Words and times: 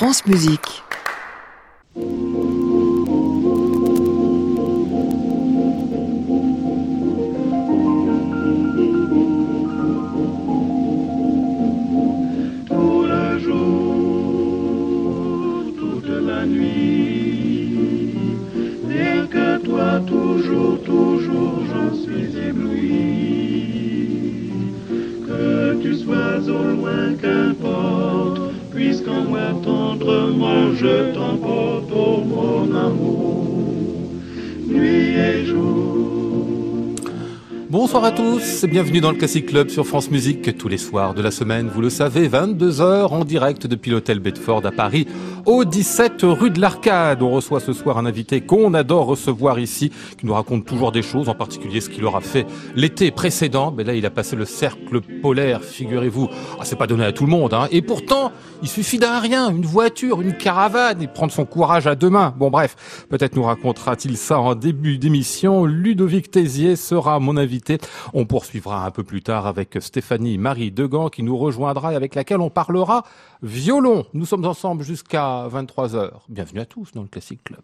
France 0.00 0.24
Musique. 0.24 0.82
Bonsoir 37.70 38.04
à 38.04 38.10
tous 38.12 38.64
et 38.64 38.66
bienvenue 38.66 39.00
dans 39.00 39.10
le 39.10 39.16
Classic 39.16 39.44
Club 39.46 39.68
sur 39.68 39.86
France 39.86 40.10
Musique. 40.10 40.56
Tous 40.56 40.68
les 40.68 40.78
soirs 40.78 41.14
de 41.14 41.22
la 41.22 41.30
semaine, 41.30 41.68
vous 41.68 41.80
le 41.80 41.90
savez, 41.90 42.28
22h 42.28 43.08
en 43.08 43.24
direct 43.24 43.66
depuis 43.66 43.90
l'hôtel 43.90 44.20
Bedford 44.20 44.66
à 44.66 44.70
Paris 44.70 45.06
au 45.46 45.64
17 45.64 46.22
rue 46.22 46.50
de 46.50 46.60
l'Arcade. 46.60 47.22
On 47.22 47.30
reçoit 47.30 47.60
ce 47.60 47.72
soir 47.72 47.98
un 47.98 48.06
invité 48.06 48.40
qu'on 48.40 48.74
adore 48.74 49.06
recevoir 49.06 49.58
ici, 49.58 49.90
qui 50.18 50.26
nous 50.26 50.34
raconte 50.34 50.64
toujours 50.64 50.92
des 50.92 51.02
choses, 51.02 51.28
en 51.28 51.34
particulier 51.34 51.80
ce 51.80 51.88
qu'il 51.88 52.04
aura 52.04 52.20
fait 52.20 52.46
l'été 52.74 53.10
précédent. 53.10 53.72
Mais 53.76 53.84
là, 53.84 53.94
il 53.94 54.04
a 54.06 54.10
passé 54.10 54.36
le 54.36 54.44
cercle 54.44 55.00
polaire, 55.00 55.62
figurez-vous. 55.62 56.28
Ah, 56.58 56.64
c'est 56.64 56.76
pas 56.76 56.86
donné 56.86 57.04
à 57.04 57.12
tout 57.12 57.24
le 57.24 57.30
monde, 57.30 57.54
hein. 57.54 57.68
Et 57.70 57.82
pourtant, 57.82 58.32
il 58.62 58.68
suffit 58.68 58.98
d'un 58.98 59.18
rien, 59.20 59.50
une 59.50 59.64
voiture, 59.64 60.20
une 60.20 60.36
caravane, 60.36 61.02
et 61.02 61.06
prendre 61.06 61.32
son 61.32 61.44
courage 61.44 61.86
à 61.86 61.94
deux 61.94 62.10
mains. 62.10 62.34
Bon, 62.36 62.50
bref, 62.50 63.06
peut-être 63.08 63.36
nous 63.36 63.42
racontera-t-il 63.42 64.16
ça 64.16 64.38
en 64.40 64.54
début 64.54 64.98
d'émission. 64.98 65.64
Ludovic 65.64 66.30
Tézier 66.30 66.76
sera 66.76 67.18
mon 67.20 67.36
invité. 67.36 67.78
On 68.12 68.26
poursuivra 68.26 68.84
un 68.84 68.90
peu 68.90 69.02
plus 69.02 69.22
tard 69.22 69.46
avec 69.46 69.78
Stéphanie 69.80 70.38
Marie 70.38 70.70
Degan 70.70 71.08
qui 71.08 71.22
nous 71.22 71.36
rejoindra 71.36 71.92
et 71.92 71.96
avec 71.96 72.14
laquelle 72.14 72.40
on 72.40 72.50
parlera 72.50 73.04
violon. 73.42 74.04
Nous 74.12 74.26
sommes 74.26 74.44
ensemble 74.44 74.84
jusqu'à 74.84 75.29
23h. 75.30 76.22
Bienvenue 76.28 76.60
à 76.60 76.66
tous 76.66 76.92
dans 76.92 77.02
le 77.02 77.08
Classic 77.08 77.42
Club. 77.42 77.62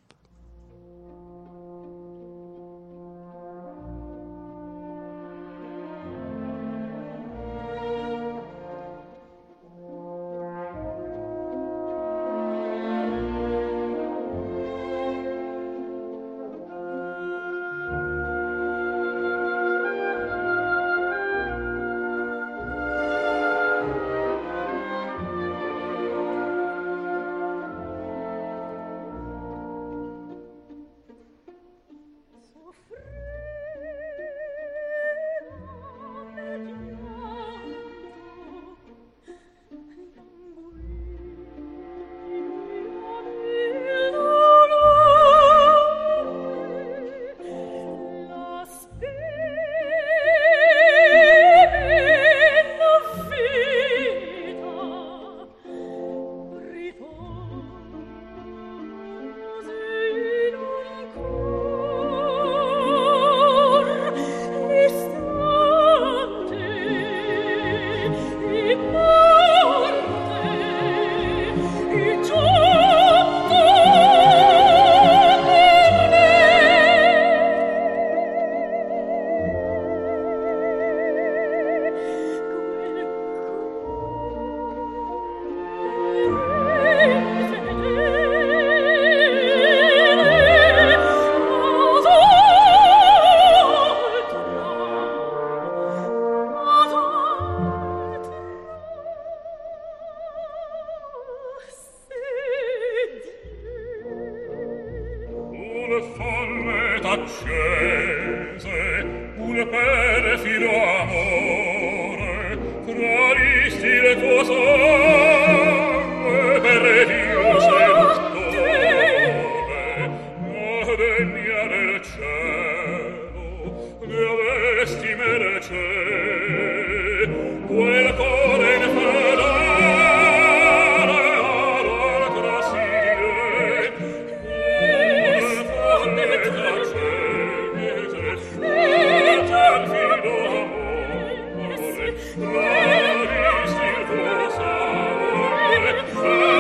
and 145.99 146.56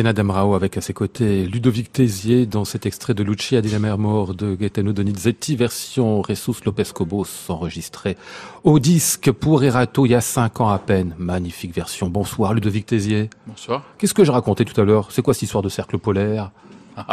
Diana 0.00 0.14
Damrao 0.14 0.54
avec 0.54 0.78
à 0.78 0.80
ses 0.80 0.94
côtés 0.94 1.44
Ludovic 1.44 1.92
Tézier 1.92 2.46
dans 2.46 2.64
cet 2.64 2.86
extrait 2.86 3.12
de 3.12 3.22
Lucia 3.22 3.60
di 3.60 3.68
la 3.68 3.78
mer 3.78 3.98
mort 3.98 4.34
de 4.34 4.54
Gaetano 4.54 4.94
Donizetti, 4.94 5.56
version 5.56 6.22
Ressus 6.22 6.64
Lopez 6.64 6.84
Cobos 6.94 7.26
enregistrée 7.50 8.16
au 8.64 8.78
disque 8.78 9.30
pour 9.30 9.62
Erato 9.62 10.06
il 10.06 10.12
y 10.12 10.14
a 10.14 10.22
cinq 10.22 10.62
ans 10.62 10.70
à 10.70 10.78
peine. 10.78 11.14
Magnifique 11.18 11.74
version. 11.74 12.08
Bonsoir 12.08 12.54
Ludovic 12.54 12.86
Tézier. 12.86 13.28
Bonsoir. 13.46 13.84
Qu'est-ce 13.98 14.14
que 14.14 14.24
je 14.24 14.32
racontais 14.32 14.64
tout 14.64 14.80
à 14.80 14.84
l'heure? 14.84 15.12
C'est 15.12 15.20
quoi 15.20 15.34
cette 15.34 15.42
histoire 15.42 15.62
de 15.62 15.68
cercle 15.68 15.98
polaire? 15.98 16.50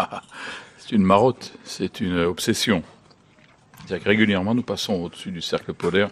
C'est 0.78 0.96
une 0.96 1.04
marotte, 1.04 1.52
c'est 1.66 2.00
une 2.00 2.20
obsession. 2.20 2.84
C'est-à-dire 3.86 4.06
que 4.06 4.10
régulièrement 4.10 4.56
nous 4.56 4.64
passons 4.64 4.94
au-dessus 4.94 5.32
du 5.32 5.42
cercle 5.42 5.74
polaire 5.74 6.08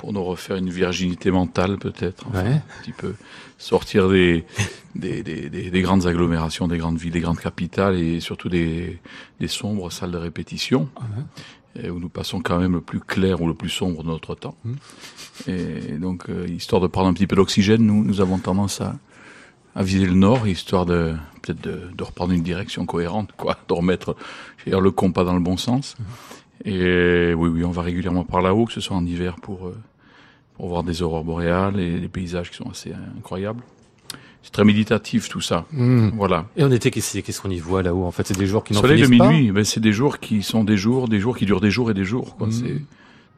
pour 0.00 0.14
nous 0.14 0.24
refaire 0.24 0.56
une 0.56 0.70
virginité 0.70 1.30
mentale 1.30 1.76
peut-être, 1.76 2.26
enfin, 2.28 2.42
Ouais. 2.42 2.52
un 2.54 2.82
petit 2.82 2.92
peu 2.92 3.14
sortir 3.58 4.08
des 4.08 4.46
des, 4.94 5.22
des, 5.22 5.50
des- 5.50 5.70
des 5.70 5.82
grandes 5.82 6.06
agglomérations, 6.06 6.66
des 6.68 6.78
grandes 6.78 6.96
villes, 6.96 7.12
des 7.12 7.20
grandes 7.20 7.38
capitales 7.38 7.96
et 7.98 8.18
surtout 8.20 8.48
des, 8.48 8.98
des 9.40 9.46
sombres 9.48 9.92
salles 9.92 10.10
de 10.12 10.16
répétition 10.16 10.88
et 11.76 11.90
où 11.90 12.00
nous 12.00 12.08
passons 12.08 12.40
quand 12.40 12.58
même 12.58 12.72
le 12.72 12.80
plus 12.80 13.00
clair 13.00 13.42
ou 13.42 13.46
le 13.46 13.52
plus 13.54 13.68
sombre 13.68 14.02
de 14.02 14.08
notre 14.08 14.34
temps. 14.34 14.56
Et 15.46 15.98
donc, 15.98 16.28
euh, 16.30 16.46
histoire 16.48 16.80
de 16.80 16.86
prendre 16.88 17.08
un 17.08 17.12
petit 17.12 17.26
peu 17.26 17.36
d'oxygène, 17.36 17.82
nous, 17.82 18.02
nous 18.04 18.20
avons 18.22 18.38
tendance 18.38 18.80
à, 18.80 18.96
à 19.76 19.82
viser 19.82 20.06
le 20.06 20.14
nord, 20.14 20.48
histoire 20.48 20.86
de 20.86 21.14
peut-être 21.42 21.60
de, 21.60 21.90
de 21.94 22.02
reprendre 22.04 22.32
une 22.32 22.42
direction 22.42 22.86
cohérente, 22.86 23.30
quoi, 23.36 23.58
de 23.68 23.72
remettre 23.74 24.16
dire, 24.66 24.80
le 24.80 24.90
compas 24.90 25.24
dans 25.24 25.34
le 25.34 25.40
bon 25.40 25.56
sens. 25.56 25.96
Et 26.64 27.32
oui, 27.34 27.48
oui, 27.48 27.64
on 27.64 27.70
va 27.70 27.82
régulièrement 27.82 28.24
par 28.24 28.42
là-haut, 28.42 28.66
que 28.66 28.72
ce 28.72 28.80
soit 28.80 28.96
en 28.96 29.06
hiver 29.06 29.36
pour 29.36 29.66
euh, 29.66 29.76
pour 30.54 30.68
voir 30.68 30.82
des 30.82 31.02
aurores 31.02 31.24
boréales 31.24 31.80
et 31.80 31.98
des 31.98 32.08
paysages 32.08 32.50
qui 32.50 32.56
sont 32.56 32.68
assez 32.68 32.92
incroyables. 33.16 33.62
C'est 34.42 34.52
très 34.52 34.64
méditatif 34.64 35.28
tout 35.28 35.40
ça. 35.40 35.66
Hmm. 35.72 36.10
Voilà. 36.16 36.46
Et 36.56 36.64
on 36.64 36.70
était 36.70 36.90
qu'est-ce 36.90 37.40
qu'on 37.40 37.50
y 37.50 37.58
voit 37.58 37.82
là-haut 37.82 38.04
En 38.04 38.10
fait, 38.10 38.26
c'est 38.26 38.38
des 38.38 38.46
jours 38.46 38.64
qui 38.64 38.72
n'en 38.72 38.80
Soleil 38.80 39.02
de 39.02 39.06
minuit, 39.06 39.52
ben, 39.52 39.64
c'est 39.64 39.80
des 39.80 39.92
jours 39.92 40.18
qui 40.18 40.42
sont 40.42 40.64
des 40.64 40.76
jours, 40.76 41.08
des 41.08 41.18
jours 41.18 41.36
qui 41.36 41.46
durent 41.46 41.60
des 41.60 41.70
jours 41.70 41.90
et 41.90 41.94
des 41.94 42.04
jours. 42.04 42.36
Quoi. 42.36 42.46
Mhm. 42.46 42.52
C'est 42.52 42.82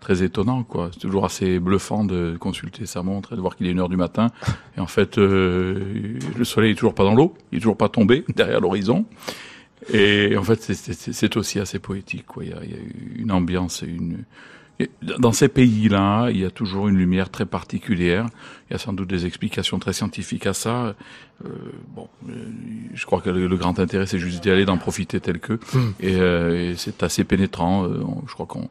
très 0.01 0.23
étonnant. 0.23 0.65
quoi. 0.65 0.91
C'est 0.93 1.01
toujours 1.01 1.25
assez 1.25 1.59
bluffant 1.59 2.05
de 2.05 2.37
consulter 2.39 2.87
sa 2.87 3.03
montre 3.03 3.33
et 3.33 3.37
de 3.37 3.41
voir 3.41 3.57
qu'il 3.57 3.67
est 3.67 3.71
une 3.71 3.81
heure 3.81 3.89
du 3.89 3.97
matin. 3.97 4.29
Et 4.77 4.81
en 4.81 4.87
fait, 4.87 5.19
euh, 5.19 6.19
le 6.37 6.45
soleil 6.45 6.73
est 6.73 6.77
toujours 6.77 6.95
pas 6.95 7.05
dans 7.05 7.15
l'eau, 7.15 7.35
il 7.51 7.59
est 7.59 7.61
toujours 7.61 7.77
pas 7.77 7.89
tombé 7.89 8.25
derrière 8.37 8.61
l'horizon. 8.61 9.05
Et 9.93 10.37
en 10.37 10.43
fait, 10.43 10.61
c'est- 10.63 11.37
aussi 11.37 11.59
assez 11.61 11.79
poétique. 11.79 12.27
Quoi. 12.27 12.45
Il, 12.45 12.51
y 12.51 12.53
a, 12.53 12.59
il 12.65 12.71
y 12.71 12.75
a 12.75 12.79
une 13.17 13.33
ambiance 13.33 13.83
et 13.83 13.87
une... 13.87 14.25
Dans 15.03 15.33
ces 15.33 15.49
pays-là, 15.49 16.31
il 16.31 16.39
y 16.41 16.45
a 16.45 16.51
toujours 16.51 16.89
une 16.89 16.97
lumière 16.97 17.31
très 17.31 17.47
particulière. 17.47 18.27
Il 18.69 18.73
y 18.73 18.77
a 18.77 18.79
sans 18.79 18.93
doute 18.93 19.09
des 19.09 19.27
explications 19.27 19.79
très 19.79 19.93
scientifiques 19.93 20.47
à 20.47 20.55
ça. 20.55 20.97
Euh, 21.45 21.49
bon, 21.95 22.09
euh, 22.29 22.33
je 22.93 23.07
crois 23.07 23.21
que 23.21 23.31
le, 23.31 23.47
le 23.47 23.57
grand 23.57 23.79
intérêt, 23.79 24.07
c'est 24.07 24.19
juste 24.19 24.43
d'y 24.43 24.51
aller, 24.51 24.65
d'en 24.65 24.79
profiter 24.79 25.21
tel 25.21 25.39
que. 25.39 25.53
Hmm. 25.53 25.93
Et, 26.01 26.17
euh, 26.17 26.71
et 26.73 26.75
c'est 26.77 27.03
assez 27.05 27.23
pénétrant. 27.23 27.85
Euh, 27.85 28.01
je 28.27 28.33
crois 28.33 28.47
qu'on 28.47 28.71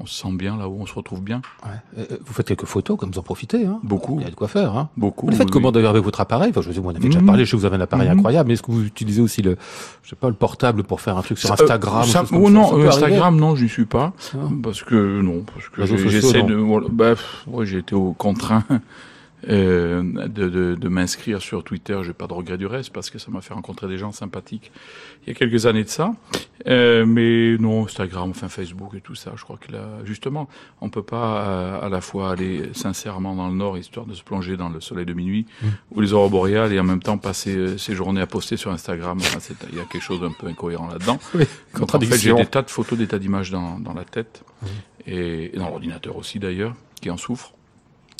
on 0.00 0.06
se 0.06 0.14
sent 0.22 0.32
bien 0.32 0.56
là-haut, 0.56 0.78
on 0.80 0.86
se 0.86 0.94
retrouve 0.94 1.20
bien. 1.22 1.42
Ouais. 1.64 1.70
Euh, 2.10 2.16
Vous 2.24 2.32
faites 2.32 2.46
quelques 2.48 2.64
photos, 2.64 2.98
comme 2.98 3.10
vous 3.10 3.18
en 3.18 3.22
profitez. 3.22 3.66
Hein 3.66 3.78
Beaucoup, 3.82 4.16
Il 4.18 4.24
y 4.24 4.26
a 4.26 4.30
de 4.30 4.34
quoi 4.34 4.48
faire. 4.48 4.76
Hein 4.76 4.88
beaucoup. 4.96 5.26
Vous 5.26 5.32
le 5.32 5.36
faites 5.36 5.46
oui, 5.48 5.52
comment 5.52 5.68
oui. 5.68 5.74
d'ailleurs 5.74 5.90
avec 5.90 6.02
votre 6.04 6.20
appareil? 6.20 6.50
Enfin, 6.50 6.62
je 6.62 6.70
vous 6.80 6.86
en 6.86 6.90
avez 6.90 6.98
déjà 7.00 7.20
Mhm. 7.20 7.26
parlé, 7.26 7.44
je 7.44 7.50
sais 7.50 7.56
que 7.56 7.60
vous 7.60 7.66
avez 7.66 7.76
un 7.76 7.80
appareil 7.82 8.08
Mhm. 8.08 8.18
incroyable, 8.18 8.48
mais 8.48 8.54
est-ce 8.54 8.62
que 8.62 8.72
vous 8.72 8.84
utilisez 8.84 9.20
aussi 9.20 9.42
le, 9.42 9.56
je 10.02 10.10
sais 10.10 10.16
pas, 10.16 10.28
le 10.28 10.34
portable 10.34 10.84
pour 10.84 11.00
faire 11.00 11.16
un 11.18 11.22
truc 11.22 11.38
sur 11.38 11.48
Ça, 11.48 11.54
Instagram 11.62 12.02
euh, 12.02 12.04
ou 12.04 12.08
ça- 12.08 12.24
comme 12.28 12.38
oh 12.42 12.46
ça? 12.46 12.52
non, 12.52 12.64
Ça 12.64 12.68
euh, 12.74 12.76
arriver? 12.76 12.88
Instagram, 12.88 13.36
non, 13.36 13.56
j'y 13.56 13.68
suis 13.68 13.84
pas. 13.86 14.12
Ah. 14.34 14.38
Parce 14.62 14.82
que, 14.82 15.20
non, 15.20 15.44
parce 15.54 15.68
que 15.68 16.08
j'essaie 16.08 16.42
de, 16.42 16.54
voilà, 16.54 16.86
bah, 16.90 17.14
ouais, 17.46 17.66
j'ai 17.66 17.78
été 17.78 17.94
au 17.94 18.12
contraint, 18.12 18.64
euh, 19.48 20.02
de, 20.28 20.48
de, 20.48 20.74
de 20.74 20.88
m'inscrire 20.88 21.40
sur 21.40 21.64
Twitter. 21.64 21.98
J'ai 22.04 22.12
pas 22.12 22.26
de 22.26 22.32
regret 22.34 22.58
du 22.58 22.66
reste 22.66 22.92
parce 22.92 23.10
que 23.10 23.18
ça 23.18 23.30
m'a 23.30 23.40
fait 23.40 23.54
rencontrer 23.54 23.88
des 23.88 23.98
gens 23.98 24.12
sympathiques 24.12 24.70
il 25.22 25.28
y 25.28 25.30
a 25.32 25.34
quelques 25.34 25.66
années 25.66 25.84
de 25.84 25.88
ça. 25.88 26.12
Euh, 26.66 27.06
mais 27.06 27.56
non, 27.58 27.84
Instagram, 27.86 28.30
enfin 28.30 28.48
Facebook 28.48 28.92
et 28.94 29.00
tout 29.00 29.14
ça, 29.14 29.32
je 29.36 29.42
crois 29.42 29.56
que 29.56 29.72
là, 29.72 29.82
justement, 30.04 30.48
on 30.82 30.90
peut 30.90 31.02
pas 31.02 31.46
euh, 31.48 31.86
à 31.86 31.88
la 31.88 32.02
fois 32.02 32.32
aller 32.32 32.70
sincèrement 32.74 33.34
dans 33.34 33.48
le 33.48 33.54
nord 33.54 33.78
histoire 33.78 34.04
de 34.04 34.12
se 34.14 34.22
plonger 34.22 34.58
dans 34.58 34.68
le 34.68 34.80
soleil 34.80 35.06
de 35.06 35.14
minuit 35.14 35.46
Mmh. 35.62 35.66
ou 35.92 36.00
les 36.00 36.12
aurores 36.12 36.30
boréales 36.30 36.72
et 36.72 36.80
en 36.80 36.84
même 36.84 37.02
temps 37.02 37.16
passer 37.18 37.56
euh, 37.56 37.78
ses 37.78 37.94
journées 37.94 38.20
à 38.20 38.26
poster 38.26 38.56
sur 38.56 38.70
Instagram. 38.70 39.18
Enfin, 39.20 39.38
il 39.72 39.78
y 39.78 39.80
a 39.80 39.84
quelque 39.84 40.02
chose 40.02 40.20
d'un 40.20 40.32
peu 40.32 40.46
incohérent 40.46 40.88
là-dedans. 40.88 41.18
Oui, 41.34 41.44
en 41.80 41.86
fait, 42.00 42.18
j'ai 42.18 42.34
des 42.34 42.46
tas 42.46 42.62
de 42.62 42.70
photos, 42.70 42.98
des 42.98 43.06
tas 43.06 43.18
d'images 43.18 43.50
dans, 43.50 43.78
dans 43.78 43.94
la 43.94 44.04
tête 44.04 44.42
Mmh. 44.62 44.66
et, 45.06 45.54
et 45.54 45.58
dans 45.58 45.68
l'ordinateur 45.68 46.16
aussi 46.16 46.38
d'ailleurs, 46.38 46.74
qui 47.00 47.08
en 47.10 47.16
souffre. 47.16 47.54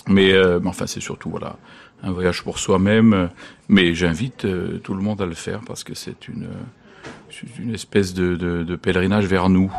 Mais, 0.08 0.32
euh, 0.32 0.58
mais 0.62 0.68
enfin, 0.68 0.86
c'est 0.86 1.00
surtout 1.00 1.30
voilà 1.30 1.56
un 2.02 2.10
voyage 2.12 2.42
pour 2.42 2.58
soi-même. 2.58 3.28
Mais 3.68 3.94
j'invite 3.94 4.44
euh, 4.44 4.78
tout 4.78 4.94
le 4.94 5.02
monde 5.02 5.20
à 5.20 5.26
le 5.26 5.34
faire 5.34 5.60
parce 5.66 5.84
que 5.84 5.94
c'est 5.94 6.28
une 6.28 6.44
euh, 6.44 7.46
une 7.58 7.74
espèce 7.74 8.12
de, 8.14 8.34
de, 8.36 8.64
de 8.64 8.76
pèlerinage 8.76 9.26
vers 9.26 9.48
nous. 9.48 9.70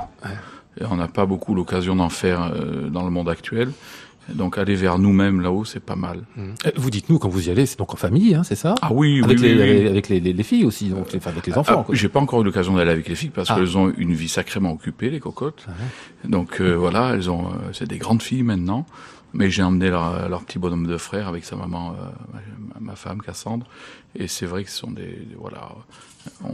Et 0.79 0.85
on 0.89 0.95
n'a 0.95 1.07
pas 1.09 1.25
beaucoup 1.25 1.53
l'occasion 1.53 1.95
d'en 1.95 2.09
faire 2.09 2.51
euh, 2.55 2.89
dans 2.89 3.03
le 3.03 3.11
monde 3.11 3.29
actuel. 3.29 3.69
Donc 4.33 4.57
aller 4.57 4.75
vers 4.75 4.99
nous-mêmes 4.99 5.41
là-haut, 5.41 5.65
c'est 5.65 5.81
pas 5.83 5.95
mal. 5.97 6.21
Euh, 6.37 6.51
Vous 6.77 6.89
dites 6.91 7.09
nous 7.09 7.19
quand 7.19 7.27
vous 7.27 7.49
y 7.49 7.51
allez, 7.51 7.65
c'est 7.65 7.77
donc 7.77 7.93
en 7.93 7.97
famille, 7.97 8.35
hein, 8.35 8.43
c'est 8.43 8.55
ça? 8.55 8.75
Ah 8.81 8.89
oui, 8.93 9.19
Avec, 9.23 9.39
oui, 9.39 9.43
les, 9.47 9.53
oui, 9.55 9.79
oui. 9.81 9.87
avec, 9.89 10.07
les, 10.09 10.19
les- 10.21 10.31
les 10.31 10.43
filles 10.43 10.63
aussi, 10.63 10.89
donc 10.89 11.07
enfin, 11.17 11.31
avec 11.31 11.45
les 11.47 11.57
enfants. 11.57 11.85
Ah. 11.89 11.91
J'ai 11.93 12.07
pas 12.07 12.19
encore 12.21 12.41
eu 12.41 12.45
l'occasion 12.45 12.75
d'aller 12.75 12.91
avec 12.91 13.09
les 13.09 13.15
filles 13.15 13.31
parce 13.31 13.49
Ah. 13.51 13.55
qu'elles 13.55 13.77
ont 13.77 13.91
une 13.97 14.13
vie 14.13 14.29
sacrément 14.29 14.71
occupée, 14.71 15.09
les 15.09 15.19
cocottes. 15.19 15.65
Donc 16.23 16.61
euh, 16.61 16.73
voilà, 16.75 17.13
elles 17.15 17.29
ont, 17.29 17.47
euh, 17.47 17.53
c'est 17.73 17.87
des 17.89 17.97
grandes 17.97 18.21
filles 18.21 18.43
maintenant. 18.43 18.85
Mais 19.33 19.49
j'ai 19.49 19.63
emmené 19.63 19.89
leur, 19.89 20.27
leur 20.27 20.43
petit 20.43 20.59
bonhomme 20.59 20.85
de 20.87 20.97
frère 20.97 21.27
avec 21.29 21.45
sa 21.45 21.55
maman, 21.55 21.91
euh, 21.93 22.37
ma, 22.75 22.91
ma 22.91 22.95
femme 22.95 23.21
Cassandre. 23.21 23.65
Et 24.15 24.27
c'est 24.27 24.45
vrai 24.45 24.63
que 24.65 24.69
ce 24.69 24.77
sont 24.79 24.91
des, 24.91 25.03
des- 25.03 25.35
voilà, 25.39 25.69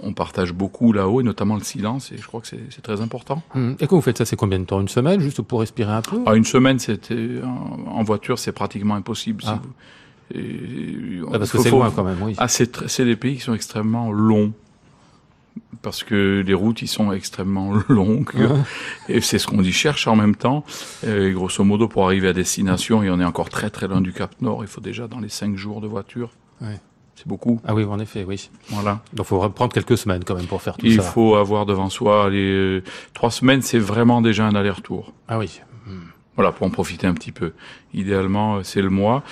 on 0.03 0.13
partage 0.13 0.53
beaucoup 0.53 0.93
là-haut 0.93 1.19
et 1.21 1.23
notamment 1.23 1.55
le 1.55 1.63
silence. 1.63 2.11
Et 2.11 2.17
je 2.17 2.27
crois 2.27 2.41
que 2.41 2.47
c'est 2.47 2.81
très 2.83 3.01
important. 3.01 3.41
Hum. 3.55 3.75
Et 3.79 3.87
quand 3.87 3.95
vous 3.95 4.01
faites 4.03 4.19
ça, 4.19 4.25
c'est 4.25 4.35
combien 4.35 4.59
de 4.59 4.65
temps? 4.65 4.79
Une 4.79 4.87
semaine, 4.89 5.19
juste 5.21 5.41
pour 5.41 5.61
respirer 5.61 5.91
un 5.91 6.01
peu? 6.03 6.19
Ah, 6.27 6.35
une 6.35 6.45
semaine, 6.45 6.77
c'était 6.77 7.41
en, 7.43 7.91
en 7.97 8.03
voiture, 8.03 8.37
c'est 8.37 8.51
pratiquement 8.51 8.93
impossible. 8.95 9.41
si 9.41 9.49
Ah. 9.49 9.59
vous- 9.63 10.37
et- 10.39 11.21
Ah, 11.33 11.39
Parce 11.39 11.51
que 11.51 11.57
c'est 11.59 11.71
loin 11.71 11.89
quand 11.89 12.03
même, 12.03 12.21
oui. 12.21 12.35
Ah, 12.37 12.47
c'est 12.47 13.05
des 13.05 13.15
pays 13.15 13.35
qui 13.37 13.41
sont 13.41 13.53
extrêmement 13.55 14.11
longs. 14.11 14.53
Parce 15.81 16.03
que 16.03 16.43
les 16.45 16.53
routes, 16.53 16.81
ils 16.81 16.87
sont 16.87 17.11
extrêmement 17.11 17.73
longues. 17.89 18.31
Et 19.09 19.21
c'est 19.21 19.39
ce 19.39 19.47
qu'on 19.47 19.61
y 19.61 19.71
cherche 19.71 20.07
en 20.07 20.15
même 20.15 20.35
temps. 20.35 20.63
Et 21.05 21.31
grosso 21.31 21.63
modo, 21.63 21.87
pour 21.87 22.05
arriver 22.05 22.27
à 22.29 22.33
destination, 22.33 23.03
et 23.03 23.09
on 23.09 23.19
est 23.19 23.25
encore 23.25 23.49
très 23.49 23.69
très 23.69 23.87
loin 23.87 24.01
du 24.01 24.13
Cap 24.13 24.35
Nord, 24.41 24.63
il 24.63 24.67
faut 24.67 24.81
déjà 24.81 25.07
dans 25.07 25.19
les 25.19 25.29
cinq 25.29 25.55
jours 25.55 25.81
de 25.81 25.87
voiture. 25.87 26.31
Ouais. 26.61 26.79
C'est 27.15 27.27
beaucoup. 27.27 27.59
Ah 27.65 27.73
oui, 27.73 27.83
en 27.83 27.99
effet, 27.99 28.23
oui. 28.27 28.49
Voilà. 28.69 29.01
Donc 29.13 29.25
il 29.25 29.29
faut 29.29 29.39
reprendre 29.39 29.73
quelques 29.73 29.97
semaines 29.97 30.23
quand 30.23 30.35
même 30.35 30.45
pour 30.45 30.61
faire 30.61 30.77
tout 30.77 30.85
Il 30.85 30.97
ça. 30.97 31.01
faut 31.01 31.35
avoir 31.35 31.65
devant 31.65 31.89
soi 31.89 32.29
les 32.29 32.51
euh, 32.51 32.83
trois 33.15 33.31
semaines, 33.31 33.63
c'est 33.63 33.79
vraiment 33.79 34.21
déjà 34.21 34.45
un 34.45 34.53
aller-retour. 34.53 35.13
Ah 35.27 35.39
oui. 35.39 35.59
Voilà, 36.35 36.51
pour 36.51 36.67
en 36.67 36.69
profiter 36.69 37.07
un 37.07 37.15
petit 37.15 37.31
peu. 37.31 37.53
Idéalement, 37.95 38.57
euh, 38.57 38.59
c'est 38.63 38.83
le 38.83 38.91
mois. 38.91 39.23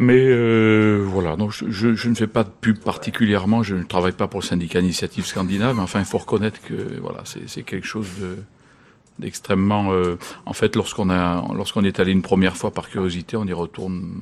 Mais 0.00 0.24
euh, 0.28 1.04
voilà, 1.04 1.34
donc 1.34 1.50
je, 1.50 2.08
ne 2.08 2.14
fais 2.14 2.28
pas 2.28 2.44
de 2.44 2.50
pub 2.60 2.78
particulièrement, 2.78 3.64
je 3.64 3.74
ne 3.74 3.82
travaille 3.82 4.12
pas 4.12 4.28
pour 4.28 4.38
le 4.40 4.46
syndicat 4.46 4.78
Initiative 4.78 5.26
Scandinave, 5.26 5.74
mais 5.74 5.82
enfin, 5.82 5.98
il 5.98 6.04
faut 6.04 6.18
reconnaître 6.18 6.60
que 6.62 7.00
voilà, 7.02 7.24
c'est 7.24 7.62
quelque 7.64 7.86
chose 7.86 8.06
de 8.20 8.36
d'extrêmement. 9.18 9.90
euh, 9.90 10.16
en 10.46 10.52
fait, 10.52 10.76
lorsqu'on 10.76 11.10
a, 11.10 11.44
lorsqu'on 11.52 11.82
est 11.82 11.98
allé 11.98 12.12
une 12.12 12.22
première 12.22 12.56
fois 12.56 12.70
par 12.70 12.88
curiosité, 12.88 13.36
on 13.36 13.44
y 13.44 13.52
retourne 13.52 14.12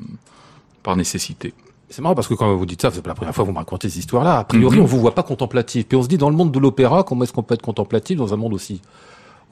par 0.83 0.97
nécessité. 0.97 1.53
C'est 1.91 2.01
marrant 2.01 2.15
parce 2.15 2.27
que 2.27 2.33
quand 2.33 2.53
vous 2.57 2.65
dites 2.65 2.81
ça, 2.81 2.91
c'est 2.91 3.03
pas 3.03 3.11
la 3.11 3.15
première 3.15 3.35
fois 3.35 3.45
que 3.45 3.49
vous 3.49 3.53
me 3.53 3.59
racontez 3.59 3.91
ces 3.91 3.99
histoires-là. 3.99 4.39
A 4.39 4.45
priori, 4.45 4.79
Mhm. 4.79 4.83
on 4.85 4.87
vous 4.87 4.99
voit 4.99 5.15
pas 5.15 5.23
contemplatif. 5.23 5.87
Puis 5.87 5.97
on 5.99 6.03
se 6.03 6.09
dit, 6.09 6.17
dans 6.17 6.31
le 6.31 6.37
monde 6.37 6.51
de 6.53 6.59
l'opéra, 6.59 7.05
comment 7.05 7.25
est-ce 7.25 7.35
qu'on 7.35 7.43
peut 7.43 7.53
être 7.55 7.61
contemplatif 7.63 8.17
dans 8.17 8.33
un 8.33 8.39
monde 8.39 8.55
aussi, 8.55 8.81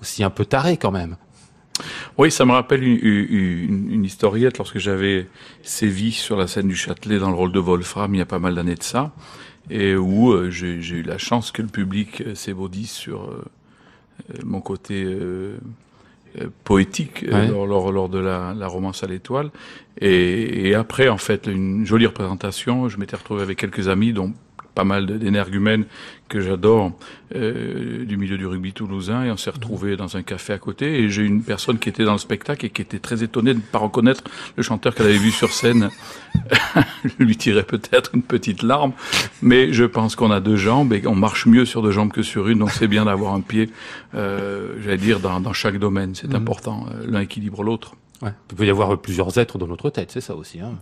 aussi 0.01 0.25
un 0.25 0.31
peu 0.31 0.47
taré 0.47 0.79
quand 0.79 0.91
même? 0.91 1.17
Oui, 2.19 2.31
ça 2.31 2.45
me 2.45 2.53
rappelle 2.53 2.83
une, 2.85 2.99
une, 3.03 3.91
une 3.93 4.05
historiette 4.05 4.59
lorsque 4.59 4.79
j'avais 4.79 5.27
sévi 5.63 6.13
sur 6.13 6.37
la 6.37 6.47
scène 6.47 6.69
du 6.69 6.77
Châtelet 6.77 7.19
dans 7.19 7.31
le 7.31 7.37
rôle 7.37 7.53
de 7.53 7.59
Wolfram 7.59 8.15
il 8.15 8.19
y 8.19 8.21
a 8.21 8.27
pas 8.27 8.39
mal 8.39 8.55
d'années 8.55 8.77
de 8.77 8.83
ça, 8.83 9.13
et 9.71 9.97
où 9.97 10.33
euh, 10.33 10.51
j'ai 10.51 10.77
eu 10.77 11.03
la 11.03 11.19
chance 11.19 11.51
que 11.51 11.63
le 11.63 11.69
public 11.69 12.21
euh, 12.21 12.35
s'ébaudisse 12.35 12.93
sur 12.93 13.25
euh, 13.25 13.45
mon 14.45 14.61
côté 14.61 15.05
poétique 16.65 17.25
Ouais. 17.31 17.49
lors, 17.49 17.67
lors, 17.67 17.93
lors 17.93 18.09
de 18.09 18.19
la, 18.19 18.55
la 18.57 18.67
romance 18.67 19.03
à 19.05 19.07
l'étoile. 19.07 19.51
Et, 20.01 20.69
et 20.69 20.75
après, 20.75 21.09
en 21.09 21.17
fait, 21.19 21.47
une 21.47 21.85
jolie 21.87 22.07
représentation, 22.07 22.89
je 22.89 22.99
m'étais 22.99 23.17
retrouvé 23.17 23.43
avec 23.43 23.59
quelques 23.59 23.89
amis, 23.89 24.13
dont 24.13 24.33
pas 24.75 24.85
mal 24.85 25.07
d'énergumènes 25.07 25.85
que 26.29 26.41
j'adore 26.41 26.93
euh, 27.35 28.05
du 28.05 28.17
milieu 28.17 28.37
du 28.39 28.47
rugby 28.47 28.73
toulousain 28.73 29.25
et 29.25 29.31
on 29.31 29.37
s'est 29.37 29.51
retrouvé 29.51 29.97
dans 29.97 30.17
un 30.17 30.23
café 30.23 30.53
à 30.53 30.59
côté 30.59 31.01
et 31.01 31.09
j'ai 31.09 31.23
une 31.23 31.43
personne 31.43 31.79
qui 31.79 31.89
était 31.89 32.05
dans 32.05 32.13
le 32.13 32.19
spectacle 32.19 32.67
et 32.67 32.71
qui 32.71 32.83
était 32.83 32.99
très 32.99 33.23
étonnée 33.23 33.53
de 33.53 33.59
ne 33.59 33.63
pas 33.63 33.79
reconnaître 33.79 34.25
le 34.57 34.63
chanteur 34.63 34.95
qu'elle 34.95 35.07
avait 35.07 35.19
vu 35.19 35.31
sur 35.31 35.53
scène. 35.53 35.91
je 37.05 37.25
lui 37.25 37.37
tirais 37.37 37.63
peut-être 37.63 38.11
une 38.15 38.23
petite 38.23 38.63
larme, 38.63 38.93
mais 39.43 39.73
je 39.73 39.85
pense 39.85 40.17
qu'on 40.17 40.31
a 40.31 40.41
deux 40.41 40.57
jambes 40.57 40.93
et 40.93 41.07
on 41.07 41.15
marche 41.15 41.47
mieux 41.47 41.65
sur 41.65 41.83
deux 41.83 41.93
jambes 41.93 42.13
que 42.13 42.23
sur 42.23 42.49
une, 42.49 42.59
donc 42.59 42.71
c'est 42.73 42.89
bien 42.89 43.05
d'avoir 43.05 43.35
un 43.35 43.41
pied, 43.41 43.71
euh, 44.15 44.75
j'allais 44.83 44.97
dire, 44.97 45.21
dans, 45.21 45.41
dans 45.41 45.53
chaque 45.53 45.79
domaine. 45.79 46.15
C'est 46.15 46.35
important. 46.35 46.87
Euh, 46.91 47.07
L'un 47.09 47.21
équilibre 47.21 47.63
l'autre. 47.63 47.97
Ouais. 48.25 48.31
Il 48.51 48.57
peut 48.57 48.67
y 48.67 48.71
avoir 48.71 48.99
plusieurs 48.99 49.37
êtres 49.39 49.59
dans 49.59 49.67
notre 49.69 49.91
tête, 49.91 50.11
c'est 50.11 50.21
ça 50.21 50.35
aussi. 50.35 50.59
Hein. 50.61 50.73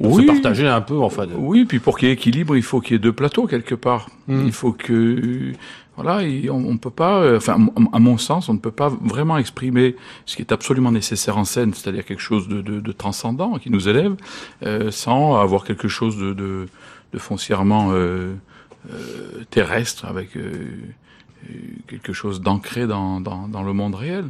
Oui. 0.00 0.22
se 0.22 0.26
partager 0.26 0.66
un 0.66 0.80
peu, 0.80 0.98
enfin. 0.98 1.26
de- 1.26 1.34
Oui, 1.34 1.64
puis 1.64 1.78
pour 1.78 1.96
qu'il 1.98 2.08
y 2.08 2.10
ait 2.10 2.14
équilibre, 2.14 2.56
il 2.56 2.62
faut 2.62 2.80
qu'il 2.80 2.92
y 2.92 2.96
ait 2.96 2.98
deux 2.98 3.12
plateaux 3.12 3.46
quelque 3.46 3.74
part. 3.74 4.08
Mm. 4.26 4.46
Il 4.46 4.52
faut 4.52 4.72
que, 4.72 5.52
voilà, 5.96 6.22
et 6.24 6.50
on, 6.50 6.56
on 6.56 6.76
peut 6.76 6.90
pas, 6.90 7.20
euh, 7.20 7.36
enfin, 7.38 7.56
à 7.92 7.98
mon 7.98 8.18
sens, 8.18 8.48
on 8.48 8.54
ne 8.54 8.58
peut 8.58 8.70
pas 8.72 8.88
vraiment 8.88 9.38
exprimer 9.38 9.96
ce 10.26 10.36
qui 10.36 10.42
est 10.42 10.52
absolument 10.52 10.92
nécessaire 10.92 11.38
en 11.38 11.44
scène, 11.44 11.72
c'est-à-dire 11.72 12.04
quelque 12.04 12.20
chose 12.22 12.48
de, 12.48 12.60
de, 12.62 12.80
de 12.80 12.92
transcendant 12.92 13.58
qui 13.58 13.70
nous 13.70 13.88
élève, 13.88 14.14
euh, 14.64 14.90
sans 14.90 15.36
avoir 15.36 15.64
quelque 15.64 15.88
chose 15.88 16.16
de, 16.18 16.66
foncièrement 17.16 17.90
euh, 17.92 18.34
euh, 18.92 19.44
terrestre, 19.50 20.04
avec 20.04 20.30
quelque 21.88 22.12
chose 22.12 22.40
d'ancré 22.40 22.86
dans, 22.86 23.20
dans, 23.20 23.48
dans 23.48 23.62
le 23.62 23.72
monde 23.72 23.94
réel. 23.94 24.24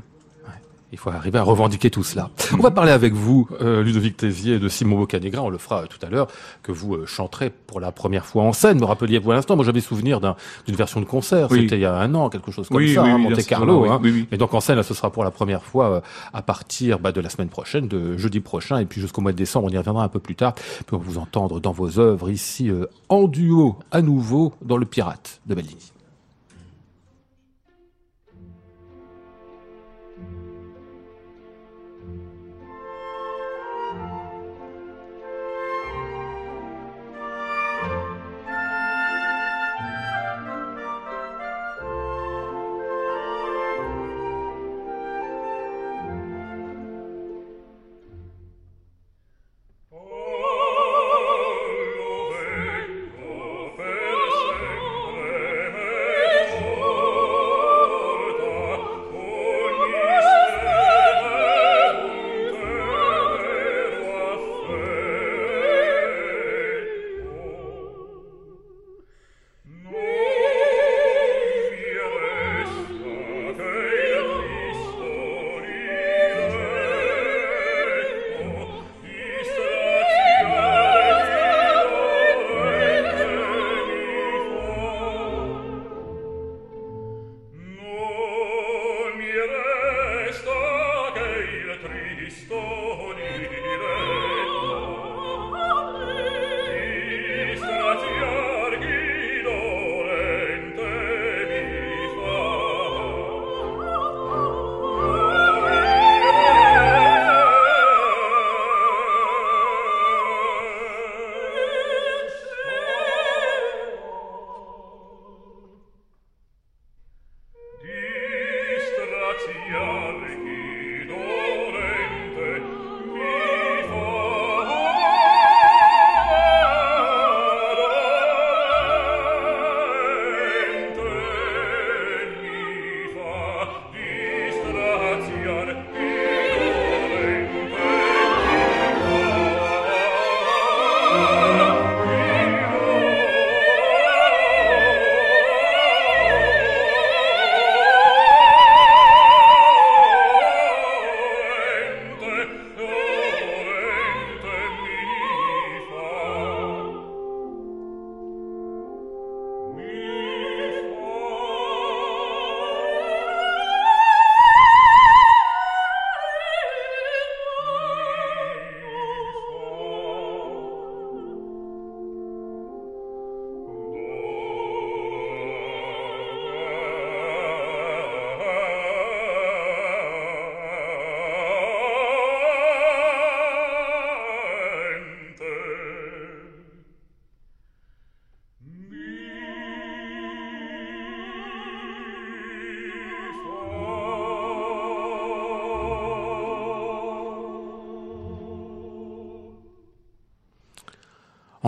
Il 0.90 0.96
faut 0.98 1.10
arriver 1.10 1.38
à 1.38 1.42
revendiquer 1.42 1.90
tout 1.90 2.02
cela. 2.02 2.30
On 2.54 2.62
va 2.62 2.70
parler 2.70 2.92
avec 2.92 3.12
vous, 3.12 3.46
euh, 3.60 3.82
Ludovic 3.82 4.16
Tézier, 4.16 4.58
de 4.58 4.68
Simon 4.70 4.96
Boccanegra, 4.96 5.42
on 5.42 5.50
le 5.50 5.58
fera 5.58 5.82
euh, 5.82 5.86
tout 5.86 5.98
à 6.04 6.08
l'heure, 6.08 6.28
que 6.62 6.72
vous 6.72 6.94
euh, 6.94 7.04
chanterez 7.04 7.50
pour 7.50 7.78
la 7.78 7.92
première 7.92 8.24
fois 8.24 8.44
en 8.44 8.54
scène. 8.54 8.80
Me 8.80 8.86
rappeliez-vous 8.86 9.30
à 9.30 9.34
l'instant, 9.34 9.54
moi 9.54 9.66
j'avais 9.66 9.82
souvenir 9.82 10.18
d'un- 10.20 10.34
d'une 10.66 10.76
version 10.76 11.00
de 11.00 11.04
concert, 11.04 11.48
Oui. 11.50 11.60
c'était 11.62 11.76
il 11.76 11.82
y 11.82 11.84
a 11.84 11.94
un 11.94 12.14
an, 12.14 12.30
quelque 12.30 12.50
chose 12.50 12.68
comme 12.68 12.78
Oui, 12.78 12.94
ça, 12.94 13.02
oui, 13.02 13.10
hein, 13.10 13.18
Monte 13.18 13.44
Carlo. 13.46 13.84
hein. 13.84 14.00
oui, 14.02 14.10
oui, 14.10 14.18
oui. 14.22 14.28
Et 14.32 14.38
donc 14.38 14.54
en 14.54 14.60
scène, 14.60 14.76
là, 14.76 14.82
ce 14.82 14.94
sera 14.94 15.10
pour 15.12 15.24
la 15.24 15.30
première 15.30 15.62
fois 15.62 15.90
euh, 15.96 16.00
à 16.32 16.40
partir 16.40 16.98
bah, 17.00 17.12
de 17.12 17.20
la 17.20 17.28
semaine 17.28 17.50
prochaine, 17.50 17.86
de 17.86 18.16
jeudi 18.16 18.40
prochain, 18.40 18.78
et 18.78 18.86
puis 18.86 19.02
jusqu'au 19.02 19.20
mois 19.20 19.32
de 19.32 19.36
décembre, 19.36 19.66
on 19.66 19.70
y 19.70 19.76
reviendra 19.76 20.04
un 20.04 20.08
peu 20.08 20.20
plus 20.20 20.36
tard 20.36 20.54
pour 20.86 21.00
vous 21.00 21.18
entendre 21.18 21.60
dans 21.60 21.72
vos 21.72 21.98
œuvres 21.98 22.30
ici 22.30 22.70
euh, 22.70 22.86
en 23.10 23.28
duo 23.28 23.76
à 23.90 24.00
nouveau 24.00 24.54
dans 24.62 24.78
Le 24.78 24.86
Pirate 24.86 25.40
de 25.46 25.54
Bellini. 25.54 25.92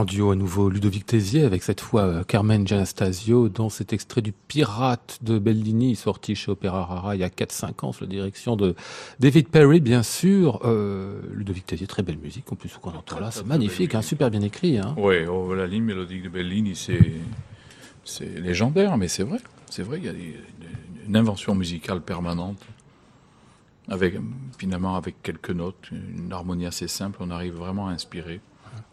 En 0.00 0.06
duo 0.06 0.30
à 0.30 0.34
nouveau 0.34 0.70
Ludovic 0.70 1.04
Tézier 1.04 1.44
avec 1.44 1.62
cette 1.62 1.82
fois 1.82 2.04
euh, 2.04 2.24
Carmen 2.24 2.66
Gianastasio 2.66 3.50
dans 3.50 3.68
cet 3.68 3.92
extrait 3.92 4.22
du 4.22 4.32
Pirate 4.32 5.18
de 5.20 5.38
Bellini 5.38 5.94
sorti 5.94 6.34
chez 6.34 6.50
Opéra 6.50 6.86
Rara 6.86 7.16
il 7.16 7.20
y 7.20 7.22
a 7.22 7.28
4-5 7.28 7.84
ans 7.84 7.92
sous 7.92 8.04
la 8.04 8.08
direction 8.08 8.56
de 8.56 8.74
David 9.18 9.48
Perry 9.48 9.80
bien 9.80 10.02
sûr. 10.02 10.60
Euh, 10.64 11.20
Ludovic 11.34 11.66
Tézier, 11.66 11.86
très 11.86 12.02
belle 12.02 12.16
musique 12.16 12.50
en 12.50 12.56
plus 12.56 12.70
ce 12.70 12.78
qu'on 12.78 12.92
entend 12.92 13.20
là, 13.20 13.30
c'est 13.30 13.44
magnifique, 13.44 13.94
hein, 13.94 14.00
super 14.00 14.30
bien 14.30 14.40
écrit. 14.40 14.78
Hein. 14.78 14.94
Ouais, 14.96 15.26
oh, 15.26 15.54
la 15.54 15.66
ligne 15.66 15.84
mélodique 15.84 16.22
de 16.22 16.30
Bellini, 16.30 16.74
c'est 16.74 17.12
c'est 18.02 18.40
légendaire, 18.40 18.96
mais 18.96 19.08
c'est 19.08 19.24
vrai. 19.24 19.40
C'est 19.68 19.82
vrai, 19.82 19.98
il 19.98 20.06
y 20.06 20.08
a 20.08 20.12
une 21.06 21.14
invention 21.14 21.54
musicale 21.54 22.00
permanente. 22.00 22.64
Avec, 23.88 24.14
finalement, 24.56 24.96
avec 24.96 25.20
quelques 25.22 25.50
notes, 25.50 25.90
une 25.90 26.32
harmonie 26.32 26.64
assez 26.64 26.88
simple, 26.88 27.18
on 27.20 27.30
arrive 27.30 27.56
vraiment 27.56 27.88
à 27.88 27.90
inspirer. 27.90 28.40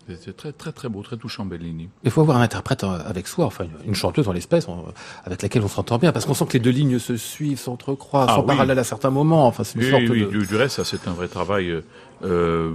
C'était 0.09 0.31
très, 0.31 0.51
très, 0.53 0.71
très 0.71 0.87
beau, 0.87 1.01
très 1.03 1.17
touchant, 1.17 1.45
Bellini. 1.45 1.89
Il 2.05 2.11
faut 2.11 2.21
avoir 2.21 2.37
un 2.37 2.41
interprète 2.41 2.85
euh, 2.85 2.99
avec 3.05 3.27
soi, 3.27 3.45
enfin 3.45 3.65
une, 3.85 3.93
chanteuse 3.93 4.29
en 4.29 4.31
l'espèce, 4.31 4.67
on- 4.69 4.85
avec 5.25 5.41
laquelle 5.41 5.63
on 5.63 5.67
s'entend 5.67 5.97
bien, 5.97 6.13
parce 6.13 6.25
qu'on 6.25 6.33
sent 6.33 6.45
que 6.45 6.53
les 6.53 6.59
deux 6.59 6.69
lignes 6.69 6.97
se 6.97 7.17
suivent, 7.17 7.59
s'entrecroisent, 7.59 8.27
Ah 8.31 8.35
sont 8.35 8.41
oui. 8.41 8.47
parallèles 8.47 8.79
à 8.79 8.85
certains 8.85 9.09
moments. 9.09 9.47
Enfin, 9.47 9.65
c'est 9.65 9.75
une 9.77 9.83
Oui, 9.83 9.89
sorte 9.91 10.03
oui, 10.09 10.21
de. 10.21 10.27
du, 10.39 10.47
du 10.47 10.55
reste, 10.55 10.77
ça 10.77 10.85
c'est 10.85 11.09
un 11.09 11.11
vrai 11.13 11.27
travail 11.27 11.69
euh, 11.71 11.81
euh, 12.23 12.73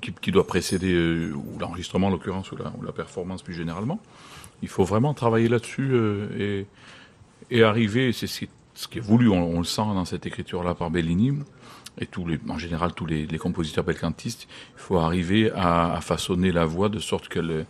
qui, 0.00 0.12
qui 0.20 0.30
doit 0.32 0.46
précéder 0.46 0.92
euh, 0.94 1.34
l'enregistrement 1.60 2.06
en 2.06 2.10
l'occurrence 2.10 2.50
ou 2.52 2.56
la, 2.56 2.72
ou 2.78 2.82
la 2.82 2.92
performance 2.92 3.42
plus 3.42 3.54
généralement. 3.54 4.00
Il 4.62 4.68
faut 4.68 4.84
vraiment 4.84 5.12
travailler 5.12 5.48
là-dessus 5.48 5.90
euh, 5.92 6.28
et, 7.50 7.56
et 7.58 7.62
arriver, 7.64 8.12
c'est 8.14 8.26
ce, 8.26 8.38
qui- 8.40 8.48
ce 8.74 8.88
qui 8.88 8.96
est 8.96 9.02
voulu, 9.02 9.28
on, 9.28 9.42
on 9.56 9.58
le 9.58 9.64
sent 9.64 9.82
dans 9.82 10.06
cette 10.06 10.24
écriture-là 10.24 10.74
par 10.74 10.90
Bellini 10.90 11.34
et 11.98 12.06
tous 12.06 12.26
les, 12.26 12.38
en 12.48 12.58
général 12.58 12.92
tous 12.94 13.06
les, 13.06 13.26
les 13.26 13.38
compositeurs 13.38 13.84
belcantistes. 13.84 14.48
Il 14.76 14.80
faut 14.80 14.98
arriver 14.98 15.50
à, 15.52 15.92
à 15.94 16.00
façonner 16.00 16.50
la 16.52 16.64
voix 16.64 16.88
de 16.88 16.98
sorte 16.98 17.28
qu'elle 17.28 17.66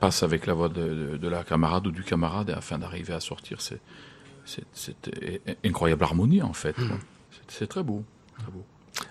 passe 0.00 0.22
avec 0.22 0.46
la 0.46 0.54
voix 0.54 0.68
de, 0.68 0.82
de- 1.12 1.16
de 1.16 1.28
la 1.28 1.44
camarade 1.44 1.86
ou 1.86 1.90
du 1.90 2.02
camarade 2.02 2.50
afin 2.50 2.78
d'arriver 2.78 3.12
à 3.14 3.20
sortir 3.20 3.60
cette, 3.60 3.80
cette, 4.44 5.10
incroyable 5.64 6.02
harmonie 6.04 6.42
en 6.42 6.52
fait. 6.52 6.74
quoi. 6.74 6.86
C'est- 7.30 7.50
C'est 7.58 7.66
très 7.66 7.82
beau. 7.82 8.04
Très 8.38 8.50
beau. 8.52 8.64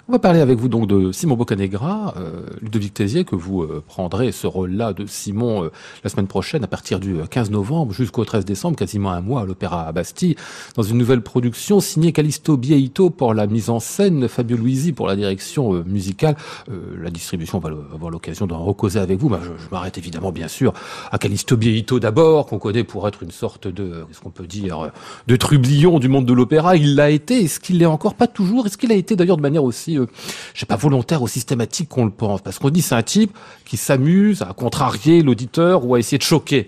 On 0.09 0.13
va 0.13 0.19
parler 0.19 0.39
avec 0.39 0.57
vous 0.57 0.69
donc 0.69 0.87
de 0.87 1.11
Simon 1.11 1.35
Boccanegra, 1.35 2.13
euh, 2.15 2.45
Ludovic 2.61 2.93
Tézier, 2.93 3.25
que 3.25 3.35
vous 3.35 3.63
euh, 3.63 3.83
prendrez 3.85 4.31
ce 4.31 4.47
rôle-là 4.47 4.93
de 4.93 5.05
Simon 5.05 5.65
euh, 5.65 5.71
la 6.01 6.09
semaine 6.09 6.27
prochaine 6.27 6.63
à 6.63 6.67
partir 6.67 7.01
du 7.01 7.17
15 7.29 7.51
novembre 7.51 7.91
jusqu'au 7.91 8.23
13 8.23 8.45
décembre, 8.45 8.77
quasiment 8.77 9.11
un 9.11 9.19
mois 9.19 9.41
à 9.41 9.45
l'Opéra 9.45 9.91
Bastille, 9.91 10.37
dans 10.77 10.83
une 10.83 10.97
nouvelle 10.97 11.19
production 11.19 11.81
signée 11.81 12.13
Callisto 12.13 12.55
Bieito 12.55 13.09
pour 13.09 13.33
la 13.33 13.47
mise 13.47 13.69
en 13.69 13.81
scène, 13.81 14.29
Fabio 14.29 14.55
Luisi 14.55 14.93
pour 14.93 15.07
la 15.07 15.17
direction 15.17 15.83
musicale. 15.85 16.37
la 16.69 17.09
distribution, 17.09 17.57
on 17.57 17.61
va 17.61 17.75
avoir 17.93 18.09
l'occasion 18.09 18.47
d'en 18.47 18.63
recauser 18.63 18.99
avec 18.99 19.19
vous. 19.19 19.29
je, 19.29 19.61
je 19.61 19.69
m'arrête 19.73 19.97
évidemment 19.97 20.31
bien 20.31 20.47
sûr 20.47 20.71
à 21.11 21.17
Callisto 21.17 21.57
Bieito 21.57 21.99
d'abord, 21.99 22.45
qu'on 22.45 22.59
connaît 22.59 22.85
pour 22.85 23.09
être 23.09 23.23
une 23.23 23.31
sorte 23.31 23.67
de, 23.67 24.05
qu'est-ce 24.07 24.21
qu'on 24.21 24.29
peut 24.29 24.47
dire, 24.47 24.89
de 25.27 25.35
trublion 25.35 25.99
du 25.99 26.07
monde 26.07 26.25
de 26.25 26.33
l'opéra. 26.33 26.77
Il 26.77 26.95
l'a 26.95 27.09
été, 27.09 27.43
est-ce 27.43 27.59
qu'il 27.59 27.79
l'est 27.79 27.85
encore? 27.85 28.13
Pas 28.13 28.27
toujours 28.27 28.67
Est-ce 28.67 28.77
qu'il 28.77 28.93
a 28.93 28.95
été 28.95 29.17
d'ailleurs 29.17 29.35
de 29.35 29.41
manière 29.41 29.65
aussi 29.65 29.76
euh, 29.89 30.07
je 30.53 30.59
sais 30.59 30.65
pas, 30.65 30.75
volontaire 30.75 31.21
ou 31.21 31.27
systématique 31.27 31.89
qu'on 31.89 32.05
le 32.05 32.11
pense. 32.11 32.41
Parce 32.41 32.59
qu'on 32.59 32.69
dit 32.69 32.81
c'est 32.81 32.95
un 32.95 33.03
type 33.03 33.37
qui 33.65 33.77
s'amuse 33.77 34.41
à 34.41 34.53
contrarier 34.53 35.21
l'auditeur 35.21 35.85
ou 35.85 35.95
à 35.95 35.99
essayer 35.99 36.17
de 36.17 36.23
choquer. 36.23 36.67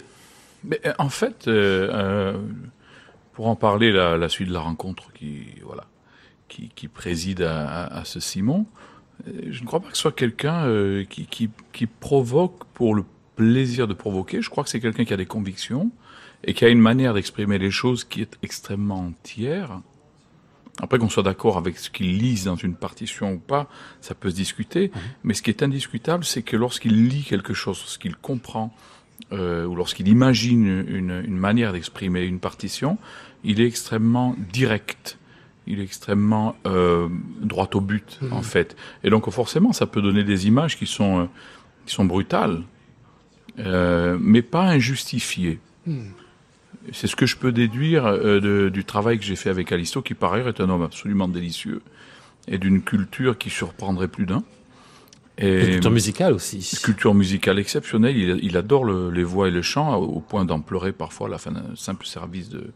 Mais 0.63 0.80
euh, 0.86 0.94
en 1.00 1.10
fait, 1.10 1.48
euh, 1.48 2.38
pour 3.34 3.48
en 3.48 3.56
parler, 3.56 3.92
la, 3.92 4.30
suite 4.30 4.50
de 4.50 4.54
la 4.54 4.60
rencontre 4.60 5.12
qui, 5.13 5.46
voilà, 5.63 5.86
qui, 6.48 6.88
préside 6.88 7.42
à, 7.42 8.01
ce 8.04 8.20
Simon, 8.20 8.66
je 9.25 9.62
ne 9.62 9.66
crois 9.66 9.80
pas 9.80 9.89
que 9.89 9.96
ce 9.96 10.01
soit 10.01 10.12
quelqu'un 10.12 10.66
qui, 11.10 11.28
qui, 11.72 11.86
provoque 11.86 12.66
pour 12.74 12.96
le 12.96 13.06
plaisir 13.36 13.88
de 13.88 13.94
provoquer. 13.94 14.42
Je 14.42 14.50
crois 14.50 14.63
que 14.63 14.70
c'est 14.70 14.82
quelqu'un 14.82 15.06
qui 15.06 15.13
a 15.13 15.18
des 15.18 15.25
convictions 15.25 15.92
et 16.44 16.54
qui 16.54 16.66
a 16.66 16.70
une 16.70 16.82
manière 16.82 17.13
d'exprimer 17.13 17.58
les 17.58 17.72
choses 17.72 18.04
qui 18.04 18.22
est 18.22 18.38
extrêmement 18.44 19.00
entière 19.00 19.82
après 20.81 20.98
qu'on 20.98 21.09
soit 21.09 21.24
d'accord 21.24 21.57
avec 21.57 21.77
ce 21.77 21.89
qu'il 21.89 22.17
lise 22.17 22.45
dans 22.45 22.55
une 22.55 22.75
partition 22.75 23.33
ou 23.33 23.38
pas, 23.38 23.69
ça 24.01 24.15
peut 24.15 24.29
se 24.29 24.36
discuter. 24.36 24.91
Mhm. 24.93 25.01
Mais 25.24 25.33
ce 25.33 25.41
qui 25.41 25.50
est 25.50 25.63
indiscutable, 25.63 26.24
c'est 26.24 26.41
que 26.41 26.55
lorsqu'il 26.55 27.07
lit 27.07 27.24
quelque 27.24 27.53
chose, 27.53 27.79
lorsqu'il 27.79 28.15
comprend 28.15 28.74
euh, 29.31 29.65
ou 29.65 29.75
lorsqu'il 29.75 30.07
imagine 30.07 30.86
une, 30.88 31.24
une 31.25 31.38
manière 31.38 31.74
d'exprimer 31.74 32.24
une 32.24 32.39
partition, 32.39 32.98
il 33.43 33.62
est 33.62 33.67
extrêmement 33.67 34.36
direct. 34.51 35.17
Il 35.67 35.79
est 35.79 35.83
extrêmement 35.83 36.55
euh, 36.65 37.07
droit 37.41 37.69
au 37.74 37.81
but, 37.81 38.17
mhm. 38.21 38.33
en 38.33 38.41
fait. 38.41 38.75
Et 39.03 39.09
donc 39.09 39.29
forcément, 39.29 39.71
ça 39.74 39.86
peut 39.86 40.01
donner 40.01 40.24
des 40.24 40.48
images 40.48 40.77
qui 40.77 40.88
sont, 40.88 41.19
euh, 41.19 41.25
qui 41.86 41.93
sont 41.93 42.05
brutales, 42.05 42.63
euh, 43.59 44.17
mais 44.19 44.41
pas 44.41 44.63
injustifiées. 44.63 45.59
Mhm. 45.86 46.12
C'est 46.93 47.08
ce 47.08 47.15
que 47.15 47.25
je 47.25 47.38
peux 47.38 47.51
déduire 47.51 48.05
euh, 48.05 48.69
du 48.69 48.86
travail 48.86 49.19
que 49.19 49.25
j'ai 49.25 49.36
fait 49.36 49.50
avec 49.50 49.72
Alisto, 49.72 50.01
qui 50.01 50.13
par 50.13 50.34
ailleurs 50.34 50.50
est 50.50 50.62
un 50.62 50.69
homme 50.69 50.84
absolument 50.84 51.27
délicieux 51.27 51.81
et 52.48 52.58
d'une 52.58 52.81
culture 52.81 53.38
qui 53.38 53.50
surprendrait 53.50 54.08
plus 54.08 54.25
d'un. 54.25 54.43
Et 55.38 55.72
culture 55.72 55.91
musicale 55.91 56.34
aussi. 56.34 56.77
Culture 56.84 57.13
musicale 57.13 57.60
exceptionnelle. 57.60 58.17
Il, 58.17 58.58
adore 58.58 58.86
les 58.86 59.24
voix 59.24 59.48
et 59.48 59.51
le 59.51 59.62
chant 59.62 59.96
au 59.96 60.19
point 60.19 60.43
d'en 60.43 60.60
pleurer 60.60 60.91
parfois 60.91 61.27
à 61.27 61.29
la 61.29 61.38
fin 61.38 61.51
d'un 61.51 61.75
simple 61.75 62.05
service 62.05 62.50
de, 62.50 62.72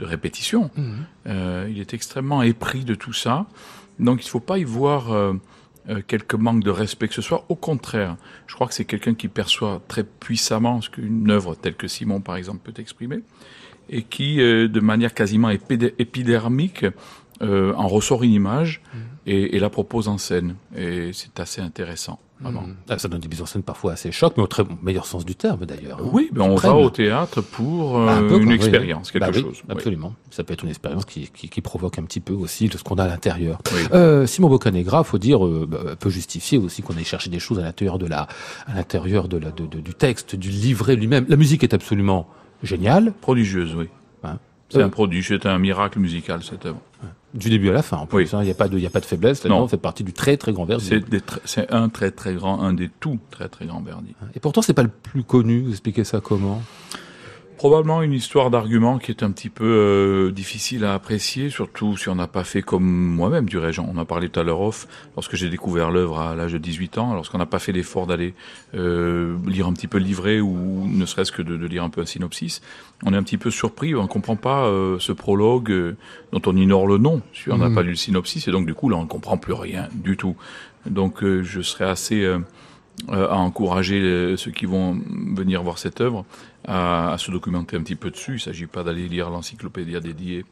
répétition. 0.00 0.70
Mhm. 0.76 1.06
Euh, 1.28 1.68
il 1.70 1.80
est 1.80 1.94
extrêmement 1.94 2.42
épris 2.42 2.84
de 2.84 2.94
tout 2.94 3.12
ça. 3.12 3.46
Donc 3.98 4.22
il 4.22 4.26
ne 4.26 4.30
faut 4.30 4.40
pas 4.40 4.58
y 4.58 4.64
voir 4.64 5.12
euh, 5.88 6.02
quelques 6.06 6.34
manques 6.34 6.64
de 6.64 6.70
respect 6.70 7.08
que 7.08 7.14
ce 7.14 7.22
soit. 7.22 7.44
Au 7.48 7.54
contraire, 7.54 8.16
je 8.46 8.54
crois 8.54 8.66
que 8.66 8.74
c'est 8.74 8.84
quelqu'un 8.84 9.14
qui 9.14 9.28
perçoit 9.28 9.82
très 9.88 10.04
puissamment 10.04 10.80
ce 10.80 10.90
qu'une 10.90 11.30
œuvre 11.30 11.54
telle 11.54 11.74
que 11.74 11.88
Simon, 11.88 12.20
par 12.20 12.36
exemple, 12.36 12.60
peut 12.70 12.80
exprimer, 12.80 13.20
et 13.88 14.02
qui, 14.02 14.40
euh, 14.40 14.68
de 14.68 14.80
manière 14.80 15.14
quasiment 15.14 15.50
épidermique, 15.50 16.86
euh, 17.42 17.74
en 17.74 17.88
ressort 17.88 18.22
une 18.22 18.32
image 18.32 18.80
mmh. 18.80 18.98
et, 19.26 19.56
et, 19.56 19.58
la 19.58 19.70
propose 19.70 20.08
en 20.08 20.18
scène. 20.18 20.56
Et 20.76 21.10
c'est 21.12 21.38
assez 21.38 21.60
intéressant. 21.60 22.18
Mmh. 22.40 22.58
Ah, 22.90 22.98
ça 22.98 23.08
donne 23.08 23.20
des 23.20 23.28
mises 23.28 23.40
en 23.40 23.46
scène 23.46 23.62
parfois 23.62 23.92
assez 23.92 24.12
chocs, 24.12 24.34
mais 24.36 24.42
au 24.42 24.46
très 24.46 24.62
meilleur 24.82 25.06
sens 25.06 25.24
du 25.24 25.34
terme 25.34 25.64
d'ailleurs. 25.64 26.00
Hein. 26.02 26.10
Oui, 26.12 26.28
ben 26.32 26.42
on 26.42 26.56
va 26.56 26.74
au 26.74 26.90
théâtre 26.90 27.40
pour 27.40 27.98
euh, 27.98 28.38
une 28.38 28.50
expérience, 28.50 29.10
quelque 29.10 29.24
bah 29.24 29.32
chose. 29.32 29.62
absolument. 29.70 30.14
Ça 30.30 30.44
peut 30.44 30.52
être 30.52 30.62
une 30.62 30.68
expérience 30.68 31.06
qui, 31.06 31.30
qui, 31.34 31.48
qui, 31.48 31.60
provoque 31.62 31.98
un 31.98 32.02
petit 32.02 32.20
peu 32.20 32.34
aussi 32.34 32.68
de 32.68 32.76
ce 32.76 32.84
qu'on 32.84 32.96
a 32.96 33.04
à 33.04 33.08
l'intérieur. 33.08 33.58
Euh, 33.92 34.26
Simon 34.26 34.50
Boccanegra, 34.50 35.02
faut 35.02 35.18
dire, 35.18 35.46
bah, 35.66 35.96
peut 35.98 36.10
justifier 36.10 36.58
aussi 36.58 36.82
qu'on 36.82 36.96
aille 36.96 37.04
chercher 37.04 37.30
des 37.30 37.38
choses 37.38 37.58
à 37.58 37.62
l'intérieur 37.62 37.98
de 37.98 38.06
la, 38.06 38.28
à 38.66 38.74
l'intérieur 38.74 39.28
de 39.28 39.38
la, 39.38 39.50
de, 39.50 39.66
du 39.66 39.94
texte, 39.94 40.36
du 40.36 40.50
livret 40.50 40.94
lui-même. 40.94 41.24
La 41.28 41.36
musique 41.36 41.64
est 41.64 41.72
absolument 41.72 42.28
géniale. 42.62 43.14
Prodigieuse, 43.22 43.74
oui. 43.74 43.88
C'est 44.68 44.82
un 44.82 44.88
prodige, 44.88 45.28
c'est 45.28 45.46
un 45.46 45.58
miracle 45.58 45.98
musical 45.98 46.42
cette 46.42 46.66
œuvre. 46.66 46.80
Du 47.34 47.50
début 47.50 47.68
à 47.68 47.72
la 47.72 47.82
fin, 47.82 47.98
en 47.98 48.06
plus. 48.06 48.32
Hein. 48.32 48.40
Il 48.42 48.46
n'y 48.46 48.50
a 48.50 48.54
pas 48.54 48.68
de, 48.68 48.84
a 48.84 48.90
pas 48.90 49.00
de 49.00 49.04
faiblesse. 49.04 49.44
Non, 49.44 49.68
fait 49.68 49.76
partie 49.76 50.04
du 50.04 50.12
très 50.12 50.36
très 50.36 50.52
grand 50.52 50.64
Verdi. 50.64 50.90
C'est 51.44 51.70
un 51.70 51.88
très 51.88 52.10
très 52.10 52.34
grand, 52.34 52.60
un 52.62 52.72
des 52.72 52.88
tout 53.00 53.18
très 53.30 53.48
très 53.48 53.66
grands 53.66 53.82
Verdi. 53.82 54.14
Et 54.34 54.40
pourtant, 54.40 54.62
c'est 54.62 54.72
pas 54.74 54.82
le 54.82 54.88
plus 54.88 55.22
connu. 55.22 55.62
Vous 55.62 55.70
expliquez 55.70 56.04
ça 56.04 56.20
comment? 56.20 56.62
Probablement 57.56 58.02
une 58.02 58.12
histoire 58.12 58.50
d'argument 58.50 58.98
qui 58.98 59.10
est 59.10 59.22
un 59.22 59.30
petit 59.30 59.48
peu 59.48 59.64
euh, 59.64 60.30
difficile 60.30 60.84
à 60.84 60.92
apprécier, 60.92 61.48
surtout 61.48 61.96
si 61.96 62.10
on 62.10 62.14
n'a 62.14 62.26
pas 62.26 62.44
fait 62.44 62.60
comme 62.60 62.84
moi-même, 62.84 63.46
du 63.46 63.56
régent. 63.56 63.88
On 63.90 63.96
a 63.96 64.04
parlé 64.04 64.28
tout 64.28 64.40
à 64.40 64.42
l'heure 64.42 64.60
off, 64.60 64.86
lorsque 65.14 65.36
j'ai 65.36 65.48
découvert 65.48 65.90
l'œuvre 65.90 66.18
à 66.18 66.34
l'âge 66.34 66.52
de 66.52 66.58
18 66.58 66.98
ans, 66.98 67.14
lorsqu'on 67.14 67.38
n'a 67.38 67.46
pas 67.46 67.58
fait 67.58 67.72
l'effort 67.72 68.06
d'aller 68.06 68.34
euh, 68.74 69.38
lire 69.46 69.66
un 69.66 69.72
petit 69.72 69.86
peu 69.86 69.96
le 69.96 70.04
livret 70.04 70.38
ou 70.40 70.86
ne 70.86 71.06
serait-ce 71.06 71.32
que 71.32 71.40
de, 71.40 71.54
lire 71.66 71.82
un 71.82 71.88
peu 71.88 72.02
un 72.02 72.06
synopsis, 72.06 72.60
on 73.04 73.14
est 73.14 73.16
un 73.16 73.22
petit 73.22 73.38
peu 73.38 73.50
surpris, 73.50 73.94
on 73.94 74.02
ne 74.02 74.08
comprend 74.08 74.36
pas 74.36 74.66
euh, 74.66 74.98
ce 74.98 75.12
prologue 75.12 75.96
dont 76.32 76.42
on 76.44 76.56
ignore 76.56 76.86
le 76.86 76.98
nom, 76.98 77.22
si 77.32 77.50
on 77.50 77.56
n'a 77.56 77.70
mmh. 77.70 77.74
pas 77.74 77.82
lu 77.82 77.90
le 77.90 77.96
synopsis, 77.96 78.46
et 78.48 78.50
donc 78.50 78.66
du 78.66 78.74
coup 78.74 78.90
là 78.90 78.98
on 78.98 79.04
ne 79.04 79.08
comprend 79.08 79.38
plus 79.38 79.54
rien 79.54 79.88
du 79.94 80.18
tout. 80.18 80.36
Donc 80.84 81.24
je 81.24 81.62
serais 81.62 81.86
assez 81.86 82.30
à 83.08 83.36
encourager 83.36 84.36
ceux 84.36 84.50
qui 84.50 84.66
vont 84.66 84.98
venir 85.34 85.62
voir 85.62 85.78
cette 85.78 86.00
œuvre 86.00 86.24
à, 86.66 87.12
à, 87.12 87.18
se 87.18 87.30
documenter 87.30 87.76
un 87.76 87.82
petit 87.82 87.96
peu 87.96 88.10
dessus. 88.10 88.32
Il 88.32 88.34
ne 88.34 88.40
s'agit 88.40 88.66
pas 88.66 88.82
d'aller 88.82 89.08
lire 89.08 89.30
l'encyclopédie 89.30 89.98
dédiée 90.00 90.44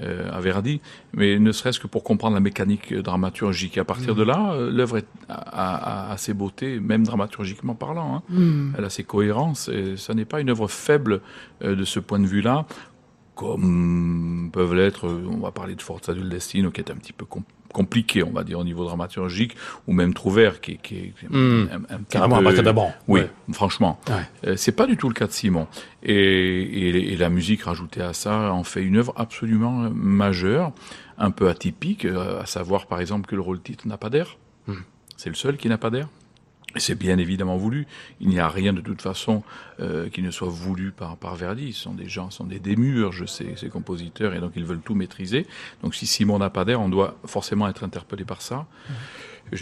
euh, 0.00 0.28
à 0.32 0.40
Verdi, 0.40 0.80
mais 1.12 1.38
ne 1.38 1.52
serait-ce 1.52 1.78
que 1.78 1.86
pour 1.86 2.02
comprendre 2.02 2.34
la 2.34 2.40
mécanique 2.40 2.92
dramaturgique. 2.92 3.76
Et 3.76 3.80
à 3.80 3.84
partir 3.84 4.16
de 4.16 4.24
là, 4.24 4.52
euh, 4.54 4.68
l'œuvre 4.68 5.02
a, 5.28 6.10
a, 6.10 6.16
ses 6.16 6.34
beautés, 6.34 6.80
même 6.80 7.04
dramaturgiquement 7.04 7.76
parlant. 7.76 8.16
Hein. 8.16 8.22
Mm. 8.28 8.72
Elle 8.76 8.84
a 8.84 8.90
ses 8.90 9.04
cohérences, 9.04 9.68
et 9.68 9.96
ça 9.96 10.14
n'est 10.14 10.24
pas 10.24 10.40
une 10.40 10.50
œuvre 10.50 10.66
faible 10.66 11.20
euh, 11.62 11.76
de 11.76 11.84
ce 11.84 12.00
point 12.00 12.18
de 12.18 12.26
vue-là, 12.26 12.66
comme 13.36 14.50
peuvent 14.52 14.74
l'être, 14.74 15.08
on 15.08 15.38
va 15.38 15.52
parler 15.52 15.76
de 15.76 15.82
Forza 15.82 16.12
del 16.12 16.28
Destino, 16.28 16.72
qui 16.72 16.80
est 16.80 16.90
un 16.90 16.96
petit 16.96 17.12
peu 17.12 17.24
compliqué, 17.74 18.22
on 18.22 18.30
va 18.30 18.44
dire, 18.44 18.58
au 18.58 18.64
niveau 18.64 18.84
dramaturgique, 18.84 19.56
ou 19.86 19.92
même 19.92 20.14
Trouvert, 20.14 20.62
qui, 20.62 20.78
qui 20.78 20.94
est 20.96 21.12
mmh. 21.28 21.68
un, 21.70 21.94
un, 21.94 21.98
carrément 22.08 22.36
un 22.36 22.42
Oui, 23.08 23.22
franchement. 23.52 24.00
Euh, 24.46 24.54
c'est 24.56 24.72
pas 24.72 24.86
du 24.86 24.96
tout 24.96 25.08
le 25.08 25.14
cas 25.14 25.26
de 25.26 25.32
Simon. 25.32 25.66
Et, 26.02 27.12
et, 27.12 27.16
la 27.16 27.28
musique 27.28 27.64
rajoutée 27.64 28.02
à 28.02 28.12
ça 28.12 28.52
en 28.52 28.64
fait 28.64 28.82
une 28.82 28.96
œuvre 28.96 29.12
absolument 29.16 29.90
majeure, 29.90 30.72
un 31.18 31.30
peu 31.30 31.48
atypique, 31.48 32.04
euh, 32.04 32.40
à 32.40 32.46
savoir 32.46 32.86
par 32.86 33.00
exemple 33.00 33.26
que 33.26 33.34
le 33.34 33.42
rôle 33.42 33.60
titre 33.60 33.86
n'a 33.88 33.96
pas 33.96 34.10
d'air. 34.10 34.38
Mmh. 34.66 34.74
C'est 35.16 35.28
le 35.28 35.34
seul 35.34 35.56
qui 35.56 35.68
n'a 35.68 35.78
pas 35.78 35.90
d'air. 35.90 36.08
C'est 36.76 36.98
bien 36.98 37.18
évidemment 37.18 37.56
voulu. 37.56 37.86
Il 38.20 38.28
n'y 38.28 38.38
a 38.38 38.48
rien 38.48 38.72
de 38.72 38.80
toute 38.80 39.02
façon 39.02 39.42
euh, 39.80 40.08
qui 40.08 40.22
ne 40.22 40.30
soit 40.30 40.48
voulu 40.48 40.90
par, 40.90 41.16
par 41.16 41.36
Verdi. 41.36 41.72
Ce 41.72 41.82
sont 41.82 41.94
des 41.94 42.08
gens, 42.08 42.30
ce 42.30 42.38
sont 42.38 42.44
des 42.44 42.58
démurges, 42.58 43.26
ces, 43.26 43.54
ces 43.56 43.68
compositeurs, 43.68 44.34
et 44.34 44.40
donc 44.40 44.52
ils 44.56 44.64
veulent 44.64 44.80
tout 44.80 44.94
maîtriser. 44.94 45.46
Donc 45.82 45.94
si 45.94 46.06
Simon 46.06 46.38
n'a 46.38 46.50
pas 46.50 46.64
d'air, 46.64 46.80
on 46.80 46.88
doit 46.88 47.16
forcément 47.26 47.68
être 47.68 47.84
interpellé 47.84 48.24
par 48.24 48.42
ça. 48.42 48.66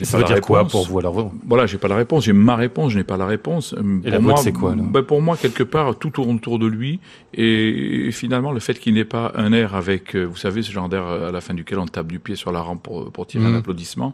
Ça 0.02 0.18
veut 0.18 0.24
dire 0.24 0.40
quoi 0.40 0.66
pour 0.66 0.86
vous 0.86 0.98
alors 0.98 1.32
Voilà, 1.46 1.66
j'ai 1.66 1.78
pas 1.78 1.88
la 1.88 1.96
réponse. 1.96 2.24
J'ai 2.24 2.32
ma 2.32 2.56
réponse, 2.56 2.92
je 2.92 2.98
n'ai 2.98 3.04
pas 3.04 3.16
la 3.16 3.26
réponse. 3.26 3.74
Et 4.04 4.10
pour 4.10 4.22
moi, 4.22 4.36
c'est 4.36 4.52
quoi 4.52 4.74
ben 4.76 5.02
Pour 5.02 5.20
moi, 5.20 5.36
quelque 5.36 5.62
part, 5.62 5.98
tout 5.98 6.10
tourne 6.10 6.36
autour 6.36 6.58
de 6.58 6.66
lui. 6.66 7.00
Et, 7.34 8.10
finalement, 8.12 8.52
le 8.52 8.60
fait 8.60 8.74
qu'il 8.74 8.94
n'ait 8.94 9.04
pas 9.04 9.32
un 9.34 9.52
air 9.52 9.74
avec, 9.74 10.14
euh, 10.14 10.24
vous 10.24 10.36
savez, 10.36 10.62
ce 10.62 10.70
genre 10.70 10.88
d'air 10.88 11.04
à 11.06 11.32
la 11.32 11.40
fin 11.40 11.54
duquel 11.54 11.78
on 11.78 11.86
tape 11.86 12.06
du 12.06 12.18
pied 12.18 12.36
sur 12.36 12.52
la 12.52 12.60
rampe 12.60 12.82
pour, 12.82 13.10
pour 13.10 13.26
tirer 13.26 13.44
un 13.44 13.50
mmh. 13.50 13.56
applaudissement, 13.56 14.12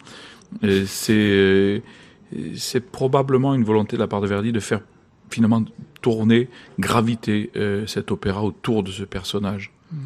c'est 0.87 1.82
c'est 2.56 2.90
probablement 2.90 3.54
une 3.54 3.64
volonté 3.64 3.96
de 3.96 4.02
la 4.02 4.08
part 4.08 4.20
de 4.20 4.26
Verdi 4.26 4.52
de 4.52 4.60
faire 4.60 4.80
finalement 5.30 5.64
tourner, 6.00 6.48
graviter 6.78 7.50
euh, 7.56 7.86
cet 7.86 8.10
opéra 8.10 8.42
autour 8.42 8.82
de 8.82 8.90
ce 8.90 9.04
personnage 9.04 9.72
mm. 9.90 9.96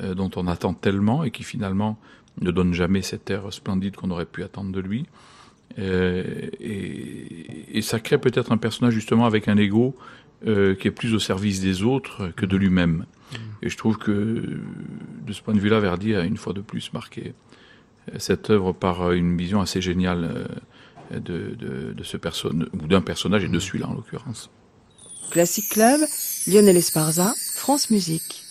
euh, 0.00 0.14
dont 0.14 0.30
on 0.36 0.46
attend 0.46 0.74
tellement 0.74 1.24
et 1.24 1.30
qui 1.30 1.42
finalement 1.42 1.98
ne 2.40 2.50
donne 2.50 2.72
jamais 2.72 3.02
cet 3.02 3.30
air 3.30 3.52
splendide 3.52 3.96
qu'on 3.96 4.10
aurait 4.10 4.26
pu 4.26 4.42
attendre 4.42 4.72
de 4.72 4.80
lui. 4.80 5.06
Euh, 5.78 6.22
et, 6.60 7.78
et, 7.78 7.82
ça 7.82 7.98
crée 7.98 8.18
peut-être 8.18 8.52
un 8.52 8.58
personnage 8.58 8.92
justement 8.92 9.24
avec 9.24 9.48
un 9.48 9.56
ego 9.56 9.96
qui 10.44 10.88
est 10.88 10.92
plus 10.94 11.14
au 11.14 11.20
service 11.20 11.60
des 11.60 11.84
autres 11.84 12.32
que 12.34 12.44
de 12.44 12.56
lui-même. 12.56 13.06
Mm. 13.32 13.36
Et 13.62 13.68
je 13.68 13.76
trouve 13.76 13.96
que 13.96 14.58
de 15.24 15.32
ce 15.32 15.40
point 15.40 15.54
de 15.54 15.60
vue-là, 15.60 15.78
Verdi 15.78 16.16
a 16.16 16.24
une 16.24 16.36
fois 16.36 16.52
de 16.52 16.60
plus 16.60 16.92
marqué 16.92 17.32
cette 18.18 18.50
œuvre 18.50 18.72
par 18.72 19.12
une 19.12 19.36
vision 19.36 19.60
assez 19.60 19.80
géniale 19.80 20.48
de, 21.20 21.54
de, 21.54 21.92
de 21.92 22.04
ce 22.04 22.16
personnage, 22.16 22.68
ou 22.72 22.86
d'un 22.86 23.00
personnage, 23.00 23.44
et 23.44 23.48
de 23.48 23.58
celui-là 23.58 23.88
en 23.88 23.94
l'occurrence. 23.94 24.50
Classic 25.30 25.68
Club, 25.68 26.00
Lionel 26.46 26.76
Esparza, 26.76 27.34
France 27.54 27.90
Musique. 27.90 28.44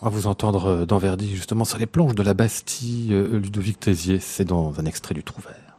On 0.00 0.06
va 0.06 0.10
vous 0.10 0.26
entendre 0.26 0.66
euh, 0.66 0.86
dans 0.86 0.98
Verdi, 0.98 1.34
justement, 1.34 1.64
sur 1.64 1.78
les 1.78 1.86
planches 1.86 2.14
de 2.14 2.22
la 2.22 2.34
Bastille, 2.34 3.12
euh, 3.12 3.38
Ludovic 3.38 3.80
Tézier. 3.80 4.20
C'est 4.20 4.44
dans 4.44 4.78
un 4.78 4.84
extrait 4.84 5.14
du 5.14 5.22
Trouvert. 5.22 5.73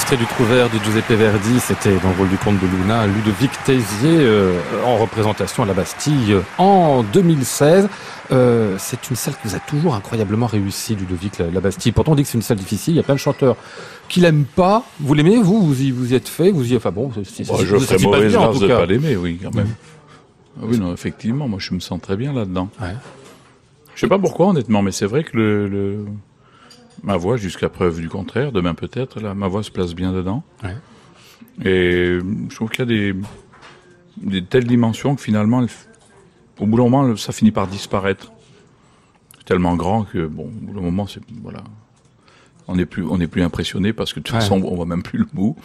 Extrait 0.00 0.16
du 0.16 0.26
Trouvert 0.26 0.70
de 0.70 0.78
Giuseppe 0.78 1.10
Verdi, 1.10 1.58
c'était 1.58 1.96
dans 1.98 2.10
le 2.10 2.16
rôle 2.18 2.28
du 2.28 2.36
comte 2.38 2.58
de 2.60 2.66
Luna, 2.68 3.06
Ludovic 3.08 3.50
Tézier, 3.64 4.16
euh, 4.20 4.52
en 4.86 4.96
représentation 4.96 5.64
à 5.64 5.66
la 5.66 5.74
Bastille 5.74 6.34
euh, 6.34 6.40
en 6.56 7.02
2016. 7.02 7.88
Euh, 8.30 8.76
c'est 8.78 9.10
une 9.10 9.16
salle 9.16 9.34
qui 9.34 9.48
vous 9.48 9.56
a 9.56 9.58
toujours 9.58 9.96
incroyablement 9.96 10.46
réussi, 10.46 10.94
Ludovic, 10.94 11.38
la, 11.38 11.50
la 11.50 11.60
Bastille. 11.60 11.90
Pourtant, 11.90 12.12
on 12.12 12.14
dit 12.14 12.22
que 12.22 12.28
c'est 12.28 12.38
une 12.38 12.42
salle 12.42 12.58
difficile, 12.58 12.94
il 12.94 12.96
y 12.98 13.00
a 13.00 13.02
plein 13.02 13.16
de 13.16 13.20
chanteurs 13.20 13.56
qui 14.08 14.20
l'aiment 14.20 14.44
pas. 14.44 14.84
Vous 15.00 15.14
l'aimez, 15.14 15.36
vous? 15.42 15.60
Vous 15.66 15.82
y, 15.82 15.90
vous 15.90 16.12
y 16.12 16.14
êtes 16.14 16.28
fait, 16.28 16.52
vous 16.52 16.72
y 16.72 16.76
enfin 16.76 16.92
bon, 16.92 17.10
c'est- 17.24 17.46
Bon, 17.48 17.56
c'est- 17.58 17.66
je 17.66 17.76
ferais 17.76 17.98
mauvaise 17.98 18.30
bien, 18.30 18.38
en 18.40 18.44
grâce 18.44 18.54
tout 18.56 18.62
de 18.62 18.68
cas. 18.68 18.78
pas 18.78 18.86
l'aimer, 18.86 19.16
oui, 19.16 19.38
quand 19.42 19.54
même. 19.54 19.74
Ah 20.60 20.64
Oui, 20.64 20.78
non, 20.78 20.92
effectivement, 20.94 21.48
moi 21.48 21.58
je 21.60 21.74
me 21.74 21.80
sens 21.80 22.00
très 22.00 22.16
bien 22.16 22.32
là-dedans. 22.32 22.68
Ouais. 22.80 22.94
Je 23.96 24.00
sais 24.00 24.06
pas 24.08 24.18
pourquoi, 24.18 24.46
honnêtement, 24.46 24.80
mais 24.80 24.92
c'est 24.92 25.06
vrai 25.06 25.24
que 25.24 25.36
le, 25.36 25.66
le- 25.66 26.04
ma 27.02 27.16
voix, 27.16 27.36
jusqu'à 27.36 27.68
preuve 27.68 28.00
du 28.00 28.08
contraire, 28.08 28.52
demain 28.52 28.74
peut-être, 28.74 29.20
là, 29.20 29.34
ma 29.34 29.48
voix 29.48 29.62
se 29.62 29.70
place 29.70 29.94
bien 29.94 30.12
dedans. 30.12 30.42
Ouais. 30.62 30.76
Et 31.64 32.18
je 32.50 32.54
trouve 32.54 32.70
qu'il 32.70 32.80
y 32.80 32.82
a 32.82 32.86
des, 33.12 33.14
des 34.18 34.44
telles 34.44 34.66
dimensions 34.66 35.14
que 35.16 35.20
finalement, 35.22 35.64
au 36.58 36.66
bout 36.66 36.76
d'un 36.76 36.84
moment, 36.88 37.16
ça 37.16 37.32
finit 37.32 37.50
par 37.50 37.66
disparaître. 37.66 38.32
C'est 39.38 39.44
tellement 39.44 39.76
grand 39.76 40.04
que, 40.04 40.26
bon, 40.26 40.44
au 40.44 40.46
bout 40.48 40.74
d'un 40.74 40.80
moment, 40.80 41.06
c'est, 41.06 41.22
voilà. 41.42 41.62
On 42.66 42.76
n'est 42.76 42.84
plus, 42.86 43.02
on 43.04 43.16
n'est 43.18 43.28
plus 43.28 43.42
impressionné 43.42 43.92
parce 43.92 44.12
que 44.12 44.20
de 44.20 44.24
toute 44.24 44.34
Ouais. 44.34 44.40
façon, 44.40 44.60
on 44.62 44.74
voit 44.74 44.84
même 44.86 45.02
plus 45.02 45.18
le 45.20 45.26
bout. 45.32 45.56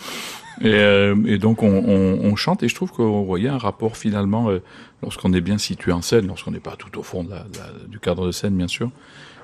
Et, 0.64 0.74
euh, 0.74 1.16
et 1.26 1.38
donc, 1.38 1.62
on, 1.62 1.68
on, 1.70 2.20
on 2.32 2.36
chante 2.36 2.64
et 2.64 2.68
je 2.70 2.76
trouve 2.76 2.92
qu'on 2.92 3.24
voyait 3.24 3.50
un 3.50 3.58
rapport 3.58 3.98
finalement, 3.98 4.50
euh, 4.50 4.62
lorsqu'on 5.02 5.34
est 5.34 5.42
bien 5.42 5.58
situé 5.58 5.92
en 5.92 6.02
scène, 6.02 6.28
lorsqu'on 6.28 6.52
n'est 6.52 6.60
pas 6.60 6.76
tout 6.78 6.98
au 6.98 7.04
fond 7.04 7.24
de 7.24 7.32
la- 7.32 7.46
du 7.88 8.00
cadre 8.00 8.26
de 8.26 8.32
scène, 8.32 8.56
bien 8.56 8.68
sûr. 8.70 8.90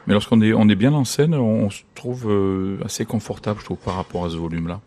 Mais 0.07 0.13
lorsqu'on 0.13 0.41
est, 0.41 0.53
on 0.53 0.67
est 0.69 0.75
bien 0.75 0.93
en 0.93 1.03
scène, 1.03 1.35
on, 1.35 1.65
on 1.65 1.69
se 1.69 1.81
trouve 1.93 2.25
euh, 2.29 2.77
assez 2.85 3.05
confortable, 3.05 3.59
je 3.59 3.65
trouve, 3.65 3.77
par 3.77 3.95
rapport 3.95 4.25
à 4.25 4.29
ce 4.29 4.37
volume-là. 4.37 4.79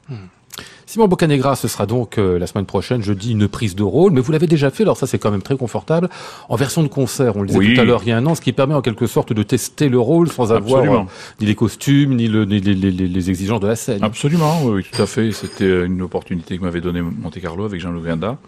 Simon 0.86 1.08
Bocanegra, 1.08 1.56
ce 1.56 1.68
sera 1.68 1.86
donc 1.86 2.18
euh, 2.18 2.38
la 2.38 2.46
semaine 2.46 2.66
prochaine, 2.66 3.02
jeudi, 3.02 3.32
une 3.32 3.48
prise 3.48 3.74
de 3.74 3.82
rôle, 3.82 4.12
mais 4.12 4.20
vous 4.20 4.32
l'avez 4.32 4.46
déjà 4.46 4.70
fait, 4.70 4.82
alors 4.82 4.96
ça 4.96 5.06
c'est 5.06 5.18
quand 5.18 5.30
même 5.30 5.42
très 5.42 5.56
confortable, 5.56 6.08
en 6.48 6.56
version 6.56 6.82
de 6.82 6.88
concert, 6.88 7.36
on 7.36 7.42
le 7.42 7.46
disait 7.48 7.58
Oui. 7.58 7.74
tout 7.74 7.80
à 7.80 7.84
l'heure, 7.84 8.02
il 8.04 8.08
y 8.08 8.12
a 8.12 8.16
un 8.16 8.26
an, 8.26 8.34
ce 8.34 8.40
qui 8.40 8.52
permet 8.52 8.74
en 8.74 8.82
quelque 8.82 9.06
sorte 9.06 9.32
de 9.32 9.42
tester 9.42 9.88
le 9.88 9.98
rôle 9.98 10.28
sans 10.28 10.52
avoir 10.52 10.82
euh, 10.82 11.04
ni 11.40 11.46
les 11.46 11.54
costumes, 11.54 12.14
ni, 12.16 12.28
le, 12.28 12.44
ni 12.44 12.60
les, 12.60 12.74
les- 12.74 12.90
les- 12.90 13.08
les 13.08 13.30
exigences 13.30 13.60
de 13.60 13.68
la 13.68 13.76
scène. 13.76 14.02
Absolument, 14.04 14.64
oui, 14.64 14.84
tout 14.90 15.00
à 15.00 15.06
fait. 15.06 15.32
C'était 15.32 15.86
une 15.86 16.02
opportunité 16.02 16.58
que 16.58 16.62
m'avait 16.62 16.80
donnée 16.80 17.00
Monte 17.00 17.40
Carlo 17.40 17.64
avec 17.64 17.80
Jean-Luc 17.80 18.02
Grinda, 18.04 18.38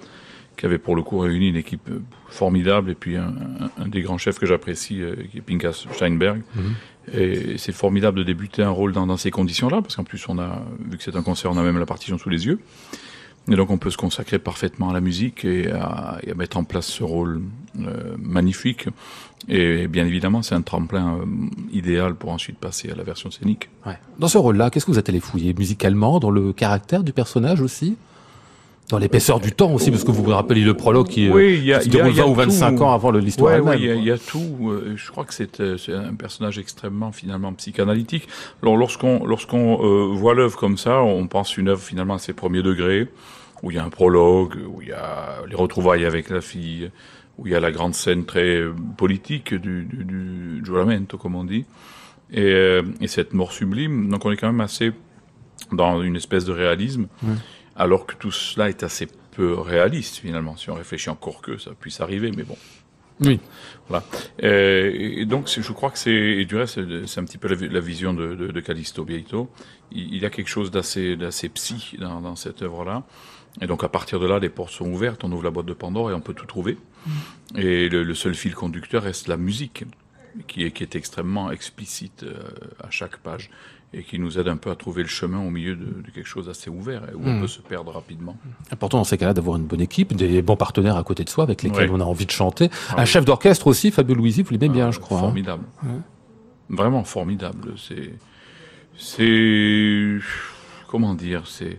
qui 0.57 0.67
avait 0.67 0.79
pour 0.79 0.95
le 0.97 1.03
coup 1.03 1.19
réuni 1.19 1.49
une 1.49 1.57
équipe 1.57 1.89
euh, 1.91 2.01
formidable 2.29 2.91
et 2.91 2.95
puis 2.95 3.17
un, 3.17 3.33
un- 3.79 3.83
un 3.85 3.89
des 3.89 4.03
grands 4.03 4.19
chefs 4.19 4.39
que 4.39 4.47
j'apprécie, 4.47 5.01
euh, 5.03 5.15
qui 5.31 5.39
est 5.39 5.41
Pinkas 5.41 5.85
Steinberg. 5.93 6.43
Et 7.13 7.59
c'est 7.59 7.73
formidable 7.73 8.19
de 8.19 8.23
débuter 8.23 8.63
un 8.63 8.71
rôle 8.71 8.93
dans, 8.93 9.17
ces 9.17 9.31
conditions-là, 9.31 9.83
parce 9.83 9.97
qu'en 9.97 10.05
plus, 10.05 10.27
vu 10.89 10.97
que 10.97 11.03
c'est 11.03 11.17
un 11.17 11.23
concert, 11.23 11.51
on 11.51 11.59
a 11.59 11.63
même 11.63 11.79
la 11.79 11.87
partition 11.87 12.19
sous 12.19 12.31
les 12.31 12.47
yeux. 12.47 12.61
Et 13.51 13.57
donc, 13.57 13.71
on 13.71 13.77
peut 13.77 13.91
se 13.91 13.99
consacrer 13.99 14.39
parfaitement 14.39 14.89
à 14.89 14.95
la 14.95 15.03
musique 15.03 15.45
et 15.45 15.71
à, 15.71 16.19
et 16.23 16.31
à 16.31 16.35
mettre 16.35 16.57
en 16.57 16.65
place 16.65 16.87
ce 16.87 17.05
rôle 17.05 17.43
euh, 17.79 18.17
magnifique. 18.19 18.89
Et 19.49 19.87
bien 19.87 20.07
évidemment, 20.07 20.43
c'est 20.43 20.55
un 20.55 20.63
tremplin 20.63 21.19
euh, 21.19 21.27
idéal 21.71 22.15
pour 22.15 22.31
ensuite 22.31 22.57
passer 22.57 22.91
à 22.91 22.95
la 22.95 23.03
version 23.03 23.31
scénique. 23.31 23.69
Dans 24.19 24.29
ce 24.29 24.39
rôle-là, 24.39 24.71
qu'est-ce 24.71 24.87
que 24.87 24.91
vous 24.91 24.99
êtes 24.99 25.11
allé 25.11 25.21
fouiller 25.21 25.53
musicalement, 25.53 26.19
dans 26.21 26.31
le 26.31 26.55
caractère 26.55 27.05
du 27.05 27.13
personnage 27.13 27.61
aussi? 27.61 27.97
Dans 28.91 28.99
l'épaisseur 28.99 29.41
du 29.41 29.51
temps 29.53 29.73
aussi, 29.73 29.91
parce 29.91 30.05
que 30.05 30.11
vous 30.11 30.23
vous 30.23 30.31
rappelez 30.31 30.61
le 30.61 30.75
prologue 30.75 31.09
qui, 31.09 31.29
euh, 31.29 31.33
Oui, 31.33 31.59
y 31.65 31.73
a- 31.73 31.79
qui 31.79 31.85
se 31.85 31.89
il 31.89 31.95
y 31.95 32.01
a- 32.01 32.03
déroule 32.05 32.13
il 32.13 32.17
y 32.17 32.21
a 32.21 32.25
20 32.25 32.31
ou 32.31 32.35
25 32.35 32.77
tout. 32.77 32.83
ans 32.83 32.93
avant 32.93 33.11
l'histoire 33.13 33.65
Ouais, 33.65 33.79
il 33.79 33.85
y 33.85 33.91
a- 33.91 33.95
il 33.95 34.05
y, 34.05 34.11
a 34.11 34.19
tout. 34.19 34.59
euh, 34.71 34.93
Je 34.95 35.11
crois 35.11 35.25
que 35.25 35.33
c'est 35.33 35.59
euh, 35.61 35.79
c'est 35.79 35.95
un 35.95 36.13
personnage 36.15 36.59
extrêmement 36.59 37.11
finalement 37.11 37.53
psychanalytique. 37.55 38.29
Alors 38.63 38.77
lorsqu'on 38.77 39.25
lorsqu'on 39.25 39.79
euh, 39.83 40.09
voit 40.15 40.35
l'œuvre 40.35 40.59
comme 40.59 40.77
ça, 40.77 41.01
on 41.03 41.27
pense 41.29 41.57
une 41.57 41.69
œuvre 41.69 41.81
finalement 41.81 42.15
à 42.15 42.19
ses 42.19 42.35
premiers 42.35 42.63
degrés, 42.63 43.09
où 43.63 43.71
il 43.71 43.77
y 43.77 43.81
a 43.81 43.85
un 43.85 43.89
prologue, 43.89 44.57
où 44.71 44.83
il 44.83 44.89
y 44.89 44.93
a 44.93 45.37
les 45.49 45.57
retrouvailles 45.57 46.05
avec 46.05 46.29
la 46.29 46.43
fille, 46.43 46.91
où 47.39 47.47
il 47.47 47.53
y 47.55 47.57
a 47.57 47.61
la 47.61 47.73
grande 47.73 47.95
scène 47.95 48.27
très 48.27 48.63
politique 48.99 49.55
du, 49.55 49.85
du, 49.87 50.05
du 50.05 50.63
giuramento, 50.63 51.17
comme 51.17 51.37
on 51.37 51.45
dit, 51.45 51.65
et, 52.31 52.81
et 53.01 53.09
cette 53.09 53.33
mort 53.33 53.53
sublime. 53.53 54.11
Donc 54.11 54.27
on 54.27 54.31
est 54.31 54.37
quand 54.37 54.47
même 54.53 54.61
assez 54.61 54.93
dans 55.73 56.03
une 56.03 56.17
espèce 56.17 56.45
de 56.45 56.53
réalisme, 56.53 57.07
alors 57.77 58.07
que 58.07 58.15
tout 58.15 58.31
cela 58.33 58.69
est 58.69 58.83
assez 58.83 59.09
peu 59.33 59.55
réaliste 59.59 60.17
finalement, 60.19 60.57
si 60.57 60.71
on 60.71 60.75
réfléchit 60.75 61.11
encore 61.11 61.43
que 61.43 61.59
ça 61.59 61.73
puisse 61.79 62.01
arriver, 62.01 62.31
mais 62.37 62.45
bon. 62.45 62.57
Oui. 63.21 63.39
Voilà. 63.89 64.05
Euh, 64.43 64.91
et 64.93 65.25
donc, 65.25 65.49
je 65.49 65.73
crois 65.73 65.91
que 65.91 65.99
c'est, 65.99 66.11
et 66.13 66.45
du 66.47 66.57
reste, 66.57 66.81
c'est- 67.07 67.21
un 67.21 67.25
petit 67.25 67.39
peu 67.39 67.47
la, 67.49 67.55
vi- 67.55 67.69
la 67.69 67.79
vision 67.81 68.13
de, 68.13 68.35
de, 68.35 68.49
de 68.49 68.61
Callisto 68.61 69.05
Bieito. 69.05 69.49
Il, 69.93 70.15
il 70.15 70.23
y 70.23 70.27
a 70.27 70.31
quelque 70.31 70.49
chose 70.49 70.73
d'assez, 70.73 71.15
d'assez 71.17 71.49
psy 71.49 71.97
dans, 72.01 72.21
dans 72.21 72.35
cette 72.35 72.63
œuvre-là. 72.63 73.05
Et 73.61 73.69
donc, 73.69 73.85
à 73.85 73.89
partir 73.89 74.19
de 74.19 74.27
là, 74.27 74.41
les 74.41 74.49
portes 74.49 74.73
sont 74.73 74.91
ouvertes, 74.91 75.23
on 75.23 75.31
ouvre 75.31 75.45
la 75.45 75.51
boîte 75.51 75.67
de 75.67 75.75
Pandore 75.75 76.11
et 76.11 76.15
on 76.15 76.21
peut 76.21 76.35
tout 76.35 76.47
trouver. 76.47 76.77
Et 77.57 77.89
le, 77.89 78.03
le 78.03 78.15
seul 78.17 78.35
fil 78.35 78.53
conducteur 78.53 79.05
reste 79.05 79.29
la 79.29 79.37
musique, 79.37 79.85
qui 80.49 80.65
est, 80.65 80.73
qui 80.73 80.83
est 80.83 80.97
extrêmement 80.97 81.53
explicite 81.53 82.25
euh, 82.25 82.35
à 82.83 82.91
chaque 82.91 83.19
page 83.19 83.51
et 83.97 84.03
qui 84.03 84.19
nous 84.19 84.39
aide 84.39 84.49
un 84.49 84.57
peu 84.57 84.71
à 84.71 84.75
trouver 84.75 85.03
le 85.03 85.09
chemin 85.09 85.39
au 85.39 85.51
milieu 85.51 85.77
de, 85.77 85.85
de 85.85 86.11
quelque 86.15 86.27
chose 86.27 86.47
d'assez 86.47 86.69
ouvert 86.71 87.03
où 87.15 87.21
on 87.29 87.41
peut 87.41 87.47
se 87.47 87.61
perdre 87.61 87.93
rapidement. 87.93 88.37
Important 88.73 88.99
dans 88.99 89.05
ces 89.05 89.17
cas-là 89.19 89.35
d'avoir 89.35 89.57
une 89.57 89.65
bonne 89.67 89.81
équipe, 89.81 90.15
des 90.15 90.43
bons 90.43 90.57
partenaires 90.57 90.97
à 90.97 91.05
côté 91.05 91.23
de 91.25 91.29
soi 91.31 91.45
avec 91.45 91.63
lesquels 91.63 91.91
Ouais. 91.91 91.97
on 91.97 92.01
a 92.01 92.05
envie 92.05 92.27
de 92.27 92.31
chanter. 92.31 92.71
Ah 92.91 92.95
un 92.97 93.01
oui. 93.03 93.07
chef 93.07 93.25
d'orchestre 93.25 93.67
aussi, 93.69 93.91
Fabio 93.91 94.15
Luisi, 94.17 94.43
vous 94.43 94.53
l'aimez 94.53 94.69
bien, 94.69 94.89
Ah, 94.89 94.91
je 94.91 94.99
crois. 95.01 95.19
hein. 95.19 95.23
Formidable. 95.23 95.65
Vraiment 96.71 97.05
formidable. 97.05 97.75
C'est, 97.77 98.11
c'est, 98.97 100.19
comment 100.89 101.15
dire, 101.15 101.43
c'est, 101.47 101.79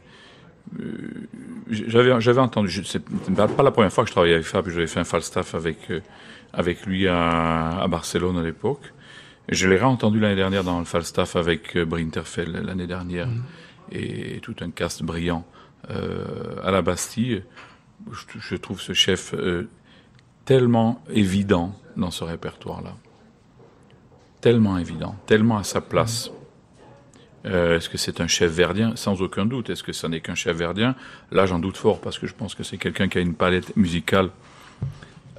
euh, 0.80 1.28
j'avais, 1.70 2.20
j'avais 2.22 2.42
entendu, 2.42 2.84
c'est 2.86 3.04
pas 3.36 3.64
la 3.64 3.72
première 3.72 3.92
fois 3.92 4.04
que 4.04 4.10
je 4.10 4.14
travaillais 4.14 4.36
avec 4.36 4.46
Fab, 4.46 4.68
j'avais 4.70 4.88
fait 4.88 5.00
un 5.00 5.04
Falstaff 5.06 5.56
avec, 5.56 5.90
euh, 5.92 6.02
avec 6.54 6.86
lui 6.86 7.08
à, 7.08 7.80
à 7.82 7.88
Barcelone 7.88 8.38
à 8.38 8.44
l'époque. 8.44 8.94
Je 9.50 9.68
l'ai 9.68 9.78
réentendu 9.78 10.20
l'année 10.20 10.36
dernière 10.36 10.64
dans 10.64 10.80
le 10.80 10.86
Falstaff 10.86 11.36
avec 11.36 11.76
euh, 11.76 11.86
Brinterfell 11.86 12.52
l'année 12.52 12.88
dernière. 12.88 13.28
Et 13.92 14.40
tout 14.42 14.56
un 14.62 14.72
cast 14.72 15.04
brillant 15.04 15.46
euh, 15.92 16.56
à 16.64 16.72
la 16.72 16.82
Bastille. 16.82 17.44
Je, 18.12 18.40
je 18.40 18.56
trouve 18.56 18.82
ce 18.82 18.94
chef 18.94 19.34
euh, 19.36 19.70
tellement 20.46 21.04
évident 21.10 21.76
dans 21.96 22.12
ce 22.12 22.24
répertoire-là. 22.24 22.96
Tellement 24.42 24.78
évident, 24.78 25.16
tellement 25.28 25.58
à 25.58 25.64
sa 25.64 25.82
place. 25.82 26.32
Euh, 27.46 27.78
Est-ce 27.78 27.90
que 27.90 27.98
c'est 28.00 28.22
un 28.22 28.28
chef 28.28 28.52
verdien? 28.52 28.96
Sans 28.96 29.22
aucun 29.22 29.46
doute. 29.46 29.70
Est-ce 29.70 29.84
que 29.84 29.94
ça 29.94 30.10
n'est 30.10 30.22
qu'un 30.22 30.36
chef 30.36 30.58
verdien? 30.58 30.96
Là, 31.32 31.46
j'en 31.46 31.60
doute 31.60 31.78
fort 31.78 32.02
parce 32.02 32.18
que 32.18 32.26
je 32.26 32.34
pense 32.34 32.56
que 32.56 32.64
c'est 32.64 32.78
quelqu'un 32.78 33.08
qui 33.08 33.20
a 33.20 33.22
une 33.22 33.36
palette 33.36 33.76
musicale, 33.76 34.32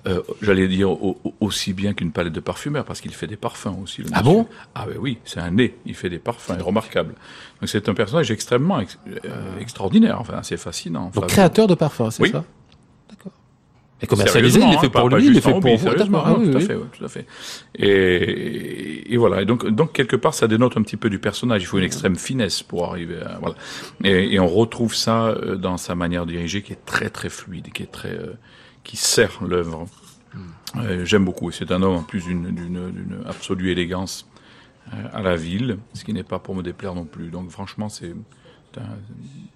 euh, 0.07 0.23
j'allais 0.43 0.69
dire 0.69 0.91
au- 0.91 1.19
au- 1.25 1.35
aussi 1.41 1.73
bien 1.73 1.93
qu'une 1.95 2.13
palette 2.13 2.33
de 2.33 2.41
parfumeur 2.41 2.85
parce 2.85 3.01
qu'il 3.01 3.13
fait 3.13 3.27
des 3.27 3.37
parfums 3.37 3.77
aussi. 3.83 4.03
le 4.03 4.09
Ah 4.13 4.21
monsieur. 4.23 4.33
bon 4.35 4.49
Ah 4.75 4.87
ben 4.89 4.97
oui, 5.01 5.19
c'est 5.25 5.41
un 5.41 5.51
nez. 5.51 5.75
Il 5.87 5.95
fait 5.95 6.09
des 6.11 6.19
parfums, 6.19 6.53
remarquable. 6.63 7.15
Donc 7.61 7.69
c'est 7.69 7.89
un 7.89 7.95
personnage 7.95 8.31
extrêmement 8.31 8.81
ex- 8.81 8.99
euh, 9.25 9.59
extraordinaire. 9.61 10.21
Enfin, 10.21 10.41
c'est 10.43 10.57
fascinant. 10.57 11.11
Donc 11.15 11.27
créateur 11.27 11.67
de 11.67 11.75
parfums, 11.75 12.11
c'est 12.11 12.23
Oui. 12.23 12.31
ça? 12.31 12.45
D'accord. 13.11 13.33
Et 14.03 14.07
commercialisé, 14.07 14.61
il 14.61 14.65
est 14.65 14.79
fait 14.79 14.87
hein, 14.87 14.91
pour 14.91 15.09
pas 15.09 15.19
lui, 15.19 15.27
il 15.29 15.37
est 15.37 15.41
fait 15.41 15.51
pour 15.59 15.61
vous. 15.77 15.79
sérieusement, 15.83 16.23
ah 16.25 16.31
non, 16.31 16.39
oui, 16.41 16.51
tout 16.51 16.57
à 16.59 16.61
fait, 16.61 16.77
tout 16.99 17.05
à 17.05 17.09
fait. 17.09 17.27
Et, 17.97 19.13
et 19.13 19.17
voilà. 19.17 19.43
Et 19.43 19.45
donc, 19.45 19.67
donc 19.69 19.93
quelque 19.93 20.17
part, 20.17 20.35
ça 20.35 20.47
dénote 20.49 20.77
un 20.77 20.83
petit 20.83 20.97
peu 20.97 21.09
du 21.11 21.19
personnage. 21.19 21.63
Il 21.63 21.67
faut 21.67 21.79
une 21.79 21.85
extrême 21.85 22.17
finesse 22.17 22.63
pour 22.63 22.85
arriver 22.85 23.17
à 23.23 23.39
voilà. 23.41 23.55
Et, 24.05 24.35
et 24.35 24.41
on 24.41 24.47
retrouve 24.49 24.95
ça 24.95 25.27
euh, 25.29 25.57
dans 25.57 25.77
sa 25.79 25.95
manière 25.95 26.27
de 26.27 26.33
diriger, 26.33 26.63
qui 26.63 26.73
est 26.73 26.85
très 26.85 27.09
très 27.11 27.29
fluide, 27.31 27.73
qui 27.73 27.83
est 27.85 27.91
très, 27.93 28.13
euh, 28.13 28.35
qui 28.87 28.97
sert 28.97 29.43
l'œuvre. 29.45 29.87
Euh, 30.77 31.05
J'aime 31.05 31.25
beaucoup. 31.25 31.51
C'est 31.51 31.71
un 31.73 31.83
homme 31.83 31.97
en 31.97 32.03
plus 32.03 32.25
d'une 32.25 33.23
absolue 33.27 33.71
élégance 33.71 34.29
euh, 34.95 35.09
à 35.13 35.21
la 35.23 35.37
ville, 35.37 35.79
ce 35.93 36.05
qui 36.05 36.13
n'est 36.13 36.23
pas 36.23 36.39
pour 36.39 36.55
me 36.55 36.63
déplaire 36.63 36.95
non 36.95 37.05
plus. 37.05 37.29
Donc 37.31 37.51
franchement, 37.51 37.89
c'est 37.89 38.15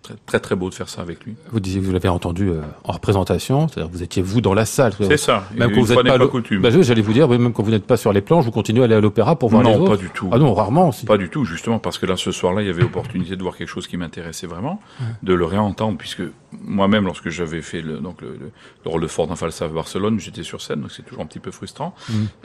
très, 0.02 0.14
très 0.26 0.40
très 0.40 0.56
beau 0.56 0.70
de 0.70 0.74
faire 0.74 0.88
ça 0.88 1.02
avec 1.02 1.24
lui. 1.24 1.34
Vous 1.52 1.60
disiez 1.60 1.80
que 1.80 1.84
vous 1.86 1.92
l'avez 1.92 2.08
entendu 2.08 2.48
euh, 2.48 2.60
en 2.84 2.92
représentation, 2.92 3.68
c'est-à-dire 3.68 3.90
que 3.90 3.96
vous 3.96 4.02
étiez 4.02 4.22
vous 4.22 4.40
dans 4.40 4.54
la 4.54 4.64
salle. 4.64 4.92
C'est 4.98 5.16
ça. 5.16 5.44
Même 5.56 5.70
quand 5.72 5.80
vous 5.82 5.88
n'êtes 5.94 6.04
pas, 6.06 6.18
pas 6.18 6.24
à 6.24 6.28
coutume. 6.28 6.62
Bah, 6.62 6.70
j'allais 6.70 7.02
vous 7.02 7.12
dire, 7.12 7.28
oui, 7.28 7.38
même 7.38 7.52
quand 7.52 7.62
vous 7.62 7.70
n'êtes 7.70 7.86
pas 7.86 7.96
sur 7.98 8.12
les 8.12 8.20
planches, 8.22 8.44
vous 8.44 8.50
continuez 8.50 8.80
à 8.82 8.84
aller 8.84 8.94
à 8.94 9.00
l'opéra 9.00 9.36
pour 9.36 9.50
voir 9.50 9.62
les 9.62 9.70
Non, 9.70 9.80
autres. 9.82 9.90
pas 9.92 9.96
du 9.98 10.08
tout. 10.10 10.28
Ah 10.32 10.38
non, 10.38 10.54
rarement 10.54 10.88
aussi. 10.88 11.04
Pas 11.06 11.18
du 11.18 11.28
tout, 11.28 11.44
justement, 11.44 11.78
parce 11.78 11.98
que 11.98 12.06
là, 12.06 12.16
ce 12.16 12.32
soir-là, 12.32 12.62
il 12.62 12.66
y 12.66 12.70
avait 12.70 12.82
opportunité 12.82 13.36
de 13.36 13.42
voir 13.42 13.56
quelque 13.56 13.68
chose 13.68 13.86
qui 13.86 13.96
m'intéressait 13.96 14.46
vraiment, 14.46 14.80
de 15.22 15.34
le 15.34 15.44
réentendre, 15.44 15.98
puisque 15.98 16.22
moi-même, 16.62 17.04
lorsque 17.04 17.28
j'avais 17.28 17.62
fait 17.62 17.80
le, 17.82 17.98
donc 17.98 18.22
le, 18.22 18.28
le- 18.30 18.50
le 18.84 18.90
rôle 18.90 19.02
de 19.02 19.06
Ford 19.06 19.26
dans 19.26 19.36
Falstaff 19.36 19.70
Barcelone, 19.72 20.18
j'étais 20.18 20.42
sur 20.42 20.60
scène, 20.62 20.80
donc 20.80 20.90
c'est 20.92 21.02
toujours 21.02 21.22
un 21.22 21.26
petit 21.26 21.38
peu 21.38 21.50
frustrant. 21.50 21.94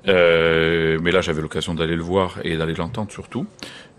Euh, 0.07 0.99
mais 1.01 1.11
là, 1.11 1.21
j'avais 1.21 1.41
l'occasion 1.41 1.73
d'aller 1.73 1.95
le 1.95 2.03
voir 2.03 2.35
et 2.43 2.57
d'aller 2.57 2.73
l'entendre 2.75 3.11
surtout. 3.11 3.45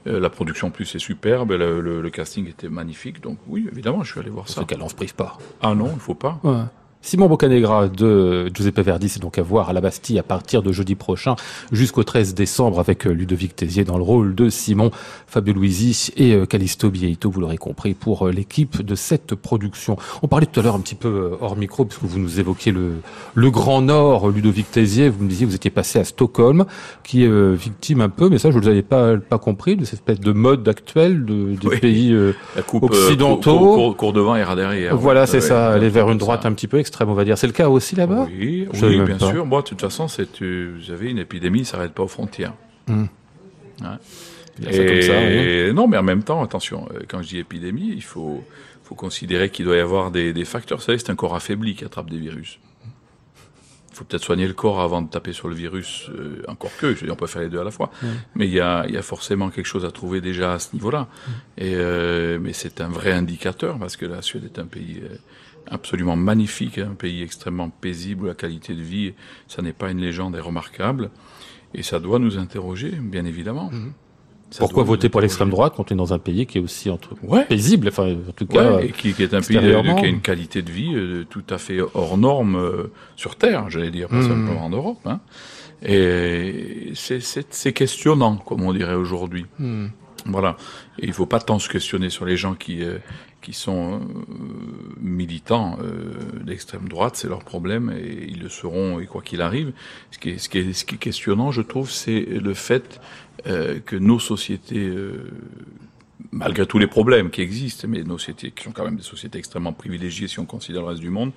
Euh, 0.07 0.21
la 0.21 0.31
production 0.31 0.69
en 0.69 0.71
plus 0.71 0.95
est 0.95 0.99
superbe, 1.01 1.51
le, 1.53 1.81
le- 1.81 2.01
le 2.01 2.11
casting 2.11 2.49
était 2.49 2.69
magnifique, 2.69 3.21
donc 3.23 3.39
oui, 3.49 3.69
évidemment, 3.73 4.05
je 4.05 4.13
suis 4.13 4.21
allé 4.21 4.31
voir 4.31 4.49
ça. 4.49 4.65
qu'elle 4.65 4.79
n'en 4.79 4.89
se 4.89 4.95
prive 4.95 5.15
pas. 5.15 5.37
Ah 5.61 5.75
non, 5.75 5.91
il 5.95 6.01
faut 6.01 6.15
pas. 6.15 6.39
Ouais. 6.45 6.63
Simon 7.03 7.29
Boccanegra 7.29 7.87
de 7.89 8.51
Giuseppe 8.53 8.81
Verdi, 8.81 9.09
c'est 9.09 9.21
donc 9.23 9.39
à 9.39 9.43
voir 9.43 9.69
à 9.71 9.73
la 9.73 9.81
Bastille 9.81 10.19
à 10.19 10.25
partir 10.25 10.63
de 10.63 10.73
jeudi 10.73 10.97
prochain 10.97 11.37
jusqu'au 11.71 12.03
13 12.03 12.35
décembre 12.35 12.81
avec 12.81 13.07
euh, 13.07 13.11
Ludovic 13.13 13.55
Tézier 13.55 13.85
dans 13.85 13.97
le 13.97 14.03
rôle 14.03 14.35
de 14.35 14.49
Simon, 14.49 14.91
Fabio 15.29 15.55
Luisi 15.55 16.11
et 16.17 16.33
euh, 16.35 16.47
Callisto 16.47 16.91
Bieito, 16.91 17.31
vous 17.31 17.41
l'aurez 17.41 17.59
compris, 17.59 17.95
pour 17.95 18.27
euh, 18.27 18.33
l'équipe 18.33 18.83
de 18.83 18.95
cette 18.97 19.37
production. 19.37 19.97
On 20.23 20.27
parlait 20.27 20.47
tout 20.47 20.59
à 20.59 20.65
l'heure 20.65 20.75
un 20.75 20.81
petit 20.81 20.97
peu 20.97 21.37
hors 21.41 21.57
micro, 21.57 21.85
puisque 21.85 22.03
vous 22.03 22.19
nous 22.19 22.41
évoquiez 22.41 22.73
le, 22.73 22.95
le 23.35 23.51
Grand 23.53 23.83
Nord, 23.83 24.31
Ludovic 24.31 24.69
Tézier, 24.73 25.09
vous 25.09 25.23
me 25.23 25.29
disiez 25.29 25.47
que 25.47 25.51
vous 25.51 25.57
étiez 25.57 25.71
passé 25.71 26.01
à 26.01 26.05
Stockholm, 26.05 26.65
qui 27.05 27.23
est 27.23 27.55
victime 27.55 28.01
un 28.01 28.09
peu, 28.09 28.29
mais 28.29 28.39
ça 28.39 28.51
je 28.51 28.59
ne 28.59 28.65
l'avais 28.65 28.83
pas, 28.83 29.17
pas 29.17 29.39
compris, 29.39 29.77
de 29.77 29.85
cette 29.85 30.01
espèce 30.01 30.19
de 30.19 30.33
mode 30.33 30.67
actuel 30.69 31.25
de, 31.25 31.55
des 31.55 31.69
Oui. 31.69 31.79
pays... 31.79 32.17
La 32.57 32.63
coupe 32.63 32.83
Occidentaux. 32.83 33.95
court 33.95 34.13
devant 34.13 34.35
et 34.35 34.45
derrière. 34.57 34.97
voilà, 34.97 35.27
c'est 35.27 35.35
ouais, 35.37 35.41
ça, 35.41 35.69
aller 35.69 35.89
vers 35.89 36.07
une 36.11 36.19
ça. 36.19 36.25
droite 36.25 36.47
un 36.47 36.53
petit 36.53 36.67
peu 36.67 36.79
extrême, 36.97 37.11
on 37.11 37.15
va 37.15 37.25
dire. 37.25 37.37
C'est 37.39 37.47
le 37.47 37.53
cas 37.53 37.69
aussi 37.69 37.95
là-bas? 37.95 38.27
Oui, 38.29 38.67
oui 38.73 39.01
bien 39.03 39.17
pas. 39.19 39.31
sûr. 39.31 39.45
Moi, 39.47 39.63
de 39.63 39.67
toute 39.67 39.81
façon, 39.81 40.09
c'est, 40.09 40.41
vous 40.41 40.91
avez 40.91 41.11
une 41.11 41.19
épidémie, 41.19 41.65
ça 41.65 41.73
s'arrête 41.73 41.93
pas 41.93 42.03
aux 42.03 42.09
frontières. 42.09 42.55
Hmm. 42.87 43.05
Ouais. 43.83 43.89
Dire 44.59 44.73
ça 44.73 44.85
comme 44.87 45.03
ça, 45.03 45.31
Et 45.31 45.73
non, 45.73 45.87
mais 45.87 45.99
en 45.99 46.03
même 46.03 46.23
temps, 46.23 46.43
attention, 46.43 46.89
euh, 46.95 47.01
quand 47.07 47.21
je 47.21 47.29
dis 47.29 47.39
épidémie, 47.39 47.93
il 47.95 48.03
faut, 48.03 48.43
faut 48.85 48.95
considérer 48.95 49.51
qu'il 49.51 49.67
doit 49.67 49.77
y 49.77 49.81
avoir 49.81 50.11
des, 50.11 50.33
des 50.33 50.45
facteurs. 50.47 50.79
Vous 50.79 50.85
savez, 50.85 50.99
c'est 50.99 51.11
un 51.11 51.15
corps 51.15 51.35
affaibli 51.35 51.75
qui 51.75 51.85
attrape 51.85 52.09
des 52.09 52.19
virus. 52.19 52.59
Il 53.93 53.99
faut 53.99 54.05
peut-être 54.05 54.25
soigner 54.25 54.47
le 54.47 54.53
corps 54.53 54.81
avant 54.81 55.01
de 55.01 55.09
taper 55.09 55.33
sur 55.33 55.49
le 55.49 55.55
virus, 55.55 56.11
euh, 56.11 56.43
encore 56.49 56.71
que, 56.79 56.95
je 56.95 57.01
veux 57.01 57.07
dire, 57.07 57.15
on 57.15 57.17
peut 57.17 57.27
faire 57.27 57.41
les 57.43 57.49
deux 57.49 57.61
à 57.61 57.65
la 57.65 57.71
fois. 57.71 57.91
Mais 58.35 58.47
il 58.47 58.53
y 58.53 58.61
a, 58.61 58.87
y 58.89 58.97
a 58.97 59.03
forcément 59.03 59.49
quelque 59.51 59.67
chose 59.67 59.87
à 59.87 59.91
trouver 59.91 60.21
déjà 60.21 60.53
à 60.53 60.59
ce 60.59 60.75
niveau-là. 60.75 61.09
Et 61.57 61.73
euh, 61.75 62.39
mais 62.41 62.53
c'est 62.53 62.83
un 62.83 62.89
vrai 62.89 63.13
indicateur 63.13 63.79
parce 63.79 63.97
que 63.97 64.05
la 64.05 64.21
Suède 64.21 64.45
est 64.45 64.59
un 64.59 64.67
pays 64.67 65.01
euh, 65.03 65.17
absolument 65.69 66.17
magnifique, 66.17 66.79
un 66.79 66.95
pays 66.95 67.23
extrêmement 67.23 67.71
paisible, 67.71 68.25
où 68.25 68.27
la 68.27 68.35
qualité 68.35 68.75
de 68.75 68.83
vie, 68.83 69.15
ça 69.49 69.63
n'est 69.63 69.73
pas 69.73 69.91
une 69.91 70.01
légende, 70.01 70.37
est 70.37 70.41
remarquable. 70.41 71.11
Et 71.75 71.83
ça 71.83 71.99
doit 72.01 72.19
nous 72.19 72.39
interroger, 72.39 72.91
bien 72.91 73.25
évidemment. 73.25 73.71
Ça 74.51 74.61
Pourquoi 74.61 74.85
voter 74.85 75.09
pour 75.09 75.21
l'extrême 75.21 75.51
droite 75.51 75.75
quand 75.77 75.91
on 75.91 75.95
est 75.95 75.99
dans 75.99 76.13
un 76.15 76.21
pays 76.21 76.47
qui 76.47 76.59
est 76.59 76.61
aussi 76.61 76.89
entre 76.89 77.15
Ouais. 77.25 77.45
paisible, 77.47 77.89
enfin 77.89 78.13
en 78.29 78.33
tout 78.33 78.47
cas. 78.47 78.77
Ouais, 78.77 78.87
et 78.87 78.93
qui, 78.93 79.13
qui 79.13 79.23
est 79.25 79.35
un 79.35 79.41
pays 79.41 79.57
de- 79.57 79.99
qui 79.99 80.05
a 80.05 80.09
une 80.09 80.21
qualité 80.21 80.63
de 80.63 80.71
vie 80.71 80.95
euh, 80.95 81.25
tout 81.29 81.43
à 81.51 81.59
fait 81.59 81.81
hors 81.95 82.17
norme 82.17 82.55
euh, 82.55 82.93
sur 83.17 83.35
Terre, 83.35 83.69
j'allais 83.71 83.91
dire, 83.91 84.07
pas 84.09 84.17
Mhm. 84.17 84.23
simplement 84.29 84.65
en 84.65 84.71
Europe. 84.71 84.99
Hein. 85.05 85.21
Et 85.83 86.93
c'est- 86.95 87.73
questionnant, 87.73 88.37
comme 88.37 88.63
on 88.63 88.73
dirait 88.73 88.95
aujourd'hui. 88.95 89.47
Hmm. 89.59 89.87
Voilà. 90.27 90.57
Et 90.99 91.07
il 91.07 91.13
faut 91.13 91.27
pas 91.27 91.41
tant 91.41 91.59
se 91.59 91.69
questionner 91.69 92.09
sur 92.11 92.25
les 92.25 92.37
gens 92.37 92.55
qui 92.55 92.83
euh, 92.83 92.99
qui 93.43 93.53
sont 93.53 93.95
euh, 93.95 93.99
militants 95.01 95.79
euh, 95.81 96.43
d'extrême 96.43 96.89
droite, 96.89 97.17
c'est 97.17 97.29
leur 97.29 97.45
problème 97.45 97.95
et 97.97 98.27
ils 98.29 98.41
le 98.41 98.49
seront 98.49 98.99
et 98.99 99.07
quoi 99.07 99.23
qu'il 99.23 99.41
arrive. 99.41 99.73
Ce 100.11 100.19
qui 100.19 100.59
est 100.59 100.97
questionnant, 100.99 101.53
je 101.53 101.63
trouve, 101.63 101.91
c'est 101.91 102.21
le 102.21 102.55
fait 102.55 103.01
euh, 103.47 103.79
que 103.79 103.97
nos 103.97 104.19
sociétés 104.19 104.93
malgré 106.33 106.67
tous 106.67 106.79
les 106.79 106.87
problèmes 106.87 107.31
qui 107.31 107.41
existent, 107.41 107.87
mais 107.89 108.03
nos 108.03 108.19
sociétés 108.19 108.51
qui 108.51 108.65
sont 108.65 108.73
quand 108.73 108.85
même 108.85 108.97
des 108.97 109.03
sociétés 109.03 109.39
extrêmement 109.39 109.73
privilégiées 109.73 110.29
si 110.29 110.41
on 110.41 110.45
considère 110.45 110.83
le 110.83 110.89
reste 110.89 111.01
du 111.01 111.11
monde, 111.11 111.33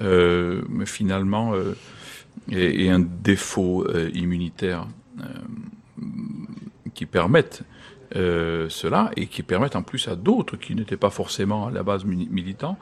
mais 0.00 0.86
finalement, 0.86 1.54
euh, 1.54 1.74
et, 2.50 2.88
un 2.88 3.00
défaut 3.00 3.86
immunitaire 4.14 4.86
qui 6.94 7.04
permettent 7.04 7.64
euh, 8.16 8.68
cela 8.68 9.10
et 9.16 9.26
qui 9.26 9.42
permettent 9.42 9.76
en 9.76 9.82
plus 9.82 10.08
à 10.08 10.16
d'autres 10.16 10.56
qui 10.56 10.74
n'étaient 10.74 10.96
pas 10.96 11.10
forcément 11.10 11.66
à 11.66 11.70
la 11.70 11.82
base 11.82 12.04
mili- 12.04 12.28
militants 12.30 12.78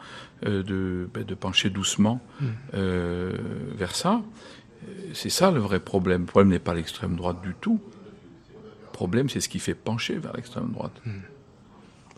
euh, 0.46 0.62
de, 0.62 1.08
ben, 1.12 1.24
de 1.24 1.34
pencher 1.34 1.68
doucement 1.70 2.20
euh, 2.74 3.32
vers 3.76 3.94
ça. 3.94 4.22
C'est 5.14 5.30
ça 5.30 5.50
le 5.50 5.58
vrai 5.58 5.80
problème. 5.80 6.20
Le 6.22 6.26
problème 6.26 6.50
n'est 6.50 6.58
pas 6.60 6.74
l'extrême 6.74 7.16
droite 7.16 7.40
du 7.42 7.54
tout. 7.60 7.80
Le 8.84 8.92
problème, 8.92 9.28
c'est 9.28 9.40
ce 9.40 9.48
qui 9.48 9.58
fait 9.58 9.74
pencher 9.74 10.16
vers 10.18 10.32
l'extrême 10.34 10.70
droite. 10.72 11.00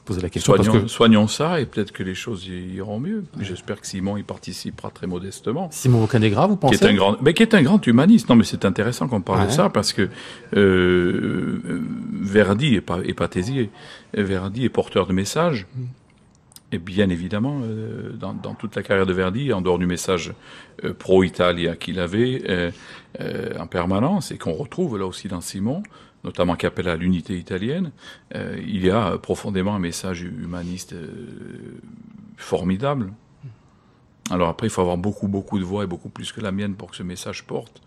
Poser 0.08 0.22
la 0.22 0.30
question 0.30 0.54
parce 0.54 0.66
Soignons, 0.66 0.82
que 0.84 0.88
soignons 0.88 1.28
ça 1.28 1.60
et 1.60 1.66
peut-être 1.66 1.92
que 1.92 2.02
les 2.02 2.14
choses 2.14 2.46
iront 2.46 2.98
mieux. 2.98 3.24
J'espère 3.42 3.78
que 3.78 3.86
Simon 3.86 4.16
y 4.16 4.22
participera 4.22 4.90
très 4.90 5.06
modestement. 5.06 5.68
Simon 5.70 6.00
Bocanegra, 6.00 6.46
vous 6.46 6.56
Qui 6.56 6.60
pensez 6.60 6.82
est 6.86 6.88
un 6.88 6.94
grand, 6.94 7.20
mais 7.20 7.34
qui 7.34 7.42
est 7.42 7.54
un 7.54 7.60
grand 7.62 7.86
humaniste. 7.86 8.26
Non, 8.30 8.34
mais 8.34 8.44
c'est 8.44 8.64
intéressant 8.64 9.06
qu'on 9.06 9.20
parle 9.20 9.40
Ouais. 9.40 9.46
de 9.48 9.52
ça 9.52 9.68
parce 9.68 9.92
que 9.92 10.08
euh, 10.56 11.60
Verdi 12.12 12.74
est 12.74 12.80
pas 12.80 13.00
est 13.04 13.12
pas 13.12 13.28
Tézier. 13.28 13.70
Verdi 14.14 14.64
est 14.64 14.70
porteur 14.70 15.06
de 15.06 15.12
messages. 15.12 15.66
Et 16.70 16.78
bien 16.78 17.08
évidemment, 17.08 17.60
euh, 17.62 18.10
dans, 18.18 18.34
dans 18.34 18.54
toute 18.54 18.76
la 18.76 18.82
carrière 18.82 19.06
de 19.06 19.12
Verdi, 19.14 19.52
en 19.54 19.62
dehors 19.62 19.78
du 19.78 19.86
message 19.86 20.32
euh, 20.84 20.92
pro-Italia 20.92 21.76
qu'il 21.76 21.98
avait 21.98 22.42
euh, 22.48 22.70
en 23.58 23.66
permanence 23.66 24.32
et 24.32 24.38
qu'on 24.38 24.52
retrouve 24.52 24.98
là 24.98 25.06
aussi 25.06 25.28
dans 25.28 25.40
Simon, 25.40 25.82
notamment 26.24 26.56
qui 26.56 26.66
appelle 26.66 26.88
à 26.88 26.96
l'unité 26.96 27.36
italienne, 27.36 27.92
euh, 28.34 28.60
il 28.66 28.84
y 28.84 28.90
a 28.90 29.18
profondément 29.18 29.74
un 29.74 29.78
message 29.78 30.22
humaniste 30.22 30.92
euh, 30.92 31.80
formidable. 32.36 33.12
Alors 34.30 34.48
après, 34.48 34.66
il 34.66 34.70
faut 34.70 34.82
avoir 34.82 34.98
beaucoup, 34.98 35.28
beaucoup 35.28 35.58
de 35.58 35.64
voix 35.64 35.84
et 35.84 35.86
beaucoup 35.86 36.10
plus 36.10 36.32
que 36.32 36.40
la 36.40 36.52
mienne 36.52 36.74
pour 36.74 36.90
que 36.90 36.96
ce 36.96 37.02
message 37.02 37.44
porte. 37.44 37.80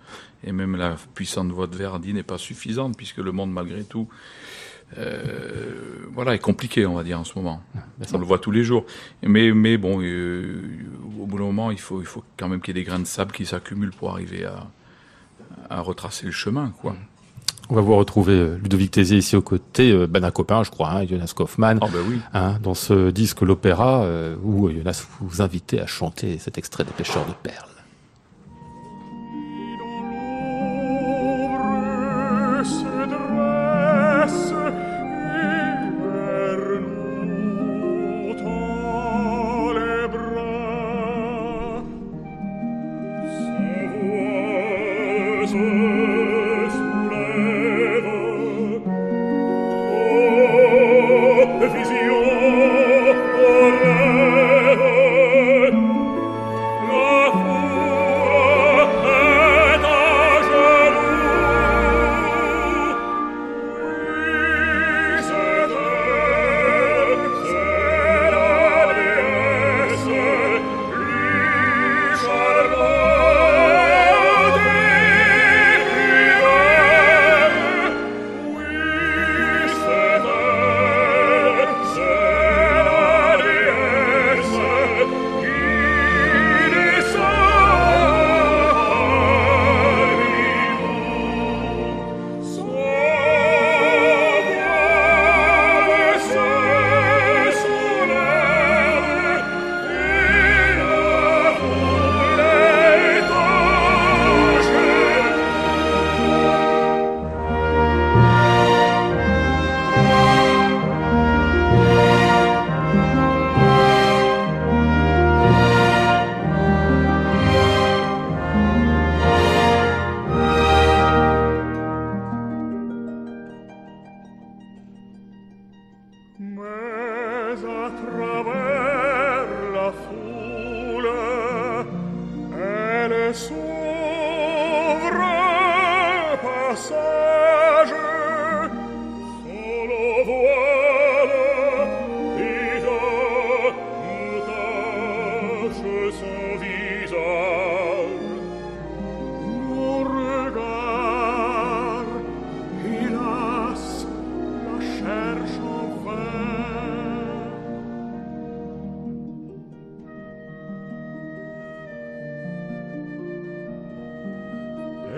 Et 0.44 0.52
même 0.52 0.76
la 0.76 0.96
puissante 1.14 1.52
voix 1.52 1.68
de 1.68 1.76
Verdi 1.76 2.14
n'est 2.14 2.24
pas 2.24 2.40
suffisante 2.40 2.98
puisque 2.98 3.18
le 3.18 3.32
monde, 3.32 3.52
malgré 3.52 3.84
tout, 3.84 4.08
euh, 4.98 6.06
voilà, 6.12 6.34
est 6.34 6.40
compliqué, 6.40 6.86
on 6.86 6.96
va 6.96 7.04
dire, 7.04 7.20
en 7.20 7.24
ce 7.24 7.38
moment. 7.38 7.62
On 8.12 8.18
le 8.18 8.26
voit 8.26 8.40
tous 8.40 8.52
les 8.52 8.64
jours. 8.64 8.86
Mais, 9.22 9.52
mais 9.52 9.78
bon, 9.78 9.98
au 10.00 11.26
bout 11.28 11.38
d'un 11.38 11.44
moment, 11.44 11.70
il 11.70 11.80
faut, 11.80 12.02
il 12.02 12.08
faut 12.08 12.24
quand 12.38 12.50
même 12.50 12.60
qu'il 12.60 12.76
y 12.76 12.80
ait 12.80 12.84
des 12.84 12.90
grains 12.90 13.00
de 13.00 13.06
sable 13.06 13.32
qui 13.32 13.46
s'accumulent 13.46 13.94
pour 13.94 14.10
arriver 14.10 14.44
à, 14.46 14.68
à 15.70 15.82
retracer 15.82 16.26
le 16.26 16.32
chemin, 16.32 16.74
quoi. 16.82 16.96
On 17.72 17.76
va 17.76 17.80
vous 17.82 17.96
retrouver 17.96 18.34
euh, 18.34 18.58
Ludovic 18.62 18.92
Tézier 18.92 19.20
ici 19.20 19.38
aux 19.38 19.42
côtés, 19.42 19.92
euh, 19.94 20.06
ben, 20.06 20.20
d'un 20.20 20.32
copain, 20.32 20.62
je 20.62 20.70
crois, 20.70 20.90
hein, 20.92 21.08
Jonas 21.08 21.32
Kaufmann, 21.34 21.80
Ah 21.82 21.88
ben 21.90 22.00
oui. 22.06 22.20
hein, 22.34 22.58
dans 22.62 22.74
ce 22.74 23.12
disque 23.12 23.42
L'Opéra, 23.44 24.04
euh, 24.04 24.36
où 24.44 24.70
Jonas 24.70 25.06
vous 25.22 25.42
invitait 25.42 25.80
à 25.80 25.88
chanter 25.88 26.38
cet 26.38 26.58
extrait 26.58 26.84
des 26.84 26.92
Pêcheurs 26.92 27.26
de 27.26 27.32
Perles. 27.32 27.70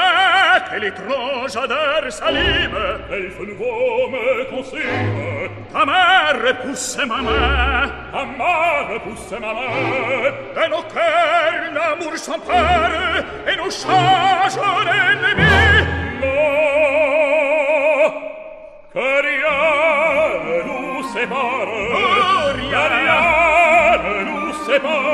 elle 0.74 0.84
est 0.84 0.90
trop 0.90 1.48
jadeur 1.48 2.12
salive, 2.12 2.78
elle 3.10 3.46
nouveau 3.46 4.10
me 4.10 4.50
consume. 4.50 5.37
Amare 5.74 6.54
pusse 6.54 7.04
mamè, 7.04 7.90
amare 8.12 9.00
pusse 9.00 9.38
mamè, 9.38 10.32
de 10.54 10.66
l'auquel 10.70 11.72
l'amour 11.74 12.16
s'empare, 12.16 13.24
et 13.46 13.56
nous 13.56 13.70
change 13.70 14.56
l'ennemi. 14.86 15.44
No, 16.20 16.34
que 18.94 19.22
nous 20.64 21.02
sépare, 21.12 21.68
oh, 21.68 22.52
rien, 22.56 22.70
que 22.70 22.94
rien 22.94 24.24
nous 24.24 24.54
sépare. 24.64 25.07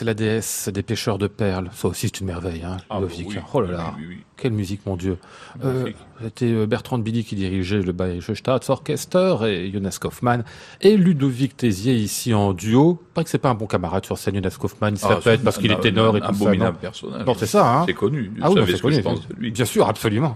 C'est 0.00 0.06
la 0.06 0.14
déesse 0.14 0.70
des 0.72 0.82
pêcheurs 0.82 1.18
de 1.18 1.26
perles. 1.26 1.68
Ça 1.74 1.86
aussi, 1.88 2.06
c'est 2.08 2.20
une 2.20 2.28
merveille, 2.28 2.62
hein, 2.64 2.78
Ah, 2.88 2.94
Ludovic. 3.00 3.28
oui, 3.28 3.36
Oh 3.52 3.60
là 3.60 3.70
là, 3.70 3.94
oui, 3.98 4.04
oui, 4.08 4.14
oui. 4.16 4.24
quelle 4.38 4.52
musique, 4.52 4.80
mon 4.86 4.96
Dieu. 4.96 5.18
Euh. 5.62 5.90
C'était 6.22 6.46
euh, 6.46 6.64
Bertrand 6.66 6.96
Billy 6.96 7.22
qui 7.22 7.34
dirigeait 7.34 7.82
le 7.82 7.92
Bayerische 7.92 8.32
Staatsorchester 8.32 9.36
et 9.44 9.70
Jonas 9.70 9.98
Kaufmann 10.00 10.42
et 10.80 10.96
Ludovic 10.96 11.54
Tézier 11.54 11.94
ici 11.96 12.32
en 12.32 12.54
duo. 12.54 13.02
Pas 13.12 13.24
que 13.24 13.28
c'est 13.28 13.36
pas 13.36 13.50
un 13.50 13.54
bon 13.54 13.66
camarade 13.66 14.06
sur 14.06 14.16
scène, 14.16 14.36
Jonas 14.36 14.56
Kaufmann, 14.58 14.94
il 14.94 14.98
se 14.98 15.04
Ah, 15.04 15.16
pète 15.16 15.40
c'est 15.40 15.44
parce 15.44 15.58
qu'il 15.58 15.70
est 15.70 15.80
ténor 15.80 16.16
et 16.16 16.20
tout 16.20 16.26
ça. 16.28 16.32
abominable 16.32 16.78
personnage. 16.78 17.26
Non, 17.26 17.34
c'est 17.34 17.44
ça, 17.46 17.70
hein. 17.70 17.84
C'est 17.86 17.92
connu. 17.92 18.32
Vous 18.34 18.40
Ah 18.42 18.50
oui, 18.50 18.62
c'est 18.66 18.76
je 18.78 18.82
connu. 18.82 19.02
pense 19.02 19.28
de 19.28 19.34
lui. 19.34 19.50
Bien 19.50 19.66
sûr, 19.66 19.86
absolument. 19.86 20.34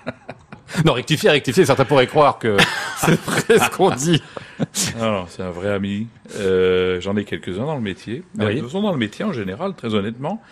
non, 0.86 0.92
rectifier, 0.94 1.28
rectifier, 1.30 1.64
certains 1.66 1.84
pourraient 1.84 2.06
croire 2.06 2.38
que 2.38 2.56
c'est 2.98 3.20
vrai 3.20 3.58
ce 3.58 3.70
qu'on 3.76 3.90
dit. 3.90 4.22
Non, 4.98 5.26
c'est 5.28 5.42
un 5.42 5.50
vrai 5.50 5.70
ami. 5.72 6.08
Euh, 6.36 7.00
J'en 7.00 7.16
ai 7.16 7.24
quelques-uns 7.24 7.64
dans 7.66 7.76
le 7.76 7.80
métier. 7.80 8.22
Oui. 8.38 8.46
De 8.46 8.60
toute 8.60 8.68
façon, 8.68 8.82
dans 8.82 8.92
le 8.92 8.98
métier, 8.98 9.24
en 9.24 9.32
général, 9.32 9.74
très 9.74 9.94
honnêtement, 9.94 10.42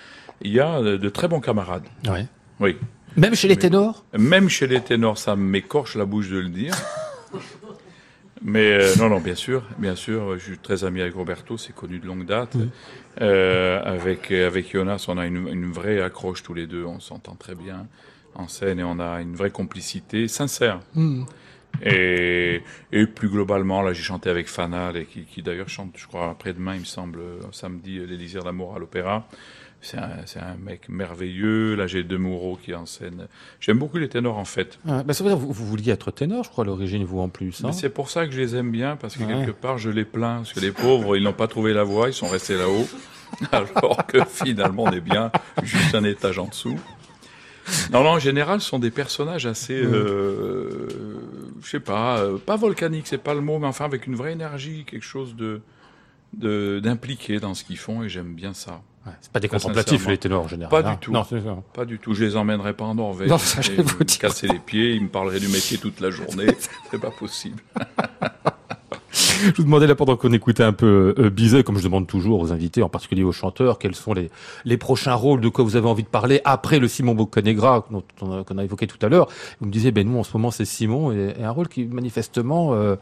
il 0.43 0.53
y 0.53 0.61
a 0.61 0.81
de, 0.81 0.97
de 0.97 1.09
très 1.09 1.29
bons 1.29 1.41
camarades. 1.41 1.87
Ouais. 2.09 2.27
Oui. 2.61 2.77
Même 3.17 3.35
chez 3.35 3.49
les 3.49 3.57
ténors? 3.57 4.05
Même 4.17 4.49
chez 4.49 4.67
les 4.67 4.81
ténors, 4.81 5.19
ça 5.19 5.37
m'écorche 5.37 5.97
la 5.97 6.05
bouche 6.05 6.29
de 6.29 6.39
le 6.39 6.49
dire. 6.51 6.75
Mais 8.43 8.73
euh, 8.73 8.95
non, 8.99 9.09
non, 9.09 9.19
bien 9.19 9.35
sûr, 9.35 9.63
bien 9.79 9.97
sûr, 9.97 10.39
je 10.39 10.45
suis 10.45 10.59
très 10.59 10.85
ami 10.85 11.01
avec 11.01 11.15
Roberto, 11.15 11.57
c'est 11.57 11.75
connu 11.75 11.99
de 11.99 12.07
longue 12.07 12.27
date. 12.27 12.55
Euh, 13.23 13.81
avec 13.83 14.31
avec 14.31 14.71
Jonas, 14.71 15.07
on 15.09 15.17
a 15.17 15.25
une, 15.27 15.49
une 15.49 15.73
vraie 15.73 16.03
accroche 16.03 16.43
tous 16.43 16.53
les 16.53 16.67
deux, 16.67 16.85
on 16.85 17.01
s'entend 17.01 17.35
très 17.35 17.55
bien 17.55 17.87
en 18.35 18.47
scène 18.47 18.79
et 18.79 18.85
on 18.85 19.01
a 19.01 19.23
une 19.23 19.35
vraie 19.35 19.51
complicité 19.51 20.29
sincère. 20.29 20.81
Et, 21.85 22.63
et 22.93 23.07
plus 23.07 23.29
globalement, 23.29 23.83
là, 23.83 23.93
j'ai 23.93 24.03
chanté 24.03 24.31
avec 24.31 24.49
Fanal, 24.49 24.97
et 24.97 25.05
qui, 25.05 25.25
qui 25.25 25.43
d'ailleurs 25.43 25.69
chante, 25.69 25.93
je 25.97 26.07
crois, 26.07 26.31
après-demain, 26.31 26.75
il 26.75 26.81
me 26.81 26.85
semble, 26.85 27.21
euh, 27.21 27.41
samedi, 27.53 27.99
euh, 27.99 28.07
l'Élysée 28.07 28.41
d'amour 28.41 28.75
à 28.77 28.79
l'Opéra. 28.79 29.27
C'est 29.83 29.99
un, 29.99 30.57
mec 30.65 30.89
merveilleux. 30.89 31.77
Là, 31.77 31.87
j'ai 31.87 32.03
Demoureau 32.03 32.59
qui 32.61 32.73
est 32.73 32.75
en 32.75 32.87
scène. 32.87 33.29
J'aime 33.61 33.79
beaucoup 33.79 33.99
les 33.99 34.09
ténors, 34.09 34.37
en 34.39 34.45
fait. 34.45 34.81
Ah, 34.89 35.05
bah, 35.05 35.13
ça 35.13 35.23
veut 35.23 35.31
dire 35.31 35.39
vous, 35.39 35.53
vous 35.53 35.67
vouliez 35.67 35.93
être 35.93 36.11
ténor, 36.11 36.43
je 36.43 36.49
crois, 36.51 36.65
à 36.65 36.67
l'origine, 36.67 37.05
vous 37.05 37.21
en 37.21 37.29
plus. 37.29 37.63
hein? 37.65 37.71
C'est 37.71 37.91
pour 37.91 38.11
ça 38.11 38.27
que 38.27 38.33
je 38.33 38.41
les 38.41 38.57
aime 38.57 38.73
bien, 38.73 38.97
parce 38.97 39.17
que 39.17 39.23
Ouais. 39.23 39.33
quelque 39.45 39.53
part, 39.53 39.79
je 39.79 39.91
les 39.91 40.05
plains. 40.05 40.39
Parce 40.39 40.55
que 40.55 40.61
les 40.61 40.73
pauvres, 40.73 41.17
ils 41.17 41.23
n'ont 41.23 41.33
pas 41.35 41.47
trouvé 41.47 41.73
la 41.73 41.85
voie, 41.85 42.09
ils 42.09 42.15
sont 42.15 42.27
restés 42.27 42.57
là-haut. 42.57 42.89
Alors 43.53 44.07
que 44.07 44.25
finalement, 44.25 44.85
on 44.85 44.93
est 44.93 45.01
bien 45.01 45.31
juste 45.63 45.95
un 45.95 46.03
étage 46.05 46.39
en 46.41 46.47
dessous. 46.47 46.79
Non, 47.93 48.03
non, 48.05 48.11
en 48.11 48.19
général, 48.19 48.61
ce 48.61 48.69
sont 48.69 48.79
des 48.79 48.91
personnages 48.93 49.47
assez, 49.47 49.75
euh, 49.75 50.89
je 51.63 51.69
sais 51.69 51.81
pas, 51.81 52.19
euh, 52.19 52.39
pas 52.39 52.57
volcaniques, 52.57 53.07
c'est 53.07 53.19
pas 53.19 53.35
le 53.35 53.41
mot, 53.41 53.59
mais 53.59 53.67
enfin 53.67 53.85
avec 53.85 54.07
une 54.07 54.15
vraie 54.15 54.33
énergie, 54.33 54.85
quelque 54.85 55.05
chose 55.05 55.37
de 55.37 55.61
de- 56.33 56.81
d'impliqué 56.83 57.39
dans 57.39 57.55
ce 57.55 57.65
qu'ils 57.65 57.79
font, 57.79 58.03
et 58.03 58.09
j'aime 58.09 58.35
bien 58.35 58.53
ça. 58.53 58.83
Ouais, 59.07 59.13
c'est 59.21 59.31
pas 59.31 59.41
des 59.41 59.49
contemplatifs, 59.49 60.07
les 60.09 60.19
ténors, 60.19 60.45
en 60.45 60.49
général. 60.49 60.71
Pas 60.71 60.83
du 60.83 60.89
hein. 60.89 60.99
tout. 61.01 61.13
Non. 61.13 61.25
Pas 61.73 61.85
du 61.85 61.99
tout. 61.99 62.13
Je 62.13 62.25
les 62.25 62.37
emmènerai 62.37 62.73
pas 62.73 62.85
en 62.85 62.97
Norvège. 62.97 63.29
Non, 63.29 63.39
ça, 63.39 63.63
je 63.63 63.71
vais 63.71 63.83
vous 63.83 63.99
me 64.01 64.05
dire. 64.05 64.19
casser 64.19 64.49
les 64.49 64.59
pieds, 64.59 64.95
ils 64.95 65.03
me 65.03 65.09
parleraient 65.09 65.39
du 65.39 65.49
métier 65.49 65.79
toute 65.79 66.01
la 66.01 66.11
journée. 66.11 66.49
c'est 66.91 67.01
pas 67.01 67.13
possible. 67.13 67.63
Je 69.45 69.57
vous 69.57 69.65
demandais 69.65 69.87
là 69.87 69.95
pendant 69.95 70.17
qu'on 70.17 70.33
écoutait 70.33 70.63
un 70.63 70.73
peu 70.73 71.15
euh, 71.19 71.31
Bizet, 71.31 71.63
comme 71.65 71.79
je 71.79 71.83
demande 71.85 72.07
toujours 72.07 72.41
aux 72.41 72.53
invités, 72.53 72.83
en 72.83 72.89
particulier 72.89 73.23
aux 73.23 73.33
chanteurs, 73.33 73.79
quels 73.79 73.95
sont 73.95 74.13
les, 74.15 74.31
les 74.65 74.77
prochains 74.77 75.15
rôles, 75.15 75.41
de 75.41 75.49
quoi 75.49 75.65
vous 75.65 75.77
avez 75.77 75.89
envie 75.89 76.03
de 76.03 76.09
parler 76.09 76.41
après 76.45 76.79
le 76.79 76.89
Simon 76.89 77.15
Boccanegra 77.15 77.77
a, 77.77 78.45
qu'on 78.45 78.59
a 78.59 78.65
évoqué 78.65 78.87
tout 78.87 78.99
à 79.05 79.09
l'heure. 79.09 79.29
Vous 79.61 79.67
me 79.67 79.73
disiez, 79.73 79.91
ben 79.93 80.07
nous 80.09 80.19
en 80.19 80.23
ce 80.25 80.37
moment 80.37 80.51
c'est 80.51 80.65
Simon 80.65 81.13
et, 81.13 81.35
et 81.39 81.45
un 81.45 81.51
rôle 81.51 81.69
qui 81.69 81.85
manifestement 81.85 82.75
euh, 82.75 82.97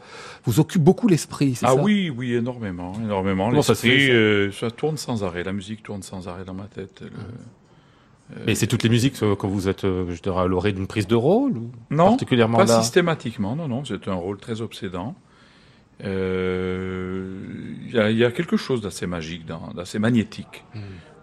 vous 0.45 0.59
occupe 0.59 0.81
beaucoup 0.83 1.07
l'esprit. 1.07 1.57
Ah 1.63 1.67
ça? 1.73 1.75
oui, 1.75 2.09
oui, 2.15 2.33
énormément, 2.33 2.93
énormément. 3.03 3.49
L'esprit, 3.49 4.07
ça? 4.07 4.13
euh, 4.13 4.51
ça 4.51 4.71
tourne 4.71 4.97
sans 4.97 5.23
arrêt. 5.23 5.43
La 5.43 5.53
musique 5.53 5.83
tourne 5.83 6.01
sans 6.03 6.27
arrêt 6.27 6.45
dans 6.45 6.53
ma 6.53 6.65
tête. 6.65 7.01
Le- 7.01 8.41
Mais 8.47 8.55
c'est 8.55 8.67
toutes 8.67 8.83
les 8.83 8.89
musiques 8.89 9.21
euh, 9.21 9.35
quand 9.35 9.47
vous 9.47 9.67
êtes, 9.67 9.83
euh, 9.85 10.05
je 10.09 10.21
dirais, 10.21 10.41
à 10.41 10.45
l'orée 10.47 10.71
d'une 10.73 10.87
prise 10.87 11.07
de 11.07 11.15
rôle 11.15 11.57
ou 11.57 11.69
Non, 11.91 12.09
particulièrement 12.09 12.57
pas 12.57 12.65
là? 12.65 12.81
systématiquement. 12.81 13.55
Non, 13.55 13.67
non, 13.67 13.83
c'est 13.85 14.07
un 14.07 14.15
rôle 14.15 14.37
très 14.37 14.61
obsédant. 14.61 15.15
Euh, 16.03 17.25
Il 17.87 17.93
y, 17.95 17.99
a, 17.99 18.09
il 18.11 18.17
y 18.17 18.25
a 18.25 18.31
quelque 18.31 18.57
chose 18.57 18.81
d'assez 18.81 19.07
magique, 19.07 19.45
d'assez 19.75 19.99
magnétique 19.99 20.63
Hmm. 20.73 20.79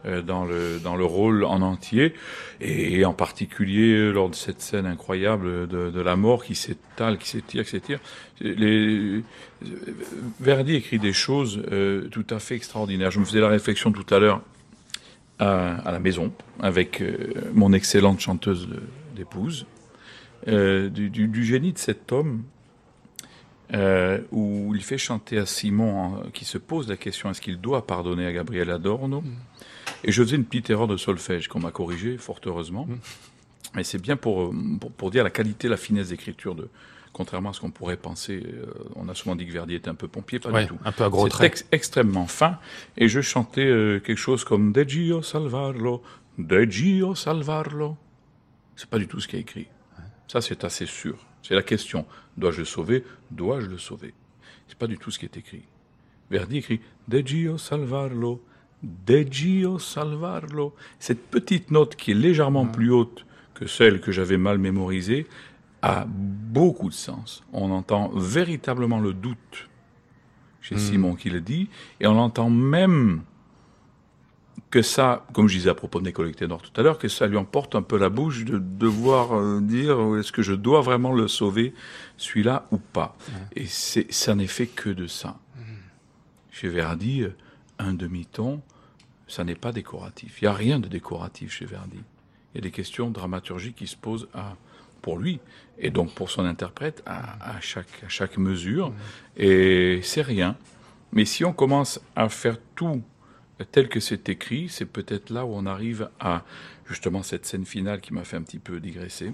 euh, 0.06 0.22
dans 0.22 0.44
le 0.46 0.78
dans 0.82 0.96
le 0.96 1.04
rôle 1.04 1.44
en 1.44 1.60
entier, 1.60 2.14
et, 2.60 3.04
en 3.04 3.12
particulier 3.12 3.92
euh, 3.92 4.10
lors 4.12 4.30
de 4.30 4.34
cette 4.34 4.60
scène 4.62 4.86
incroyable 4.86 5.68
de, 5.68 5.90
de 5.90 6.00
la 6.00 6.16
mort 6.16 6.44
qui 6.44 6.54
s'étale, 6.54 7.18
qui 7.18 7.28
s'étire, 7.28 7.64
qui 7.64 7.70
s'étire. 7.70 8.00
Les, 8.40 9.22
Verdi 10.40 10.74
écrit 10.74 10.98
des 10.98 11.12
choses 11.12 11.62
euh, 11.70 12.08
tout 12.10 12.26
à 12.30 12.38
fait 12.38 12.56
extraordinaires. 12.56 13.10
Je 13.10 13.20
me 13.20 13.24
faisais 13.24 13.40
la 13.40 13.48
réflexion 13.48 13.92
tout 13.92 14.12
à 14.14 14.18
l'heure 14.18 14.40
à, 15.38 15.76
à 15.88 15.92
la 15.92 15.98
maison 16.00 16.32
avec 16.60 17.00
euh, 17.00 17.16
mon 17.54 17.72
excellente 17.72 18.20
chanteuse 18.20 18.68
d'épouse 19.14 19.66
euh, 20.48 20.88
du, 20.88 21.10
du- 21.10 21.28
du 21.28 21.44
génie 21.44 21.72
de 21.72 21.78
cet 21.78 22.10
homme 22.12 22.42
euh, 23.74 24.18
où 24.32 24.74
il 24.74 24.82
fait 24.82 24.98
chanter 24.98 25.38
à 25.38 25.46
Simon 25.46 26.14
hein, 26.16 26.22
qui 26.34 26.44
se 26.44 26.58
pose 26.58 26.88
la 26.88 26.96
question 26.96 27.30
est-ce 27.30 27.40
qu'il 27.40 27.60
doit 27.60 27.86
pardonner 27.86 28.26
à 28.26 28.32
Gabriel 28.32 28.70
Adorno 28.70 29.22
et 30.04 30.12
je 30.12 30.22
faisais 30.22 30.36
une 30.36 30.44
petite 30.44 30.70
erreur 30.70 30.88
de 30.88 30.96
solfège 30.96 31.48
qu'on 31.48 31.60
m'a 31.60 31.70
corrigée 31.70 32.18
fort 32.18 32.40
heureusement 32.46 32.86
mais 33.74 33.84
c'est 33.84 34.00
bien 34.00 34.16
pour, 34.16 34.42
euh, 34.42 34.54
pour, 34.80 34.90
pour 34.92 35.10
dire 35.10 35.24
la 35.24 35.30
qualité 35.30 35.68
la 35.68 35.76
finesse 35.78 36.08
d'écriture 36.10 36.54
de 36.54 36.68
contrairement 37.14 37.50
à 37.50 37.52
ce 37.52 37.60
qu'on 37.60 37.70
pourrait 37.70 37.96
penser 37.96 38.42
euh, 38.44 38.66
on 38.96 39.08
a 39.08 39.14
souvent 39.14 39.36
dit 39.36 39.46
que 39.46 39.52
Verdi 39.52 39.74
était 39.74 39.88
un 39.88 39.94
peu 39.94 40.08
pompier 40.08 40.38
pas 40.38 40.50
Ouais, 40.50 40.62
du 40.62 40.68
tout 40.68 40.78
un 40.84 40.92
peu 40.92 41.04
à 41.04 41.08
gros 41.08 41.28
traits. 41.28 41.52
ex- 41.52 41.66
extrêmement 41.72 42.26
fin. 42.26 42.58
Et 42.96 43.08
je 43.08 43.20
chantais 43.20 43.66
euh, 43.66 44.00
quelque 44.00 44.16
chose 44.18 44.44
comme 44.44 44.72
De 44.72 44.82
Gio 44.82 45.22
salvarlo, 45.22 46.02
De 46.38 46.62
Gio 46.64 47.14
salvarlo. 47.14 47.96
C'est 48.76 48.88
pas 48.88 48.98
du 48.98 49.06
tout 49.08 49.20
ce 49.20 49.28
qui 49.28 49.36
est 49.36 49.40
écrit. 49.40 49.66
Ça, 50.26 50.40
c'est 50.40 50.64
assez 50.64 50.86
sûr. 50.86 51.18
C'est 51.42 51.54
la 51.54 51.62
question. 51.62 52.06
Dois-je 52.36 52.58
le 52.58 52.64
sauver? 52.64 53.04
Dois-je 53.30 53.66
le 53.66 53.78
sauver? 53.78 54.14
C'est 54.68 54.78
pas 54.78 54.86
du 54.86 54.98
tout 54.98 55.10
ce 55.10 55.18
qui 55.18 55.24
est 55.24 55.36
écrit. 55.36 55.62
Verdi 56.30 56.58
écrit 56.58 56.80
De 57.08 57.18
Gio 57.18 57.58
salvarlo, 57.58 58.42
De 58.82 59.26
Gio 59.30 59.78
salvarlo. 59.78 60.74
Cette 60.98 61.26
petite 61.26 61.70
note 61.70 61.96
qui 61.96 62.12
est 62.12 62.14
légèrement 62.14 62.66
plus 62.66 62.90
haute 62.90 63.26
que 63.54 63.66
celle 63.66 64.00
que 64.00 64.12
j'avais 64.12 64.38
mal 64.38 64.58
mémorisée 64.58 65.26
a 65.82 66.06
beaucoup 66.06 66.88
de 66.88 66.94
sens. 66.94 67.44
On 67.52 67.70
entend 67.70 68.10
véritablement 68.14 69.00
le 69.00 69.12
doute 69.12 69.68
chez 70.60 70.78
Simon 70.78 71.16
qui 71.16 71.28
le 71.28 71.40
dit, 71.40 71.68
et 72.00 72.06
on 72.06 72.16
entend 72.18 72.48
même 72.48 73.22
que 74.72 74.80
ça, 74.80 75.26
comme 75.34 75.48
je 75.48 75.58
disais 75.58 75.70
à 75.70 75.74
propos 75.74 76.00
de 76.00 76.06
Nicolas 76.06 76.32
Ténor 76.32 76.62
tout 76.62 76.72
à 76.80 76.82
l'heure, 76.82 76.98
que 76.98 77.06
ça 77.06 77.26
lui 77.26 77.36
emporte 77.36 77.74
un 77.74 77.82
peu 77.82 77.98
la 77.98 78.08
bouche 78.08 78.44
de 78.44 78.58
devoir 78.58 79.38
euh, 79.38 79.60
dire 79.60 80.00
euh, 80.00 80.18
est-ce 80.18 80.32
que 80.32 80.40
je 80.40 80.54
dois 80.54 80.80
vraiment 80.80 81.12
le 81.12 81.28
sauver, 81.28 81.74
celui-là 82.16 82.66
ou 82.70 82.78
pas. 82.78 83.14
Et 83.54 83.66
c'est, 83.66 84.10
ça 84.10 84.34
n'est 84.34 84.46
fait 84.46 84.66
que 84.66 84.88
de 84.88 85.06
ça. 85.06 85.38
Chez 86.50 86.68
Verdi, 86.68 87.22
euh, 87.22 87.36
un 87.78 87.92
demi-ton, 87.92 88.62
ça 89.28 89.44
n'est 89.44 89.54
pas 89.54 89.72
décoratif. 89.72 90.40
Il 90.40 90.46
n'y 90.46 90.48
a 90.48 90.54
rien 90.54 90.80
de 90.80 90.88
décoratif 90.88 91.52
chez 91.52 91.66
Verdi. 91.66 92.00
Il 92.54 92.56
y 92.56 92.58
a 92.58 92.62
des 92.62 92.70
questions 92.70 93.10
dramaturgiques 93.10 93.76
qui 93.76 93.86
se 93.86 93.96
posent 93.96 94.28
à, 94.32 94.56
pour 95.02 95.18
lui, 95.18 95.38
et 95.78 95.90
donc 95.90 96.14
pour 96.14 96.30
son 96.30 96.46
interprète, 96.46 97.02
à, 97.04 97.56
à 97.56 97.60
chaque, 97.60 98.02
à 98.06 98.08
chaque 98.08 98.38
mesure, 98.38 98.94
et 99.36 100.00
c'est 100.02 100.22
rien. 100.22 100.56
Mais 101.12 101.26
si 101.26 101.44
on 101.44 101.52
commence 101.52 102.00
à 102.16 102.30
faire 102.30 102.56
tout 102.74 103.02
tel 103.70 103.88
que 103.88 104.00
c'est 104.00 104.28
écrit, 104.28 104.68
c'est 104.68 104.86
peut-être 104.86 105.30
là 105.30 105.44
où 105.44 105.50
on 105.54 105.66
arrive 105.66 106.08
à 106.20 106.44
justement 106.88 107.22
cette 107.22 107.46
scène 107.46 107.64
finale 107.64 108.00
qui 108.00 108.12
m'a 108.12 108.24
fait 108.24 108.36
un 108.36 108.42
petit 108.42 108.58
peu 108.58 108.80
digresser, 108.80 109.32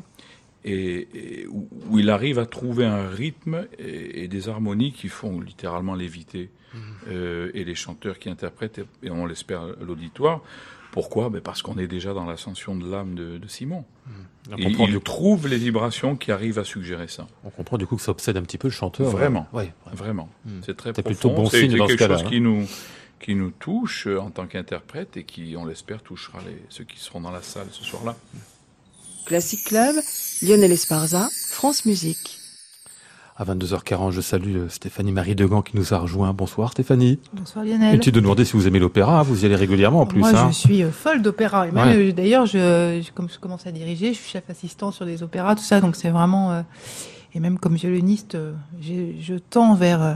et, 0.65 1.09
et 1.15 1.47
où, 1.47 1.99
il 1.99 2.11
arrive 2.11 2.39
à 2.39 2.47
trouver 2.47 2.85
un 2.85 3.09
rythme 3.09 3.67
et, 3.79 4.25
et 4.25 4.29
des 4.29 4.49
harmonies 4.49 4.93
qui 4.93 5.09
font 5.09 5.41
littéralement 5.41 5.95
léviter 5.95 6.51
euh, 7.09 7.51
et 7.55 7.65
les 7.65 7.75
chanteurs 7.75 8.19
qui 8.19 8.29
interprètent, 8.29 8.81
et, 9.03 9.11
on 9.11 9.27
l'espère 9.27 9.63
l'auditoire. 9.81 10.43
Pourquoi? 10.91 11.29
Ben 11.31 11.41
Parce 11.41 11.63
qu'on 11.63 11.79
est 11.79 11.87
déjà 11.87 12.13
dans 12.15 12.25
l'ascension 12.25 12.75
de 12.75 12.91
l'âme 12.91 13.15
de, 13.15 13.39
de 13.39 13.49
Simon. 13.49 13.85
On 14.51 14.57
Et 14.57 14.65
il 14.65 15.01
trouve 15.01 15.47
les 15.47 15.59
vibrations 15.59 16.17
qui 16.17 16.33
arrivent 16.33 16.59
à 16.59 16.65
suggérer 16.65 17.09
ça. 17.09 17.27
on 17.45 17.51
comprend 17.51 17.77
du 17.77 17.87
coup 17.87 17.97
que 17.97 18.03
ça 18.03 18.11
obsède 18.11 18.37
un 18.39 18.43
petit 18.43 18.57
peu 18.57 18.69
le 18.69 18.73
chanteur. 18.73 19.09
Vraiment. 19.11 19.47
euh, 19.53 19.59
ouais, 19.59 19.73
ouais. 19.87 19.93
Vraiment. 19.95 20.31
Hmm. 20.47 20.61
C'est 20.65 20.77
très 20.77 20.93
profond. 20.93 21.09
plutôt 21.11 21.31
bon 21.31 21.49
signe 21.51 21.77
dans 21.77 21.87
ce 21.87 21.93
quelque 21.93 21.99
cas-là, 21.99 22.17
chose 22.17 22.27
hein. 22.27 22.31
qui 22.31 22.41
nous 22.41 22.67
qui 23.21 23.35
nous 23.35 23.51
touche 23.51 24.07
euh, 24.07 24.19
en 24.21 24.31
tant 24.31 24.47
qu'interprète 24.47 25.17
et 25.17 25.25
qui, 25.25 25.55
on 25.59 25.65
l'espère, 25.67 26.03
touchera 26.03 26.39
les, 26.47 26.57
ceux 26.69 26.85
qui 26.85 26.99
seront 26.99 27.21
dans 27.21 27.31
la 27.31 27.43
salle 27.43 27.67
ce 27.71 27.85
soir-là. 27.85 28.15
Classic 29.27 29.63
Club, 29.65 29.97
Lionel 30.43 30.73
Esparza, 30.73 31.29
France 31.51 31.85
Musique. 31.85 32.37
À 33.37 33.45
22h40, 33.45 34.11
je 34.11 34.21
salue 34.21 34.57
euh, 34.57 34.69
Stéphanie 34.69 35.13
Marie 35.13 35.37
Degan 35.37 35.63
qui 35.63 35.77
nous 35.77 35.95
a 35.95 35.99
rejoint. 35.99 36.33
Bonsoir 36.33 36.73
Stéphanie. 36.73 37.21
Bonsoir 37.33 37.65
Lionel. 37.65 37.95
Inutile 37.95 38.13
de 38.13 38.21
demander 38.21 38.45
si 38.45 38.55
vous 38.55 38.67
aimez 38.67 38.81
l'opéra, 38.81 39.21
hein, 39.21 39.23
vous 39.23 39.43
y 39.43 39.47
allez 39.47 39.55
régulièrement 39.55 40.01
en 40.01 40.07
plus. 40.07 40.19
Moi, 40.21 40.31
hein. 40.35 40.49
je 40.51 40.57
suis 40.57 40.83
euh, 40.83 40.91
folle 40.91 41.23
d'opéra. 41.23 41.69
Et 41.69 41.71
même, 41.71 41.89
Ouais. 41.97 42.13
d'ailleurs, 42.13 42.47
je, 42.47 43.01
je- 43.05 43.13
comme 43.13 43.29
je 43.31 43.39
commence 43.39 43.65
à 43.67 43.71
diriger, 43.71 44.13
je 44.13 44.19
suis 44.19 44.31
chef 44.31 44.49
assistant 44.51 44.91
sur 44.91 45.07
des 45.07 45.23
opéras, 45.23 45.55
tout 45.55 45.63
ça. 45.63 45.81
Donc, 45.81 45.95
c'est 45.95 46.11
vraiment. 46.11 46.51
euh, 46.53 46.63
et 47.35 47.41
même 47.41 47.59
comme 47.59 47.75
violoniste, 47.77 48.37
je 48.81 49.35
tends 49.35 49.75
vers 49.75 50.03
euh, 50.03 50.15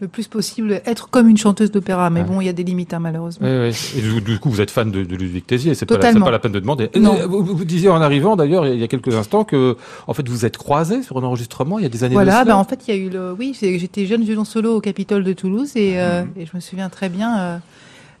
le 0.00 0.08
plus 0.08 0.28
possible 0.28 0.80
être 0.86 1.10
comme 1.10 1.28
une 1.28 1.36
chanteuse 1.36 1.70
d'opéra. 1.72 2.08
Mais 2.10 2.20
Ouais. 2.20 2.26
bon, 2.26 2.40
il 2.40 2.46
y 2.46 2.48
a 2.48 2.52
des 2.52 2.62
limites, 2.62 2.94
hein, 2.94 3.00
malheureusement. 3.00 3.46
Ouais, 3.46 3.58
ouais. 3.58 3.70
Et 3.96 4.00
du, 4.00 4.20
du 4.20 4.38
coup, 4.38 4.48
vous 4.50 4.60
êtes 4.60 4.70
fan 4.70 4.90
de, 4.90 5.02
de 5.02 5.16
Ludwig 5.16 5.44
Tézier, 5.44 5.74
c'est 5.74 5.86
pas, 5.86 5.98
pas 5.98 6.30
la 6.30 6.38
peine 6.38 6.52
de 6.52 6.60
demander. 6.60 6.88
Non. 6.96 7.16
Euh, 7.18 7.26
Vous, 7.26 7.44
vous 7.44 7.64
disiez 7.64 7.88
en 7.88 8.00
arrivant, 8.00 8.36
d'ailleurs, 8.36 8.66
il 8.66 8.78
y 8.78 8.84
a 8.84 8.88
quelques 8.88 9.14
instants, 9.14 9.44
que 9.44 9.76
en 10.06 10.14
fait 10.14 10.28
vous 10.28 10.44
êtes 10.44 10.56
croisés 10.56 11.02
sur 11.02 11.16
un 11.18 11.22
enregistrement 11.24 11.78
il 11.78 11.82
y 11.82 11.86
a 11.86 11.88
des 11.88 12.04
années. 12.04 12.10
de 12.10 12.14
Voilà, 12.14 12.32
cela. 12.42 12.44
bah 12.44 12.56
en 12.56 12.64
fait, 12.64 12.86
il 12.86 12.94
y 12.94 12.98
a 12.98 13.00
eu 13.00 13.10
le. 13.10 13.32
Oui, 13.32 13.56
j'étais 13.60 14.06
jeune 14.06 14.22
violon 14.22 14.44
solo 14.44 14.76
au 14.76 14.80
Capitole 14.80 15.24
de 15.24 15.32
Toulouse 15.32 15.72
et, 15.76 15.98
euh, 16.00 16.22
Mhm. 16.22 16.30
et 16.36 16.46
je 16.46 16.50
me 16.54 16.60
souviens 16.60 16.88
très 16.88 17.08
bien. 17.08 17.38
euh, 17.38 17.58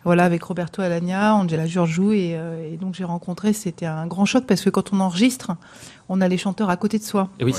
voilà, 0.04 0.24
avec 0.24 0.42
Roberto 0.44 0.80
Alagna, 0.80 1.34
Angela 1.34 1.66
Giorgiou 1.66 2.12
et, 2.12 2.30
euh, 2.34 2.72
et 2.72 2.76
donc 2.76 2.94
j'ai 2.94 3.04
rencontré. 3.04 3.52
C'était 3.52 3.84
un 3.84 4.06
grand 4.06 4.24
choc 4.24 4.44
parce 4.46 4.62
que 4.62 4.70
quand 4.70 4.92
on 4.92 5.00
enregistre, 5.00 5.50
on 6.08 6.20
a 6.20 6.28
les 6.28 6.38
chanteurs 6.38 6.70
à 6.70 6.76
côté 6.76 6.98
de 6.98 7.02
soi. 7.04 7.28
Et 7.40 7.44
oui. 7.44 7.52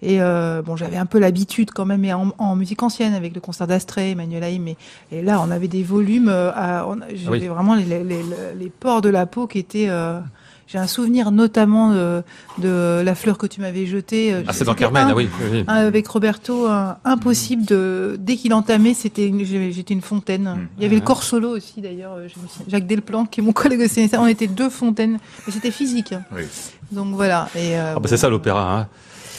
Et 0.00 0.20
euh, 0.22 0.62
bon, 0.62 0.76
j'avais 0.76 0.96
un 0.96 1.06
peu 1.06 1.18
l'habitude 1.18 1.70
quand 1.72 1.84
même, 1.84 2.02
mais 2.02 2.12
en, 2.12 2.32
en 2.38 2.54
musique 2.54 2.82
ancienne 2.82 3.14
avec 3.14 3.34
le 3.34 3.40
concert 3.40 3.66
d'Astrée, 3.66 4.12
Emmanuel 4.12 4.44
Haïm. 4.44 4.68
Et, 4.68 4.76
et 5.10 5.22
là, 5.22 5.40
on 5.44 5.50
avait 5.50 5.66
des 5.68 5.82
volumes. 5.82 6.28
euh, 6.28 6.52
J'avais 7.14 7.20
Ah 7.26 7.30
oui. 7.30 7.46
vraiment 7.48 7.74
les, 7.74 7.84
les, 7.84 8.04
les, 8.04 8.22
les 8.58 8.70
pores 8.70 9.00
de 9.00 9.08
la 9.08 9.26
peau 9.26 9.46
qui 9.48 9.58
étaient. 9.58 9.88
euh, 9.88 10.20
j'ai 10.70 10.76
un 10.76 10.86
souvenir 10.86 11.30
notamment 11.30 11.92
de, 11.94 12.22
de 12.58 13.00
la 13.02 13.14
fleur 13.14 13.38
que 13.38 13.46
tu 13.46 13.62
m'avais 13.62 13.86
jetée. 13.86 14.34
Ah, 14.46 14.52
c'est 14.52 14.64
dans 14.66 14.74
Carmen, 14.74 15.06
un- 15.06 15.10
ah 15.12 15.14
oui. 15.16 15.26
oui, 15.50 15.64
avec 15.66 16.06
Roberto, 16.06 16.68
impossible 17.06 17.64
de 17.64 18.16
dès 18.20 18.36
qu'il 18.36 18.52
entamait, 18.52 18.92
c'était 18.92 19.32
j'étais 19.72 19.94
une 19.94 20.02
fontaine. 20.02 20.42
Mm. 20.44 20.68
Il 20.76 20.82
y 20.82 20.86
avait 20.86 20.96
le 20.96 21.00
corps 21.00 21.22
solo 21.22 21.56
aussi 21.56 21.80
d'ailleurs. 21.80 22.18
Jacques 22.68 22.86
Delplanque, 22.86 23.30
qui 23.30 23.40
est 23.40 23.42
mon 23.42 23.52
collègue 23.52 23.80
de 23.80 23.88
CNSA, 23.88 24.20
on 24.20 24.26
était 24.26 24.46
deux 24.46 24.68
fontaines, 24.68 25.18
mais 25.46 25.52
c'était 25.54 25.70
physique. 25.70 26.12
Oui. 26.36 26.42
Donc 26.92 27.14
voilà. 27.14 27.48
Et 27.56 27.78
euh, 27.78 27.92
Ah, 27.92 27.94
bah, 27.94 28.00
bon. 28.02 28.08
c'est 28.08 28.18
ça 28.18 28.28
l'opéra. 28.28 28.80
Hein. 28.80 28.88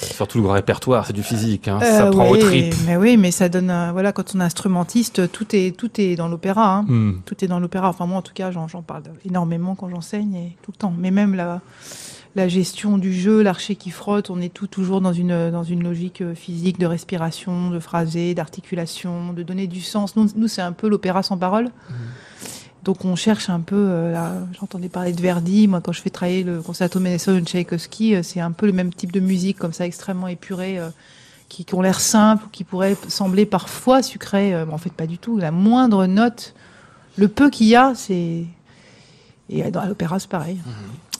Surtout 0.02 0.38
le 0.39 0.43
grand 0.45 0.54
répertoire, 0.54 1.06
c'est 1.06 1.14
du 1.14 1.24
physique. 1.24 1.68
Hein. 1.68 1.80
ça 1.82 2.08
Euh, 2.08 2.12
prend 2.12 2.30
ouais, 2.32 2.38
au 2.43 2.47
trip. 2.47 2.74
Mais 2.86 2.97
oui, 2.97 3.18
mais 3.18 3.32
ça 3.32 3.50
donne. 3.50 3.70
euh, 3.70 3.91
voilà, 3.91 4.12
quand 4.12 4.36
on 4.36 4.39
est 4.39 4.43
instrumentiste, 4.43 5.32
tout 5.32 5.47
est 5.56 5.76
tout 5.76 5.89
est 6.00 6.16
dans 6.16 6.28
l'opéra. 6.28 6.78
Hein. 6.78 6.86
Hmm. 6.88 7.22
Tout 7.26 7.43
est 7.43 7.47
dans 7.47 7.60
l'opéra. 7.60 7.89
Enfin 7.89 8.06
moi, 8.06 8.18
en 8.18 8.22
tout 8.22 8.34
cas, 8.34 8.52
j'en 8.52 8.68
parle 8.82 9.04
énormément 9.26 9.76
quand 9.76 9.89
j'enseigne 9.89 10.36
et 10.36 10.58
tout 10.62 10.72
le 10.72 10.78
temps. 10.78 10.93
Mais 10.97 11.12
même 11.12 11.36
la 11.36 11.62
la 12.36 12.47
gestion 12.47 12.97
du 13.00 13.12
jeu, 13.12 13.41
l'archer 13.41 13.76
qui 13.76 13.89
frotte, 13.89 14.30
on 14.30 14.39
est 14.39 14.54
tout 14.54 14.68
toujours 14.68 15.02
dans 15.02 15.14
une 15.14 15.50
dans 15.52 15.64
une 15.64 15.84
logique 15.84 16.22
euh, 16.22 16.36
physique 16.36 16.80
de 16.80 16.86
respiration, 16.86 17.72
de 17.72 17.80
phrasé, 17.80 18.36
d'articulation, 18.36 19.34
de 19.34 19.43
donner 19.43 19.68
du 19.68 19.82
sens. 19.82 20.16
Nous, 20.16 20.28
nous 20.36 20.47
c'est 20.47 20.62
un 20.62 20.72
peu 20.72 20.88
l'opéra 20.88 21.24
sans 21.24 21.38
parole. 21.38 21.70
Donc 22.84 23.03
on 23.05 23.15
cherche 23.15 23.49
un 23.49 23.59
peu. 23.59 23.75
euh, 23.75 24.39
J'entendais 24.59 24.89
parler 24.89 25.11
de 25.13 25.21
Verdi. 25.21 25.67
Moi, 25.67 25.82
quand 25.82 25.91
je 25.91 26.01
fais 26.01 26.09
travailler 26.09 26.43
le 26.43 26.61
concerto 26.61 26.99
Menesso 26.99 27.34
de 27.34 27.41
Tchaïkovski, 27.41 28.15
euh, 28.15 28.23
c'est 28.23 28.39
un 28.39 28.51
peu 28.51 28.65
le 28.65 28.71
même 28.73 28.93
type 28.93 29.11
de 29.11 29.19
musique, 29.19 29.57
comme 29.57 29.73
ça, 29.73 29.86
extrêmement 29.86 30.27
épurée, 30.27 30.80
euh, 30.80 30.89
qui, 31.49 31.65
ont 31.73 31.82
l'air 31.82 31.99
simples, 31.99 32.45
qui 32.51 32.63
pourraient 32.63 32.95
sembler 33.07 33.45
parfois 33.45 34.01
sucrées. 34.01 34.53
euh, 34.53 34.65
mais 34.65 34.73
en 34.73 34.77
fait, 34.77 34.93
pas 34.93 35.07
du 35.07 35.17
tout. 35.17 35.38
La 35.38 35.51
moindre 35.51 36.05
note, 36.05 36.53
le 37.17 37.27
peu 37.27 37.49
qu'il 37.49 37.67
y 37.67 37.75
a, 37.75 37.93
c'est 37.95 38.45
et 39.51 39.71
dans 39.71 39.84
l'opéra, 39.86 40.19
c'est 40.19 40.30
pareil. 40.30 40.59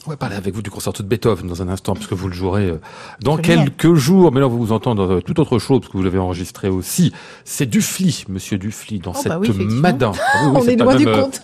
On 0.06 0.10
va 0.10 0.16
parler 0.16 0.34
avec 0.36 0.54
vous 0.54 0.62
du 0.62 0.70
concerto 0.70 1.02
de 1.02 1.08
Beethoven 1.08 1.46
dans 1.46 1.60
un 1.60 1.68
instant, 1.68 1.92
puisque 1.92 2.14
vous 2.14 2.26
le 2.28 2.32
jouerez 2.34 2.68
euh, 2.70 2.80
dans 3.20 3.36
quelques 3.36 3.92
jours. 3.94 4.32
Mais 4.32 4.40
là, 4.40 4.46
vous 4.46 4.56
vous 4.58 4.72
entendez 4.72 4.96
dans 5.06 5.10
euh, 5.10 5.20
toute 5.20 5.38
autre 5.38 5.58
chose, 5.58 5.80
parce 5.80 5.92
que 5.92 5.98
vous 5.98 6.02
l'avez 6.02 6.18
enregistré 6.18 6.70
aussi. 6.70 7.12
C'est 7.44 7.66
Dufly, 7.66 8.24
monsieur 8.30 8.56
Dufly, 8.56 8.98
dans 8.98 9.10
Oh, 9.14 9.18
cette 9.18 9.28
bah 9.28 9.38
oui, 9.38 9.48
effectivement. 9.50 9.80
Madin. 9.82 10.12
Ah 10.16 10.44
oui, 10.44 10.50
oui, 10.54 10.60
On 10.64 10.68
est 10.68 10.76
pas 10.78 10.84
loin 10.84 10.96
du 10.96 11.06
euh, 11.06 11.22
compte. 11.22 11.42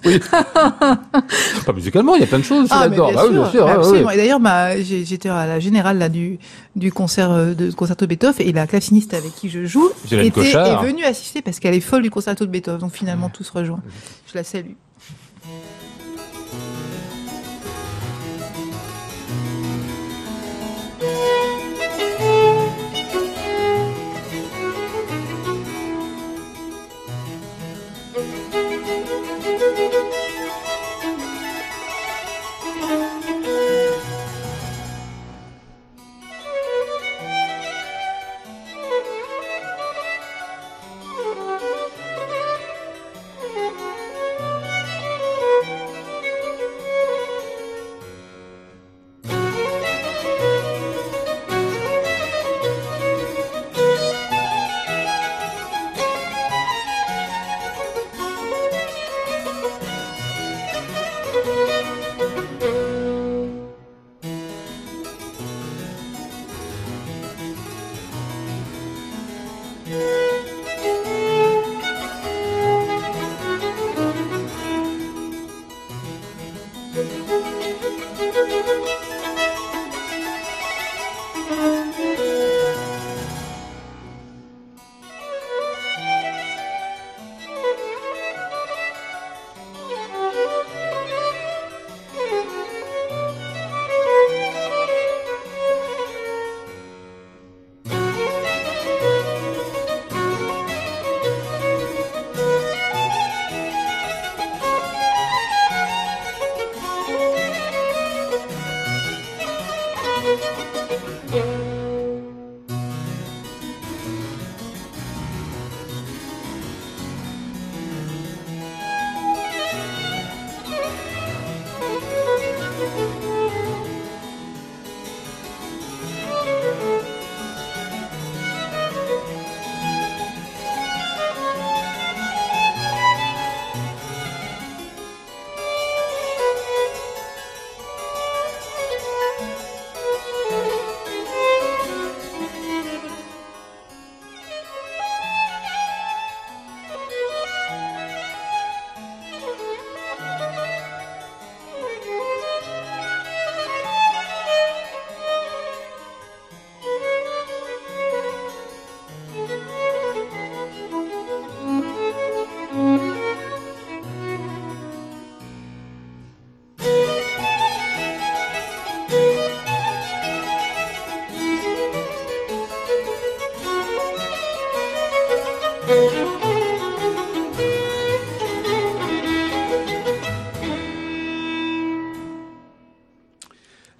pas 1.66 1.72
musicalement, 1.74 2.14
il 2.14 2.22
y 2.22 2.24
a 2.24 2.26
plein 2.26 2.38
de 2.38 2.44
choses 2.44 2.68
Ah, 2.70 2.88
là-dedans. 2.88 3.08
bien 3.10 3.16
Bah 3.22 3.28
bien 3.28 3.50
sûr. 3.50 3.66
ah, 3.66 3.72
absolument. 3.72 4.10
Et 4.10 4.16
d'ailleurs, 4.16 4.40
j'étais 4.82 5.28
à 5.28 5.46
la 5.46 5.60
générale 5.60 5.98
là, 5.98 6.08
du, 6.08 6.38
du 6.76 6.90
concert 6.92 7.54
de 7.54 7.70
concerto 7.72 8.06
de 8.06 8.08
Beethoven 8.08 8.36
et 8.46 8.52
la 8.52 8.66
claveciniste 8.66 9.12
avec 9.12 9.34
qui 9.34 9.50
je 9.50 9.66
joue 9.66 9.90
était, 10.10 10.26
est 10.52 10.82
venue 10.82 11.04
assister 11.04 11.42
parce 11.42 11.60
qu'elle 11.60 11.74
est 11.74 11.80
folle 11.80 12.02
du 12.02 12.10
concerto 12.10 12.46
de 12.46 12.50
Beethoven. 12.50 12.80
Donc 12.80 12.92
finalement, 12.92 13.28
tout 13.28 13.44
se 13.44 13.52
rejoint. 13.52 13.80
Je 14.32 14.38
la 14.38 14.44
salue. 14.44 14.72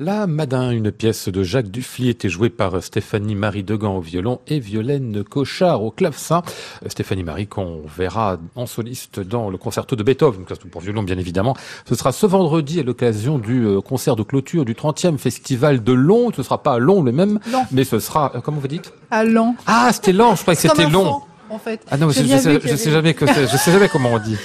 La 0.07 0.29
Madin, 0.29 0.71
une 0.71 0.93
pièce 0.93 1.29
de 1.29 1.43
Jacques 1.43 1.69
Dufly, 1.69 2.11
était 2.11 2.29
jouée 2.29 2.49
par 2.49 2.81
Stéphanie 2.81 3.35
Marie 3.35 3.65
Degan 3.65 3.97
au 3.97 4.01
violon 4.01 4.39
et 4.47 4.61
Violaine 4.61 5.25
Cochard 5.25 5.83
au 5.83 5.91
clavecin. 5.91 6.43
Stéphanie 6.87 7.25
Marie 7.25 7.49
qu'on 7.49 7.83
verra 7.89 8.37
en 8.55 8.67
soliste 8.67 9.19
dans 9.19 9.51
le 9.51 9.59
concerto 9.59 9.97
de 9.97 10.05
Beethoven, 10.05 10.45
pour 10.71 10.81
violon 10.81 11.03
bien 11.03 11.19
évidemment. 11.19 11.57
Ce 11.89 11.97
sera 11.97 12.13
ce 12.13 12.25
vendredi 12.25 12.79
à 12.79 12.85
l'occasion 12.85 13.41
du 13.41 13.65
euh, 13.67 13.81
concert 13.81 14.15
de 14.15 14.23
clôture 14.23 14.65
du 14.65 14.75
30e 14.75 15.19
festival 15.19 15.83
de 15.83 15.93
Long. 15.93 16.31
Ce 16.33 16.45
sera 16.45 16.63
pas 16.63 16.75
à 16.75 16.79
Long 16.79 17.03
le 17.03 17.11
même, 17.11 17.41
mais 17.73 17.83
ce 17.83 17.99
sera, 17.99 18.31
euh, 18.37 18.41
comment 18.41 18.59
vous 18.61 18.69
dites? 18.69 18.93
À 19.11 19.25
Long. 19.25 19.57
Ah, 19.67 19.91
c'était 19.93 20.13
Long, 20.13 20.37
je 20.37 20.43
croyais 20.43 20.55
que 20.55 20.69
c'était 20.69 20.89
Long. 20.89 21.23
En 21.51 21.59
fait. 21.59 21.81
Ah 21.91 21.97
non, 21.97 22.11
je, 22.11 22.23
je, 22.23 22.37
sais, 22.37 22.61
je 22.63 22.77
sais 22.77 22.93
jamais 22.93 23.15
que 23.15 23.27
je 23.27 23.57
sais 23.57 23.73
jamais 23.73 23.89
comment 23.89 24.13
on 24.13 24.19
dit. 24.21 24.37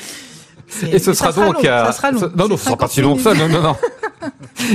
Et 0.92 1.00
ce 1.00 1.14
sera 1.14 1.32
donc 1.32 1.64
à... 1.66 1.86
ça 1.86 1.92
sera 1.92 2.12
long. 2.12 2.32
Non, 2.36 2.48
non, 2.48 2.58
ce 2.58 2.66
sera 2.66 2.78
pas 2.78 2.88
si 2.88 3.02
long 3.02 3.16
que 3.16 3.22
ça. 3.22 3.34
Non, 3.34 3.48
non, 3.48 3.62
non. 3.62 3.76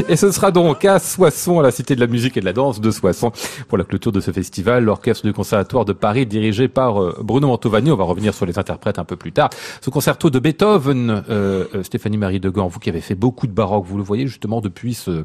Et 0.09 0.16
ce 0.16 0.30
sera 0.30 0.51
donc 0.51 0.84
à 0.84 0.99
Soissons, 0.99 1.61
à 1.61 1.62
la 1.62 1.70
Cité 1.70 1.94
de 1.94 2.01
la 2.01 2.07
musique 2.07 2.36
et 2.36 2.40
de 2.40 2.44
la 2.44 2.53
danse 2.53 2.80
de 2.80 2.90
Soissons, 2.90 3.32
pour 3.68 3.78
la 3.78 3.84
clôture 3.84 4.12
de 4.12 4.20
ce 4.20 4.30
festival, 4.30 4.84
l'orchestre 4.84 5.24
du 5.26 5.32
Conservatoire 5.32 5.84
de 5.84 5.92
Paris, 5.92 6.26
dirigé 6.26 6.68
par 6.68 7.03
euh, 7.03 7.16
Bruno 7.22 7.49
Mantovani. 7.49 7.90
On 7.90 7.97
va 7.97 8.05
revenir 8.05 8.34
sur 8.34 8.47
les 8.47 8.59
interprètes 8.59 8.99
un 8.99 9.05
peu 9.05 9.16
plus 9.16 9.32
tard. 9.32 9.51
Ce 9.80 9.90
concerto 9.90 10.30
de 10.30 10.38
Beethoven, 10.38 11.22
euh, 11.30 11.64
euh, 11.74 11.82
Stéphanie 11.82 12.18
Marie 12.18 12.40
Degan, 12.40 12.68
vous 12.68 12.78
qui 12.78 12.88
avez 12.88 13.01
fait 13.01 13.14
beaucoup 13.14 13.47
de 13.47 13.53
baroque, 13.53 13.84
vous 13.86 13.97
le 13.97 14.03
voyez 14.03 14.26
justement 14.26 14.61
depuis 14.61 14.94
ce, 14.94 15.24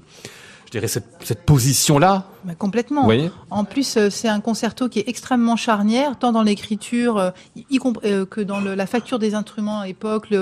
je 0.72 0.78
dirais 0.78 0.88
cette, 0.88 1.06
cette 1.26 1.44
position-là. 1.44 2.28
Bah, 2.46 2.54
complètement. 2.58 3.02
Vous 3.02 3.08
voyez 3.08 3.30
en 3.50 3.66
plus, 3.66 3.98
euh, 3.98 4.10
c'est 4.10 4.30
un 4.30 4.40
concerto 4.40 4.88
qui 4.88 5.00
est 5.00 5.10
extrêmement 5.10 5.58
charnière, 5.58 6.18
tant 6.18 6.32
dans 6.32 6.44
l'écriture 6.44 7.18
euh, 7.18 7.32
y, 7.70 7.78
euh, 8.06 8.26
que 8.26 8.40
dans 8.40 8.62
le, 8.62 8.74
la 8.74 8.86
facture 8.86 9.20
des 9.20 9.36
instruments 9.36 9.82
à 9.82 9.88
l'époque. 9.88 10.34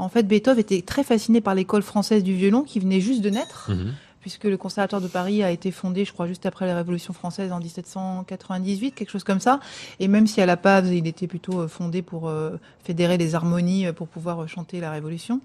En 0.00 0.08
fait, 0.08 0.24
Beethoven 0.24 0.58
était 0.58 0.82
très 0.82 1.04
fasciné 1.04 1.40
par 1.40 1.54
l'école 1.54 1.82
française 1.82 2.24
du 2.24 2.34
violon 2.34 2.62
qui 2.62 2.80
venait 2.80 3.00
juste 3.00 3.20
de 3.20 3.30
naître. 3.30 3.70
Mhm. 3.70 3.94
Puisque 4.20 4.44
le 4.44 4.58
Conservatoire 4.58 5.00
de 5.00 5.08
Paris 5.08 5.42
a 5.42 5.50
été 5.50 5.70
fondé, 5.70 6.04
je 6.04 6.12
crois, 6.12 6.26
juste 6.26 6.44
après 6.44 6.66
la 6.66 6.76
Révolution 6.76 7.14
française 7.14 7.52
en 7.52 7.58
1798, 7.58 8.94
quelque 8.94 9.10
chose 9.10 9.24
comme 9.24 9.40
ça. 9.40 9.60
Et 9.98 10.08
même 10.08 10.26
si 10.26 10.42
à 10.42 10.46
la 10.46 10.56
base, 10.56 10.90
il 10.90 11.06
était 11.06 11.26
plutôt 11.26 11.66
fondé 11.68 12.02
pour 12.02 12.28
euh, 12.28 12.50
fédérer 12.84 13.16
les 13.16 13.34
harmonies 13.34 13.86
pour 13.96 14.08
pouvoir 14.08 14.46
chanter 14.46 14.78
la 14.78 14.90
Révolution. 14.90 15.40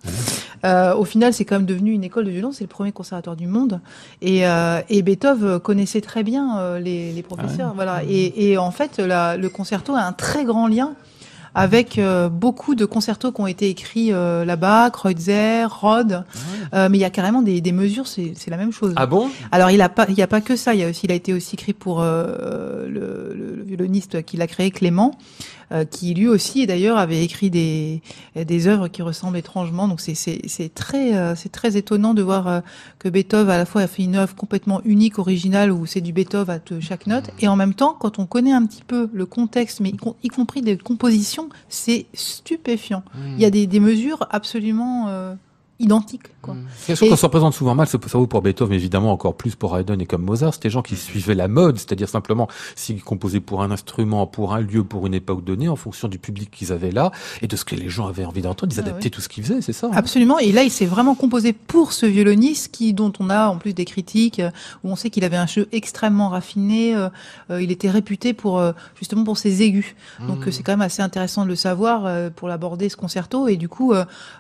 Euh, 0.66 0.94
au 0.94 1.06
final, 1.06 1.34
c'est 1.34 1.46
quand 1.46 1.56
même 1.56 1.66
devenu 1.66 1.94
une 1.94 2.04
école 2.04 2.26
de 2.26 2.32
violon. 2.32 2.52
C'est 2.52 2.66
le 2.66 2.70
premier 2.70 2.92
conservatoire 2.92 3.38
du 3.38 3.48
monde. 3.48 3.80
Et, 4.22 4.46
euh, 4.46 4.82
et 4.90 5.02
Beethoven 5.04 5.60
connaissait 5.60 6.02
très 6.02 6.24
bien 6.24 6.78
les, 6.80 7.14
les, 7.14 7.24
professeurs. 7.24 7.74
Voilà. 7.76 8.04
Et, 8.04 8.52
et, 8.52 8.58
en 8.58 8.72
fait, 8.72 9.00
la, 9.00 9.38
le 9.38 9.48
concerto 9.48 9.96
a 9.96 10.02
un 10.02 10.14
très 10.14 10.44
grand 10.44 10.68
lien 10.68 10.96
avec 11.56 11.98
euh, 11.98 12.28
beaucoup 12.28 12.76
de 12.76 12.84
concertos 12.86 13.32
qui 13.32 13.42
ont 13.42 13.48
été 13.48 13.70
écrits 13.70 14.12
euh, 14.12 14.44
là-bas, 14.44 14.90
Kreutzer, 14.92 15.66
Rode, 15.66 16.26
euh, 16.74 16.90
mais 16.92 16.98
il 16.98 17.02
y 17.02 17.06
a 17.06 17.10
carrément 17.10 17.42
des, 17.42 17.62
des 17.62 17.72
mesures, 17.72 18.08
c'est 18.08 18.50
la 18.50 18.58
même 18.58 18.74
chose. 18.74 18.94
Ah 18.98 19.06
bon? 19.06 19.30
Alors 19.52 19.72
il 19.72 19.82
a 19.82 19.88
pas, 19.88 20.06
il 20.10 20.16
y 20.16 20.22
a 20.22 20.28
pas 20.28 20.42
que 20.42 20.58
ça, 20.58 20.74
il 20.74 20.82
y 20.82 20.84
a 20.84 20.90
aussi, 20.90 21.06
il 21.06 21.12
a 21.12 21.16
été 21.16 21.34
aussi 21.34 21.56
écrit 21.56 21.74
pour 21.74 22.02
le, 22.02 22.88
le, 22.90 23.34
le, 23.34 23.64
violoniste 23.64 24.24
qui 24.24 24.36
l'a 24.36 24.48
créé, 24.48 24.70
Clément, 24.70 25.18
qui 25.92 26.14
lui 26.14 26.28
aussi 26.28 26.68
d'ailleurs 26.68 26.98
avait 26.98 27.24
écrit 27.24 27.50
des 27.50 28.02
des 28.36 28.68
œuvres 28.68 28.88
qui 28.88 29.02
ressemblent 29.02 29.38
étrangement. 29.38 29.88
Donc 29.88 30.02
c'est 30.02 30.16
c'est 30.16 30.74
très 30.74 31.36
c'est 31.36 31.52
très 31.52 31.78
étonnant 31.78 32.14
de 32.14 32.22
voir 32.22 32.62
que 33.00 33.10
Beethoven 33.10 33.50
à 33.50 33.58
la 33.58 33.66
fois 33.66 33.82
a 33.82 33.88
fait 33.88 34.04
une 34.04 34.16
œuvre 34.16 34.36
complètement 34.36 34.82
unique, 34.86 35.20
originale 35.20 35.72
où 35.72 35.86
c'est 35.86 36.02
du 36.02 36.14
Beethoven 36.14 36.60
à 36.60 36.80
chaque 36.82 37.08
note, 37.08 37.32
et 37.40 37.48
en 37.48 37.56
même 37.56 37.74
temps 37.74 37.96
quand 38.00 38.20
on 38.20 38.26
connaît 38.26 38.54
un 38.54 38.66
petit 38.66 38.84
peu 38.84 39.10
le 39.14 39.26
contexte, 39.26 39.80
mais 39.80 39.90
y, 39.90 39.98
y 40.24 40.28
compris 40.30 40.62
des 40.62 40.78
compositions 40.78 41.50
c'est 41.70 42.06
stupéfiant. 42.14 43.04
Il 43.36 43.42
y 43.42 43.46
a 43.46 43.50
des, 43.50 43.68
des 43.68 43.80
mesures 43.80 44.28
absolument 44.30 45.08
euh, 45.08 45.36
identiques. 45.80 46.30
Quoi. 46.42 46.54
Mmh. 46.54 46.66
Quelque 46.88 46.98
chose 46.98 47.10
qu'on 47.10 47.16
se 47.16 47.26
représente 47.26 47.54
souvent 47.54 47.76
mal, 47.76 47.88
ça 47.88 47.98
vaut 48.14 48.28
pour 48.28 48.42
Beethoven, 48.42 48.70
mais 48.72 48.76
évidemment 48.78 49.12
encore 49.12 49.36
plus 49.36 49.56
pour 49.56 49.78
Haydn 49.78 50.00
et 50.00 50.06
comme 50.06 50.24
Mozart, 50.24 50.54
c'était 50.54 50.70
des 50.70 50.74
gens 50.74 50.82
qui 50.82 50.96
suivaient 50.96 51.36
la 51.36 51.48
mode, 51.48 51.78
c'est-à-dire 51.78 52.08
simplement 52.10 52.48
s'ils 52.76 53.04
composaient 53.04 53.40
pour 53.42 53.62
un 53.62 53.72
instrument, 53.72 54.26
pour 54.28 54.54
un 54.54 54.62
lieu, 54.62 54.84
pour 54.84 55.06
une 55.08 55.14
époque 55.14 55.44
donnée, 55.44 55.68
en 55.68 55.76
fonction 55.76 56.08
du 56.08 56.18
public 56.20 56.50
qu'ils 56.52 56.72
avaient 56.72 56.92
là 56.92 57.12
et 57.42 57.48
de 57.48 57.56
ce 57.56 57.66
que 57.66 57.76
les 57.76 57.90
gens 57.90 58.08
avaient 58.08 58.26
envie 58.26 58.42
d'entendre, 58.42 58.72
ils 58.74 58.80
Ah 58.80 58.84
adaptaient 58.84 59.06
oui. 59.06 59.12
tout 59.12 59.22
ce 59.22 59.28
qu'ils 59.30 59.44
faisaient, 59.44 59.62
c'est 59.62 59.74
ça 59.74 59.88
hein 59.88 59.92
Absolument. 59.94 60.40
Et 60.40 60.52
là, 60.52 60.64
il 60.64 60.72
s'est 60.72 60.86
vraiment 60.86 61.16
composé 61.16 61.52
pour 61.54 61.92
ce 61.94 62.06
violoniste 62.06 62.72
qui, 62.72 62.94
dont 62.94 63.12
on 63.20 63.30
a 63.30 63.48
en 63.48 63.58
plus 63.58 63.74
des 63.74 63.86
critiques, 63.86 64.40
euh, 64.40 64.52
où 64.84 64.92
on 64.92 64.96
sait 64.96 65.10
qu'il 65.10 65.24
avait 65.26 65.38
un 65.38 65.48
jeu 65.48 65.68
extrêmement 65.72 66.30
raffiné. 66.30 66.96
euh, 66.96 67.10
euh, 67.52 67.62
il 67.62 67.72
était 67.72 67.90
réputé 67.90 68.34
pour 68.34 68.60
euh, 68.60 68.72
justement 68.98 69.24
pour 69.24 69.38
ses 69.38 69.62
aigus. 69.62 69.96
Donc 70.28 70.48
euh, 70.48 70.52
c'est 70.52 70.64
quand 70.64 70.72
même 70.74 70.82
assez 70.82 71.02
intéressant 71.02 71.44
de 71.44 71.50
le 71.50 71.56
savoir 71.56 72.32
pour 72.36 72.48
l'aborder 72.48 72.90
ce 72.90 72.96
concerto 72.98 73.48
et 73.48 73.58
du 73.58 73.68
coup 73.70 73.94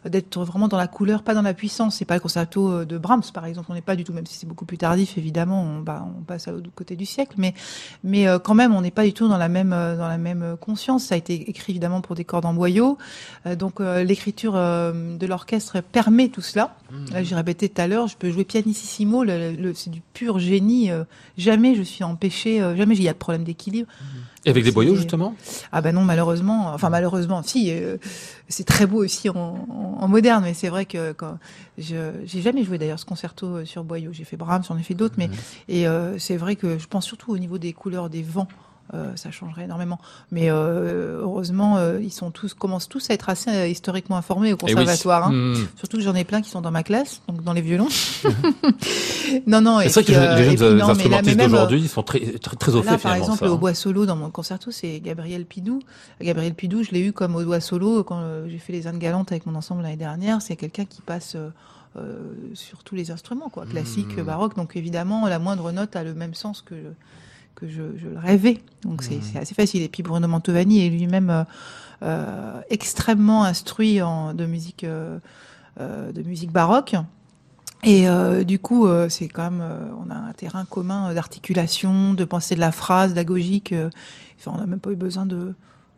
d'être 0.06 0.44
vraiment 0.44 0.68
dans 0.68 0.78
la 0.78 0.88
couleur, 0.88 1.24
pas 1.26 1.34
dans 1.34 1.42
la 1.42 1.54
puissance. 1.54 1.96
C'est 1.98 2.06
pas 2.06 2.14
le 2.14 2.22
concerto 2.22 2.70
euh, 2.72 2.86
de 2.86 2.98
Brahms 2.98 3.24
par 3.34 3.46
exemple. 3.46 3.68
On 3.70 3.74
n'est 3.74 3.82
pas 3.82 3.98
du 3.98 4.06
tout, 4.06 4.14
même 4.14 4.26
si 4.26 4.36
c'est 4.38 4.48
beaucoup 4.48 4.64
plus 4.66 4.78
tardif 4.78 5.18
évidemment. 5.18 5.62
On, 5.64 5.80
bah, 5.82 6.08
on 6.18 6.22
passe 6.24 6.48
à 6.48 6.52
l'autre 6.54 6.70
côté 6.74 6.96
du 6.96 7.06
siècle, 7.06 7.34
mais 7.38 7.54
mais 8.04 8.28
euh, 8.28 8.40
quand 8.40 8.54
même 8.54 8.74
on 8.74 8.82
n'est 8.82 8.92
pas 8.92 9.04
du 9.04 9.12
tout 9.14 9.28
dans 9.28 9.38
la 9.38 9.50
même 9.50 9.74
euh, 9.74 9.98
dans 9.98 10.08
la 10.08 10.18
même 10.18 10.56
conscience. 10.62 11.04
Ça 11.06 11.16
a 11.16 11.18
été 11.18 11.50
écrit 11.50 11.74
évidemment 11.74 12.00
pour 12.02 12.16
des 12.16 12.24
cordes 12.24 12.46
en 12.46 12.54
boyau. 12.54 12.98
Donc 13.60 13.80
l'écriture 13.80 14.54
de 14.54 15.26
l'orchestre 15.26 15.82
permet 15.82 16.30
tout 16.30 16.42
cela. 16.42 16.76
Là, 17.12 17.24
j'ai 17.24 17.36
répété 17.36 17.68
tout 17.68 17.82
à 17.82 17.88
l'heure, 17.88 18.08
je 18.08 18.16
peux 18.16 18.32
jouer 18.32 18.44
pianissimo, 18.46 19.24
le, 19.24 19.52
le- 19.54 19.74
c'est 19.74 19.90
du 19.90 20.02
pur 20.14 20.40
génie. 20.40 20.92
jamais 21.38 21.76
je 21.76 21.82
suis 21.84 22.04
empêché, 22.04 22.62
euh, 22.62 22.76
jamais 22.76 22.96
il 22.96 23.04
y 23.04 23.10
a 23.10 23.14
de 23.14 23.18
problème 23.18 23.44
d'équilibre. 23.44 23.88
Et 24.46 24.50
avec 24.52 24.64
des 24.64 24.72
boyaux, 24.72 24.96
justement 24.96 25.36
Ah 25.72 25.82
bah 25.82 25.92
non, 25.92 26.02
malheureusement, 26.04 26.72
enfin 26.74 26.90
malheureusement, 26.90 27.42
si, 27.44 27.72
euh, 27.72 27.98
c'est 28.48 28.64
très 28.64 28.86
beau 28.86 29.04
aussi 29.04 29.30
en, 29.30 29.36
en- 29.36 29.98
en 30.04 30.08
moderne, 30.08 30.44
mais 30.44 30.54
c'est 30.54 30.70
vrai 30.70 30.86
que 30.86 31.14
quand 31.14 31.38
je 31.80 32.12
j'ai 32.26 32.42
jamais 32.42 32.64
joué 32.64 32.78
d'ailleurs 32.78 33.00
ce 33.00 33.06
concerto 33.06 33.48
euh, 33.48 33.66
sur 33.66 33.84
boyau, 33.84 34.12
j'ai 34.14 34.24
fait 34.24 34.38
Brahms, 34.38 34.64
j'en 34.68 34.78
ai 34.78 34.84
fait 34.84 34.94
d'autres, 34.94 35.16
mais 35.18 35.30
et 35.68 35.88
euh, 35.88 36.18
c'est 36.20 36.38
vrai 36.38 36.56
que 36.56 36.78
je 36.78 36.88
pense 36.88 37.06
surtout 37.06 37.32
au 37.32 37.38
niveau 37.40 37.58
des 37.58 37.74
couleurs 37.74 38.10
des 38.10 38.22
vents. 38.22 38.48
Euh, 38.94 39.16
ça 39.16 39.32
changerait 39.32 39.64
énormément, 39.64 40.00
mais 40.32 40.52
euh, 40.52 41.22
heureusement 41.22 41.78
euh, 41.78 42.00
ils 42.02 42.12
sont 42.12 42.30
tous 42.32 42.54
commencent 42.54 42.88
tous 42.88 43.10
à 43.10 43.14
être 43.16 43.30
assez 43.30 43.50
euh, 43.50 43.68
historiquement 43.68 44.16
informés 44.18 44.54
au 44.54 44.58
Eh 44.62 44.66
oui. 44.66 44.74
conservatoire. 44.76 45.28
hein. 45.28 45.32
Mmh. 45.32 45.56
Surtout 45.78 45.98
que 45.98 46.04
j'en 46.04 46.14
ai 46.14 46.24
plein 46.24 46.42
qui 46.42 46.50
sont 46.52 46.62
dans 46.62 46.72
ma 46.72 46.84
classe, 46.84 47.22
donc 47.28 47.44
dans 47.44 47.54
les 47.54 47.62
violons. 47.62 47.88
non, 49.48 49.62
non. 49.62 49.80
C'est 49.82 49.90
vrai 49.90 50.02
que 50.04 50.06
puis, 50.08 50.16
euh, 50.16 50.36
les 50.36 50.54
et 50.54 50.58
jeunes 50.58 50.78
non, 50.78 50.90
instrumentistes 50.90 51.40
euh, 51.40 51.44
d'aujourd'hui, 51.48 51.80
ils 51.82 51.90
sont 51.90 52.04
très, 52.04 52.20
très, 52.38 52.56
très 52.56 52.76
au 52.76 52.82
fait, 52.84 52.92
Là, 52.92 52.98
par 52.98 53.16
exemple, 53.16 53.40
ça, 53.40 53.50
au 53.50 53.54
hein. 53.54 53.58
bois 53.58 53.74
solo 53.74 54.06
dans 54.06 54.16
mon 54.16 54.30
concerto, 54.30 54.72
c'est 54.72 55.00
Gabriel 55.00 55.46
Pidou. 55.46 55.80
Gabriel 56.22 56.54
Pidou, 56.54 56.84
je 56.84 56.92
l'ai 56.92 57.02
eu 57.02 57.12
comme 57.14 57.36
au 57.36 57.44
doigt 57.44 57.60
solo 57.60 58.04
quand 58.04 58.20
euh, 58.22 58.48
j'ai 58.50 58.58
fait 58.58 58.74
les 58.74 58.88
Indes 58.88 59.00
galantes 59.00 59.32
avec 59.32 59.46
mon 59.46 59.56
ensemble 59.56 59.82
l'année 59.84 59.96
dernière. 59.96 60.42
C'est 60.42 60.56
quelqu'un 60.56 60.86
qui 60.86 61.02
passe 61.02 61.34
euh, 61.36 61.50
euh, 61.98 62.18
sur 62.54 62.84
tous 62.84 62.96
les 62.96 63.12
instruments, 63.12 63.50
quoi, 63.50 63.66
classique, 63.66 64.18
Mmh. 64.18 64.24
baroque. 64.24 64.56
Donc 64.56 64.76
évidemment, 64.76 65.28
la 65.28 65.40
moindre 65.40 65.72
note 65.72 65.96
a 65.96 66.04
le 66.04 66.14
même 66.14 66.34
sens 66.34 66.62
que 66.62 66.76
que 67.56 67.68
je, 67.68 67.84
je 67.98 68.08
le 68.08 68.20
rêvais. 68.20 68.62
Donc 68.84 69.04
c'est 69.04 69.20
c'est 69.22 69.40
assez 69.40 69.56
facile. 69.56 69.82
Et 69.82 69.90
puis 69.90 70.04
Bruno 70.04 70.28
Mantovani 70.28 70.86
est 70.86 70.90
lui-même 70.90 71.30
euh, 71.30 71.44
euh, 72.04 72.62
extrêmement 72.70 73.46
instruit 73.46 74.02
en, 74.02 74.34
de 74.34 74.46
musique 74.46 74.84
euh, 74.84 75.20
de 75.80 76.22
musique 76.24 76.52
baroque. 76.52 76.96
Et 77.84 78.10
euh, 78.10 78.44
du 78.44 78.58
coup, 78.58 78.88
c'est 79.10 79.28
quand 79.28 79.52
même, 79.52 79.64
on 80.04 80.10
a 80.10 80.16
un 80.16 80.34
terrain 80.34 80.66
commun 80.66 81.14
d'articulation, 81.14 82.14
de 82.14 82.26
pensée 82.26 82.56
de 82.56 82.60
la 82.60 82.72
phrase, 82.72 83.14
d'agogique. 83.14 83.76
enfin, 84.40 84.52
on 84.56 84.58
n'a 84.58 84.66
même 84.66 84.80
pas 84.80 84.92
eu 84.92 84.96
besoin 84.96 85.26
de, 85.26 85.54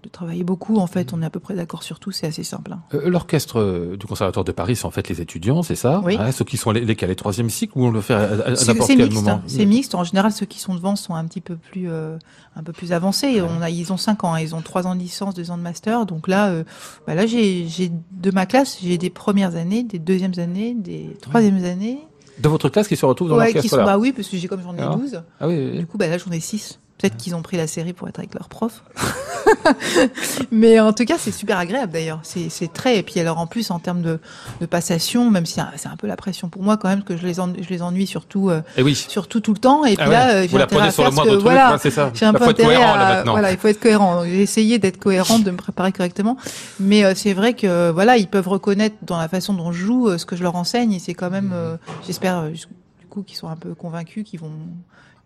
de 0.07 0.11
travailler 0.11 0.43
beaucoup. 0.43 0.77
En 0.77 0.87
fait, 0.87 1.13
on 1.13 1.21
est 1.21 1.25
à 1.25 1.29
peu 1.29 1.39
près 1.39 1.53
d'accord 1.53 1.83
sur 1.83 1.99
tout. 1.99 2.11
C'est 2.11 2.27
assez 2.27 2.43
simple. 2.43 2.73
hein. 2.73 2.79
Euh, 2.93 3.09
L'orchestre 3.09 3.59
euh, 3.59 3.95
du 3.97 4.05
Conservatoire 4.07 4.43
de 4.43 4.51
Paris, 4.51 4.75
c'est 4.75 4.85
en 4.85 4.91
fait 4.91 5.07
les 5.09 5.21
étudiants, 5.21 5.63
c'est 5.63 5.75
ça 5.75 6.01
Oui. 6.03 6.17
Ouais, 6.17 6.31
Ceux 6.31 6.45
qui 6.45 6.57
sont 6.57 6.71
les, 6.71 6.81
lesquels, 6.81 7.09
les 7.09 7.15
troisième 7.15 7.49
cycle 7.49 7.77
ou 7.77 7.85
on 7.85 7.91
le 7.91 8.01
fait 8.01 8.13
à, 8.13 8.19
à- 8.23 8.51
n'importe 8.65 8.87
quel 8.87 8.97
mixte. 8.99 9.13
moment 9.13 9.29
hein. 9.35 9.41
C'est 9.47 9.65
mixte. 9.65 9.95
En 9.95 10.03
général, 10.03 10.31
ceux 10.31 10.45
qui 10.45 10.59
sont 10.59 10.73
devant 10.75 10.95
sont 10.95 11.13
un 11.15 11.25
petit 11.25 11.41
peu 11.41 11.55
plus, 11.55 11.89
euh, 11.89 12.17
un 12.55 12.63
peu 12.63 12.73
plus 12.73 12.91
avancés. 12.93 13.41
On 13.41 13.61
a, 13.61 13.69
ils 13.69 13.93
ont 13.93 13.97
cinq 13.97 14.23
ans. 14.23 14.33
hein. 14.33 14.39
Ils 14.39 14.55
ont 14.55 14.61
trois 14.61 14.87
ans 14.87 14.95
de 14.95 14.99
licence, 14.99 15.33
deux 15.35 15.51
ans 15.51 15.57
de 15.57 15.63
master. 15.63 16.05
Donc 16.05 16.27
là, 16.27 16.47
euh, 16.49 16.63
bah 17.05 17.13
là, 17.15 17.25
j'ai, 17.27 17.67
de 18.11 18.31
ma 18.31 18.45
classe, 18.45 18.77
j'ai 18.81 18.97
des 18.97 19.09
premières 19.09 19.55
années, 19.55 19.83
des 19.83 19.99
deuxièmes 19.99 20.33
années, 20.37 20.73
des 20.73 21.17
troisièmes 21.21 21.63
années. 21.63 21.99
De 22.39 22.49
votre 22.49 22.69
classe 22.69 22.87
qui 22.87 22.95
se 22.95 23.05
retrouve 23.05 23.29
dans 23.29 23.37
Ouais, 23.37 23.47
qui 23.47 23.53
l'orchestre 23.55 23.77
sont, 23.77 23.83
là 23.83 23.85
bah 23.85 23.97
oui, 23.97 24.11
parce 24.13 24.27
que 24.27 24.37
j'ai 24.37 24.47
comme 24.47 24.61
j'en 24.61 24.75
ai 24.75 24.81
Ah. 24.81 24.95
12. 24.95 25.21
Ah 25.39 25.47
oui, 25.47 25.55
oui, 25.57 25.69
oui. 25.73 25.79
Du 25.79 25.87
coup, 25.87 25.97
bah 25.97 26.07
là, 26.07 26.17
j'en 26.19 26.31
ai 26.31 26.39
6. 26.39 26.79
Peut-être 26.97 27.15
qu'ils 27.17 27.35
ont 27.35 27.43
pris 27.43 27.57
la 27.57 27.67
série 27.67 27.93
pour 27.93 28.07
être 28.07 28.17
avec 28.17 28.33
leur 28.33 28.49
prof. 28.49 28.81
Mais 30.51 30.79
en 30.79 30.93
tout 30.93 31.05
cas, 31.05 31.15
c'est 31.19 31.31
super 31.31 31.57
agréable 31.57 31.91
d'ailleurs. 31.93 32.19
C'est 32.23 32.73
très. 32.73 32.97
Et 32.97 33.03
puis 33.03 33.19
alors 33.19 33.37
en 33.37 33.47
plus, 33.47 33.69
en 33.71 33.79
termes 33.79 34.01
de, 34.01 34.19
de 34.61 34.65
passation, 34.65 35.29
même 35.29 35.45
si 35.45 35.59
c'est 35.75 35.87
un 35.89 35.95
peu 35.95 36.07
la 36.07 36.15
pression 36.15 36.49
pour 36.49 36.63
moi 36.63 36.77
quand 36.77 36.89
même, 36.89 37.03
que 37.03 37.15
je 37.17 37.25
les, 37.25 37.39
en- 37.39 37.53
je 37.53 37.69
les 37.69 37.81
ennuie 37.81 38.07
surtout, 38.07 38.49
euh, 38.49 38.61
Et 38.77 38.83
oui. 38.83 38.95
surtout 38.95 39.39
tout 39.39 39.53
le 39.53 39.59
temps. 39.59 39.85
Et 39.85 39.95
puis 39.95 40.05
Ah 40.05 40.09
ouais, 40.09 40.15
là, 40.15 40.29
euh, 40.35 40.47
vous 40.49 40.57
j'ai 40.57 40.63
intérêt 40.63 40.87
à 40.87 40.91
faire 40.91 41.11
ce 41.13 41.21
que- 41.21 41.27
truc, 41.27 41.41
voilà, 41.41 41.71
ouais, 41.73 41.77
c'est 41.79 41.91
ça. 41.91 42.11
j'ai 42.13 42.25
un 42.25 42.31
Là, 42.31 42.39
peu 42.39 42.45
faut 42.45 42.51
être 42.51 42.59
intérêt 42.61 42.75
cohérent, 42.75 42.95
là, 42.95 43.05
à, 43.07 43.15
maintenant. 43.15 43.31
voilà, 43.33 43.51
il 43.51 43.57
faut 43.57 43.67
être 43.67 43.79
cohérent. 43.79 44.23
J'ai 44.25 44.41
essayé 44.41 44.79
d'être 44.79 44.97
cohérente, 44.97 45.43
de 45.43 45.51
me 45.51 45.57
préparer 45.57 45.91
correctement. 45.91 46.37
Mais 46.79 47.03
euh, 47.05 47.13
c'est 47.15 47.33
vrai 47.33 47.53
que 47.53 47.91
voilà, 47.91 48.17
ils 48.17 48.27
peuvent 48.27 48.47
reconnaître 48.47 48.95
dans 49.03 49.17
la 49.19 49.27
façon 49.27 49.53
dont 49.53 49.71
je 49.71 49.79
joue 49.85 50.09
euh, 50.09 50.17
ce 50.17 50.25
que 50.25 50.35
je 50.35 50.43
leur 50.43 50.55
enseigne. 50.55 50.93
Et 50.93 50.99
c'est 50.99 51.13
quand 51.13 51.29
même, 51.29 51.51
euh, 51.53 51.77
j'espère, 52.05 52.37
euh, 52.39 52.49
du 52.49 52.65
coup, 53.17 53.23
qu'ils 53.23 53.37
sont 53.37 53.47
un 53.47 53.55
peu 53.55 53.73
convaincus, 53.73 54.23
qu'ils 54.23 54.39
vont 54.39 54.51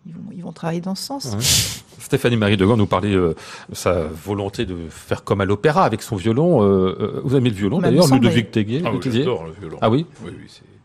ils 0.06 0.14
vont, 0.14 0.20
ils 0.32 0.42
vont 0.42 0.52
travailler 0.52 0.80
dans 0.80 0.94
ce 0.94 1.04
sens. 1.04 1.36
Stéphanie 2.00 2.36
Marie 2.36 2.56
Degand 2.56 2.76
nous 2.76 2.86
parlait 2.86 3.14
euh, 3.14 3.34
de 3.68 3.74
sa 3.74 4.02
volonté 4.02 4.64
de 4.64 4.76
faire 4.88 5.22
comme 5.22 5.40
à 5.40 5.44
l'opéra 5.44 5.84
avec 5.84 6.02
son 6.02 6.16
violon. 6.16 6.62
Euh, 6.62 6.96
euh, 6.98 7.20
vous 7.22 7.36
aimez 7.36 7.50
le 7.50 7.54
violon 7.56 7.78
Bah, 7.78 7.88
d'ailleurs, 7.90 8.08
Ludovic 8.08 8.50
Teguet 8.50 8.82
Ah 8.84 8.90
oui, 8.92 8.98
j'adore 9.04 9.44
le 9.44 9.52
violon. 9.52 9.78
Ah 9.80 9.90
oui 9.90 10.06
Oui. 10.24 10.32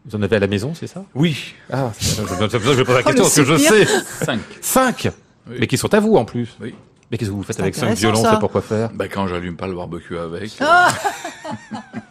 Vous 0.06 0.16
en 0.16 0.22
avez 0.22 0.36
à 0.36 0.40
la 0.40 0.48
maison, 0.48 0.74
c'est 0.76 0.88
ça? 0.88 1.04
Oui, 1.16 1.54
Ah, 1.72 1.92
c'est 2.00 2.22
pour 2.24 2.30
ça 2.38 2.48
que 2.48 2.64
je 2.64 2.70
vais 2.70 2.84
poser 2.86 3.00
la 3.04 3.10
Oh, 3.10 3.14
question, 3.14 3.24
parce 3.24 3.36
que 3.36 3.44
je 3.46 3.58
sais. 3.58 3.86
cinq. 4.26 4.40
Cinq 4.62 5.10
Oui. 5.50 5.58
Mais 5.62 5.68
qui 5.68 5.78
sont 5.78 5.94
à 5.94 6.00
vous 6.00 6.16
en 6.16 6.24
plus. 6.26 6.56
Oui. 6.62 6.76
Mais 7.10 7.18
qu'est-ce 7.18 7.30
que 7.32 7.36
vous 7.36 7.44
faites 7.44 7.60
avec 7.60 7.74
cinq 7.74 7.96
violons. 7.96 8.24
C'est 8.24 8.40
pourquoi 8.40 8.62
faire 8.62 8.92
Ben, 8.94 9.08
quand 9.12 9.28
j'allume 9.28 9.56
pas 9.56 9.68
le 9.68 9.76
barbecue 9.76 10.18
avec. 10.18 10.52
Ah 10.60 10.90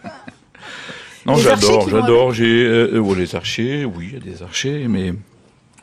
Non, 1.26 1.36
j'adore, 1.36 1.88
j'adore. 1.88 2.32
J'ai 2.32 2.64
euh, 2.64 3.00
oh, 3.00 3.14
les 3.14 3.34
archers, 3.34 3.84
oui, 3.84 4.08
il 4.08 4.14
y 4.14 4.16
a 4.16 4.20
des 4.20 4.42
archers, 4.42 4.86
mais 4.88 5.14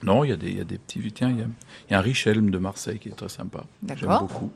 non, 0.02 0.24
il 0.24 0.30
y 0.30 0.34
a 0.34 0.38
des, 0.38 0.50
il 0.50 0.58
y 0.58 0.62
a 0.62 0.64
des 0.66 0.78
petits. 0.78 1.00
Tiens, 1.12 1.30
il 1.30 1.38
y 1.40 1.42
a, 1.42 1.46
il 1.90 1.92
y 1.92 1.96
a 1.96 2.00
un 2.00 2.02
Richelme 2.02 2.50
de 2.50 2.58
Marseille 2.58 3.00
qui 3.00 3.10
est 3.10 3.16
très 3.16 3.30
sympa. 3.30 3.64
J'aime 3.88 3.98
D'accord. 4.00 4.22
beaucoup. 4.24 4.52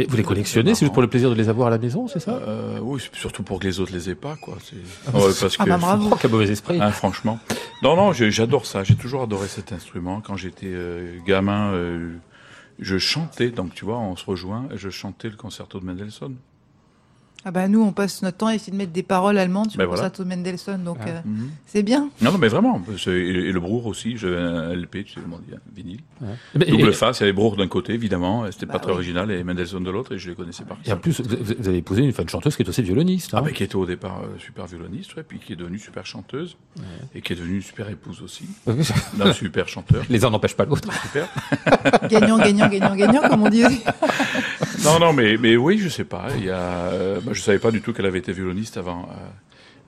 Et 0.00 0.04
vous 0.06 0.16
les 0.16 0.22
collectionnez, 0.22 0.74
c'est 0.76 0.84
juste 0.86 0.92
pour 0.92 1.02
le 1.02 1.08
plaisir 1.08 1.28
de 1.28 1.34
les 1.34 1.48
avoir 1.48 1.66
à 1.66 1.70
la 1.70 1.78
maison, 1.78 2.06
c'est 2.06 2.20
ça? 2.20 2.34
Euh, 2.46 2.78
oui, 2.80 3.00
c'est 3.02 3.18
surtout 3.18 3.42
pour 3.42 3.58
que 3.58 3.64
les 3.66 3.80
autres 3.80 3.92
les 3.92 4.08
aient 4.08 4.14
pas, 4.14 4.36
quoi. 4.36 4.56
C'est 4.62 4.76
Ouais, 5.12 5.32
parce 5.40 5.56
Ah 5.58 5.64
que 5.64 5.68
bah 5.68 5.76
bravo. 5.76 6.10
Oh, 6.12 6.16
quel 6.20 6.30
mauvais 6.30 6.48
esprit 6.48 6.80
Hein, 6.80 6.92
franchement. 6.92 7.40
Non, 7.82 7.96
non, 7.96 8.12
j'adore 8.12 8.64
ça. 8.64 8.84
J'ai 8.84 8.94
toujours 8.94 9.22
adoré 9.22 9.48
cet 9.48 9.72
instrument. 9.72 10.20
Quand 10.20 10.36
j'étais 10.36 10.68
euh, 10.70 11.18
gamin, 11.26 11.72
euh, 11.72 12.12
je 12.78 12.96
chantais. 12.98 13.50
Donc, 13.50 13.74
tu 13.74 13.84
vois, 13.84 13.98
on 13.98 14.14
se 14.14 14.24
rejoint. 14.24 14.68
et 14.72 14.78
Je 14.78 14.88
chantais 14.88 15.30
le 15.30 15.36
concerto 15.36 15.80
de 15.80 15.84
Mendelssohn. 15.84 16.36
Ah 17.44 17.52
bah 17.52 17.68
nous, 17.68 17.80
on 17.80 17.92
passe 17.92 18.20
notre 18.22 18.36
temps 18.38 18.48
à 18.48 18.54
essayer 18.56 18.72
de 18.72 18.76
mettre 18.76 18.90
des 18.92 19.04
paroles 19.04 19.38
allemandes 19.38 19.70
sur 19.70 19.78
Ben 19.78 19.86
voilà. 19.86 20.02
concerto 20.02 20.24
Mendelssohn, 20.24 20.82
donc 20.82 20.98
Ah. 21.02 21.08
euh, 21.08 21.20
Mhm. 21.24 21.50
c'est 21.66 21.82
bien. 21.84 22.10
Non, 22.20 22.32
non, 22.32 22.38
mais 22.38 22.48
vraiment. 22.48 22.82
Et, 23.06 23.52
le 23.52 23.60
Brour 23.60 23.86
aussi. 23.86 24.16
J'avais 24.18 24.36
un 24.36 24.72
LP, 24.74 25.04
tu 25.04 25.14
sais 25.14 25.20
comment 25.22 25.38
dire, 25.38 25.56
un 25.56 25.74
vinyle. 25.74 26.00
Mais- 26.56 26.66
Double 26.66 26.88
et, 26.88 26.92
face. 26.92 27.20
Il 27.20 27.22
y 27.22 27.24
avait 27.24 27.32
Brour 27.32 27.56
d'un 27.56 27.68
côté, 27.68 27.94
évidemment. 27.94 28.44
C'était 28.50 28.66
Bah 28.66 28.74
pas 28.74 28.78
très 28.80 28.90
original. 28.92 29.30
Et 29.30 29.44
Mendelssohn 29.44 29.82
de 29.82 29.90
l'autre. 29.90 30.12
Et 30.14 30.18
je 30.18 30.30
les 30.30 30.34
connaissais 30.36 30.64
par 30.64 30.76
et 30.84 30.92
en 30.92 30.96
plus, 30.96 31.20
vous 31.20 31.68
avez 31.68 31.78
épousé 31.78 32.02
une, 32.02 32.12
une 32.18 32.28
chanteuse 32.28 32.56
qui 32.56 32.62
est 32.62 32.68
aussi 32.68 32.82
violoniste. 32.82 33.30
Ah, 33.32 33.38
hein. 33.38 33.42
mais 33.46 33.52
qui 33.52 33.62
était 33.62 33.76
au 33.76 33.86
départ 33.86 34.20
euh, 34.24 34.36
super 34.38 34.66
violoniste, 34.66 35.14
ouais, 35.16 35.22
puis 35.22 35.38
qui 35.38 35.52
est 35.52 35.56
devenue 35.56 35.78
super 35.78 36.04
chanteuse. 36.04 36.56
Et 37.14 37.20
qui 37.22 37.32
est 37.32 37.36
devenue 37.36 37.62
super 37.62 37.88
épouse 37.88 38.20
aussi. 38.22 38.44
Non, 39.16 39.32
super 39.32 39.68
chanteur. 39.68 40.02
Les 40.10 40.24
uns 40.24 40.30
n'empêchent 40.30 40.56
pas 40.56 40.64
l'autre. 40.64 40.88
Super. 41.02 41.28
Gagnant, 42.10 42.38
gagnant, 42.38 42.68
gagnant, 42.68 42.94
gagnant, 42.96 43.28
comme 43.28 43.42
on 43.44 43.48
dit. 43.48 43.62
Non, 44.84 45.00
non, 45.00 45.12
mais, 45.12 45.36
mais 45.36 45.56
oui, 45.56 45.78
je 45.78 45.88
sais 45.88 46.04
pas. 46.04 46.28
Il 46.36 46.44
y 46.44 46.50
a, 46.50 46.56
euh, 46.92 47.20
bah, 47.28 47.34
je 47.34 47.40
savais 47.42 47.58
pas 47.58 47.70
du 47.70 47.80
tout 47.82 47.92
qu'elle 47.92 48.06
avait 48.06 48.18
été 48.18 48.32
violoniste 48.32 48.76
avant, 48.76 49.02
euh, 49.10 49.14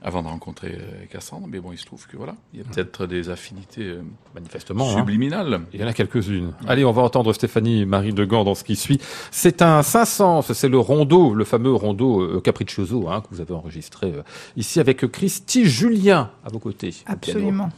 avant 0.03 0.23
de 0.23 0.27
rencontrer 0.27 0.77
euh, 0.79 1.05
Cassandre. 1.11 1.47
Mais 1.49 1.59
bon, 1.59 1.71
il 1.71 1.77
se 1.77 1.85
trouve 1.85 2.07
que 2.07 2.17
voilà, 2.17 2.35
il 2.53 2.59
y 2.59 2.63
a 2.63 2.65
peut-être 2.65 3.05
des 3.05 3.29
affinités 3.29 3.83
euh, 3.83 4.01
Manifestement. 4.33 4.89
hein. 4.89 4.97
subliminales. 4.97 5.61
Il 5.73 5.79
y 5.81 5.83
en 5.83 5.87
a 5.87 5.93
quelques-unes. 5.93 6.53
Allez, 6.67 6.83
on 6.85 6.91
va 6.91 7.01
entendre 7.03 7.33
Stéphanie 7.33 7.85
Marie 7.85 8.13
de 8.13 8.25
Gand 8.25 8.43
dans 8.43 8.55
ce 8.55 8.63
qui 8.63 8.75
suit. 8.75 8.99
C'est 9.31 9.61
un 9.61 9.83
500, 9.83 10.41
c'est 10.41 10.69
le 10.69 10.79
rondo, 10.79 11.33
le 11.33 11.43
fameux 11.45 11.73
rondo 11.73 12.21
euh, 12.21 12.41
Capriccioso 12.41 13.09
hein, 13.09 13.21
que 13.21 13.27
vous 13.33 13.41
avez 13.41 13.53
enregistré 13.53 14.07
euh, 14.15 14.23
ici 14.57 14.79
avec 14.79 15.05
Christy 15.11 15.65
Julien 15.65 16.31
à 16.45 16.49
vos 16.49 16.59
côtés. 16.59 16.95
Absolument. 17.05 17.69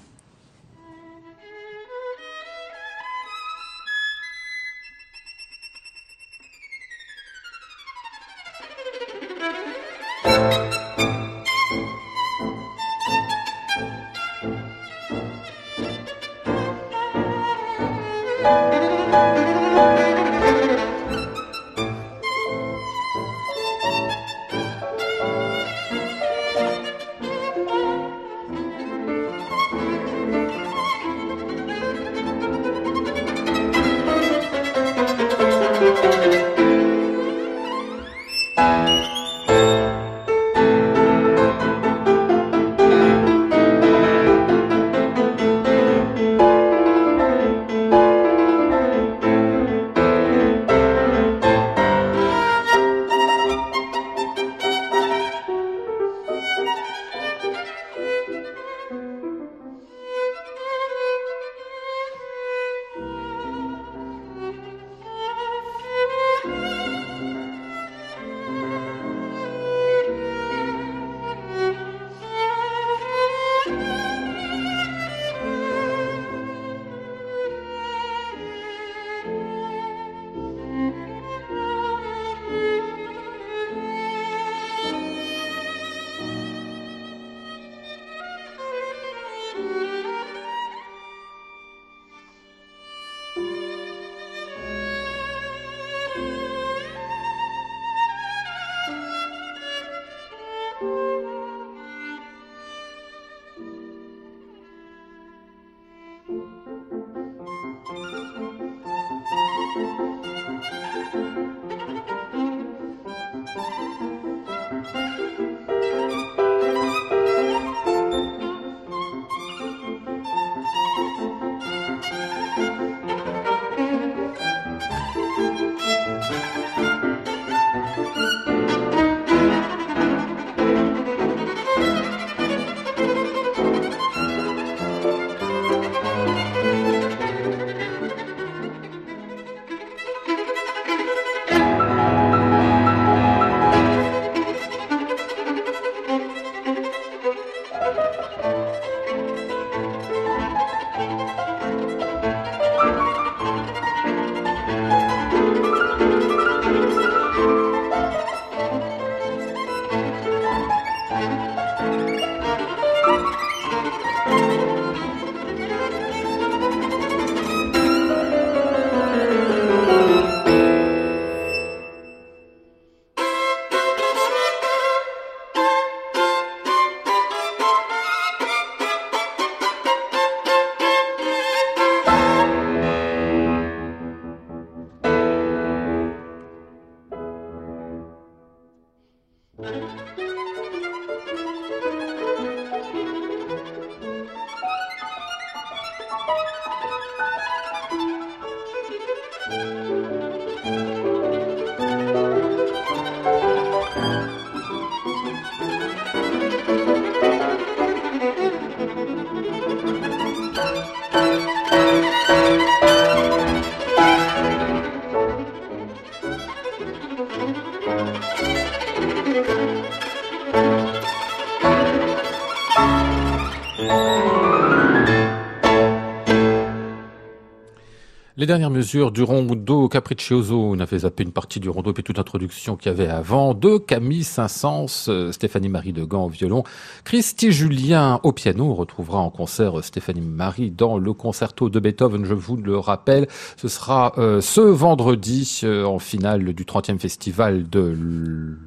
Les 228.43 228.47
dernières 228.47 228.71
mesures 228.71 229.13
du 229.13 229.23
rondo 229.23 229.87
Capriccioso, 229.87 230.61
on 230.61 230.77
avait 230.77 230.99
zappé 230.99 231.23
une 231.23 231.31
partie 231.31 231.61
du 231.61 231.69
rondo 231.69 231.93
puis 231.93 232.03
toute 232.03 232.17
l'introduction 232.17 232.75
qu'il 232.75 232.91
y 232.91 232.93
avait 232.93 233.07
avant, 233.07 233.53
de 233.53 233.77
Camille 233.77 234.25
Saint-Saëns, 234.25 235.05
euh, 235.07 235.31
Stéphanie 235.31 235.69
Marie 235.69 235.93
de 235.93 236.03
Gand 236.03 236.25
au 236.25 236.27
violon, 236.27 236.65
Christy 237.05 237.53
Julien 237.53 238.19
au 238.23 238.33
piano, 238.33 238.65
on 238.65 238.75
retrouvera 238.75 239.19
en 239.19 239.29
concert 239.29 239.81
Stéphanie 239.81 240.19
Marie 240.19 240.71
dans 240.71 240.97
le 240.97 241.13
concerto 241.13 241.69
de 241.69 241.79
Beethoven, 241.79 242.25
je 242.25 242.33
vous 242.33 242.57
le 242.57 242.77
rappelle, 242.77 243.29
ce 243.55 243.69
sera 243.69 244.11
euh, 244.17 244.41
ce 244.41 244.59
vendredi 244.59 245.61
euh, 245.63 245.85
en 245.85 245.99
finale 245.99 246.51
du 246.51 246.65
30e 246.65 246.99
festival 246.99 247.69
de 247.69 248.57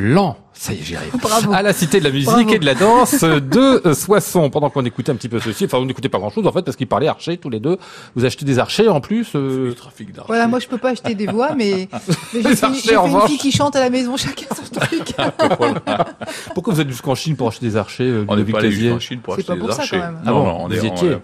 Lent, 0.00 0.36
ça 0.52 0.72
y 0.72 0.78
est, 0.78 0.82
j'y 0.84 0.94
arrive. 0.94 1.12
Bravo. 1.20 1.52
À 1.52 1.60
la 1.60 1.72
Cité 1.72 1.98
de 1.98 2.04
la 2.04 2.10
musique 2.12 2.26
Bravo. 2.30 2.48
et 2.54 2.58
de 2.60 2.64
la 2.64 2.74
danse 2.76 3.24
de 3.24 3.82
euh, 3.84 3.94
Soissons. 3.94 4.48
Pendant 4.48 4.70
qu'on 4.70 4.84
écoutait 4.84 5.10
un 5.10 5.16
petit 5.16 5.28
peu 5.28 5.40
ceci, 5.40 5.64
enfin, 5.64 5.78
on 5.78 5.86
n'écoutait 5.86 6.08
pas 6.08 6.18
grand-chose 6.18 6.46
en 6.46 6.52
fait 6.52 6.62
parce 6.62 6.76
qu'ils 6.76 6.86
parlaient 6.86 7.08
archers 7.08 7.36
tous 7.36 7.50
les 7.50 7.58
deux. 7.58 7.78
Vous 8.14 8.24
achetez 8.24 8.44
des 8.44 8.60
archers 8.60 8.86
en 8.88 9.00
plus. 9.00 9.32
euh, 9.34 9.66
Le 9.70 9.74
trafic 9.74 10.12
d'argent. 10.12 10.28
Voilà, 10.28 10.46
moi 10.46 10.60
je 10.60 10.68
peux 10.68 10.78
pas 10.78 10.90
acheter 10.90 11.16
des 11.16 11.26
voix, 11.26 11.56
mais, 11.56 11.88
mais 12.32 12.42
j'ai 12.42 12.54
fait, 12.54 12.66
une- 12.68 12.74
fait 12.74 13.26
fille 13.26 13.38
qui 13.38 13.50
chante 13.50 13.74
à 13.74 13.80
la 13.80 13.90
maison, 13.90 14.16
chacun 14.16 14.46
son 14.54 14.80
truc. 14.80 15.14
Pourquoi 16.54 16.74
vous 16.74 16.80
êtes 16.80 16.88
jusqu'en 16.88 17.16
Chine 17.16 17.34
pour 17.36 17.48
acheter 17.48 17.66
des 17.66 17.76
archers 17.76 18.04
euh, 18.08 18.24
On 18.28 18.36
n'est 18.36 18.44
pas 18.44 18.60
allé 18.60 18.70
jusqu'en 18.70 19.00
Chine 19.00 19.18
pour 19.20 19.34
acheter 19.34 19.46
pas 19.48 19.54
des 19.54 19.60
pour 19.60 19.72
ça, 19.72 19.82
archers. 19.82 19.98
quand 19.98 20.04
même. 20.04 20.18
Ah 20.24 20.30
Non, 20.30 20.34
bon, 20.34 20.44
non, 20.44 20.64
on, 20.64 20.68
vous 20.68 20.74
est- 20.74 20.86
y 20.86 20.90
on 21.14 21.20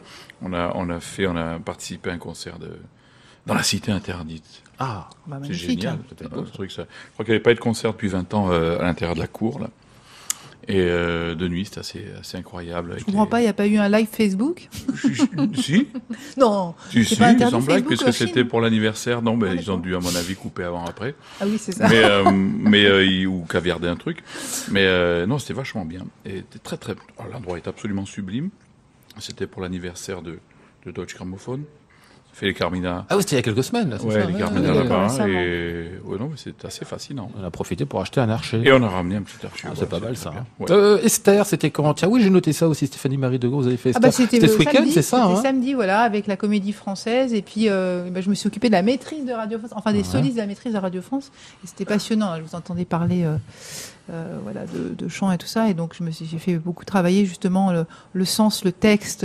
on 0.47 0.53
a 0.53 0.73
on 0.75 0.91
a 0.91 0.99
fait, 0.99 1.27
on 1.29 1.37
a 1.37 1.61
participé 1.61 2.11
à 2.11 2.15
un 2.15 2.19
concert 2.19 2.59
de 2.59 2.71
dans 3.47 3.55
la 3.55 3.63
cité 3.63 3.93
interdite. 3.93 4.64
Ah, 4.79 5.09
Bah, 5.27 5.39
C'est 5.45 5.55
génial. 5.55 5.95
hein. 5.95 5.99
C'était 6.09 6.29
beau, 6.29 6.45
ce 6.47 6.53
truc, 6.53 6.71
ça. 6.73 6.83
Je 7.09 7.13
crois 7.13 7.25
qu'il 7.25 7.33
n'y 7.33 7.37
avait 7.37 7.43
pas 7.43 7.53
eu 7.53 7.55
de 7.55 7.61
concert 7.61 7.93
depuis 7.93 8.09
20 8.09 8.35
ans 8.35 8.51
euh, 8.51 8.79
à 8.79 8.83
l'intérieur 8.83 9.15
de 9.15 9.21
la 9.21 9.27
cour 9.29 9.61
là. 9.61 9.71
Et 10.67 10.81
euh, 10.81 11.35
de 11.35 11.47
nuit, 11.47 11.67
c'était 11.67 11.81
assez, 11.81 12.07
assez 12.19 12.39
incroyable. 12.39 12.95
Je 12.99 13.05
comprends 13.05 13.25
les- 13.25 13.29
pas, 13.31 13.41
il 13.41 13.43
n'y 13.45 13.51
a 13.51 13.53
pas 13.53 13.67
eu 13.67 13.77
un 13.77 13.89
live 13.91 14.09
Facebook 14.11 14.71
si, 15.55 15.89
Non 16.39 16.75
si, 16.91 17.05
C'est 17.05 17.15
si, 17.15 17.17
pas 17.17 17.51
sans 17.51 17.61
blague, 17.61 17.85
puisque 17.85 18.15
c'était 18.15 18.45
pour 18.47 18.63
l'anniversaire. 18.63 19.21
Non, 19.21 19.37
ben, 19.37 19.51
Ah, 19.53 19.61
ils 19.61 19.71
ont 19.71 19.77
dû, 19.77 19.95
à 19.95 20.01
mon 20.01 20.15
avis, 20.17 20.35
couper 20.37 20.65
avant 20.65 20.87
après. 20.87 21.15
Ah 21.39 21.45
oui, 21.47 21.59
c'est 21.59 21.73
ça. 21.73 21.87
mais 21.89 22.03
euh, 22.03 22.25
mais 22.33 22.87
euh, 22.87 23.05
ils- 23.05 23.27
ou 23.27 23.45
caviarder 23.45 23.89
un 23.89 23.97
truc. 23.97 24.25
Mais 24.71 25.27
non, 25.27 25.39
c'était 25.39 25.53
vachement 25.53 25.85
bien. 25.85 26.07
Et 26.25 26.43
très 26.63 26.79
très. 26.79 26.95
oh, 27.19 27.25
L'endroit 27.31 27.59
est 27.59 27.69
absolument 27.69 28.07
sublime. 28.07 28.49
C'était 29.19 29.47
pour 29.47 29.61
l'anniversaire 29.61 30.23
de, 30.23 30.39
de 30.87 30.91
Deutsche 30.93 31.15
Grammophon. 31.15 31.61
Fait 32.35 32.47
les 32.47 32.55
Carmina. 32.55 33.07
ah 33.09 33.17
oui, 33.17 33.23
c'était 33.23 33.37
il 33.37 33.39
y 33.39 33.39
a 33.39 33.43
quelques 33.43 33.63
semaines. 33.63 33.91
Là, 33.91 33.97
Ouais, 34.03 34.13
ça, 34.13 34.27
les 34.27 34.33
ouais, 34.33 34.39
Carmina 34.41 34.73
ouais, 34.73 34.83
là-bas. 34.83 35.29
Et 35.29 35.89
ouais, 36.05 36.19
non, 36.19 36.29
mais 36.31 36.37
c'est 36.37 36.65
assez 36.65 36.85
fascinant. 36.85 37.31
On 37.41 37.45
a 37.45 37.51
profité 37.53 37.87
pour 37.87 38.01
acheter 38.01 38.21
un 38.21 38.29
archer. 38.29 38.61
Et 38.65 38.73
on 38.73 38.83
a 38.83 38.89
ramené 38.89 39.15
un 39.17 39.23
petit 39.23 39.47
archive. 39.47 39.71
Ah, 39.73 39.77
c'est 39.79 39.89
pas 39.89 40.01
mal 40.01 40.17
ça. 40.17 40.33
hein. 40.37 40.45
Ouais. 40.59 40.67
Euh, 40.73 40.99
Esther, 41.05 41.47
c'était 41.47 41.71
quand? 41.71 41.95
Tiens, 41.95 42.09
oui, 42.09 42.21
j'ai 42.23 42.31
noté 42.31 42.53
ça 42.53 42.67
aussi. 42.67 42.89
Stéphanie 42.89 43.19
Marie 43.19 43.39
de 43.39 43.47
Gaulle, 43.47 43.61
vous 43.63 43.67
avez 43.69 43.77
fait 43.77 43.91
Ah 43.95 43.99
Esther. 43.99 44.03
bah 44.03 44.11
c'était 44.11 44.41
ce 44.49 44.53
le 44.53 44.59
week-end, 44.59 44.73
samedi, 44.79 44.91
c'est 44.93 45.03
ça 45.03 45.23
C'était 45.23 45.39
hein? 45.39 45.43
samedi, 45.43 45.75
voilà, 45.75 46.01
avec 46.01 46.27
la 46.27 46.37
Comédie 46.37 46.73
Française. 46.73 47.33
Et 47.33 47.43
puis, 47.43 47.69
euh, 47.69 48.11
bah, 48.11 48.21
je 48.21 48.29
me 48.29 48.35
suis 48.35 48.49
occupée 48.49 48.67
de 48.67 48.73
la 48.73 48.83
maîtrise 48.83 49.25
de 49.25 49.33
Radio 49.33 49.59
France, 49.61 49.71
enfin 49.77 49.93
des 49.93 49.99
Ouais. 49.99 50.05
solistes 50.05 50.35
de 50.35 50.41
la 50.41 50.47
maîtrise 50.49 50.73
de 50.73 50.79
Radio 50.79 51.03
France. 51.03 51.31
Et 51.63 51.69
c'était 51.69 51.85
passionnant. 51.85 52.35
Je 52.37 52.43
vous 52.43 52.57
entendais 52.57 52.85
parler, 52.85 53.23
euh, 53.23 53.37
euh, 54.11 54.39
voilà, 54.43 54.63
de, 54.67 54.93
de 54.93 55.09
chant 55.09 55.31
et 55.31 55.39
tout 55.39 55.47
ça. 55.47 55.69
Et 55.71 55.75
donc, 55.75 55.95
je 55.97 56.03
me 56.03 56.11
suis, 56.11 56.27
j'ai 56.27 56.39
fait 56.39 56.57
beaucoup 56.57 56.85
travailler 56.85 57.27
justement 57.27 57.71
le, 57.73 57.87
le 58.13 58.25
sens, 58.25 58.65
le 58.65 58.73
texte. 58.73 59.25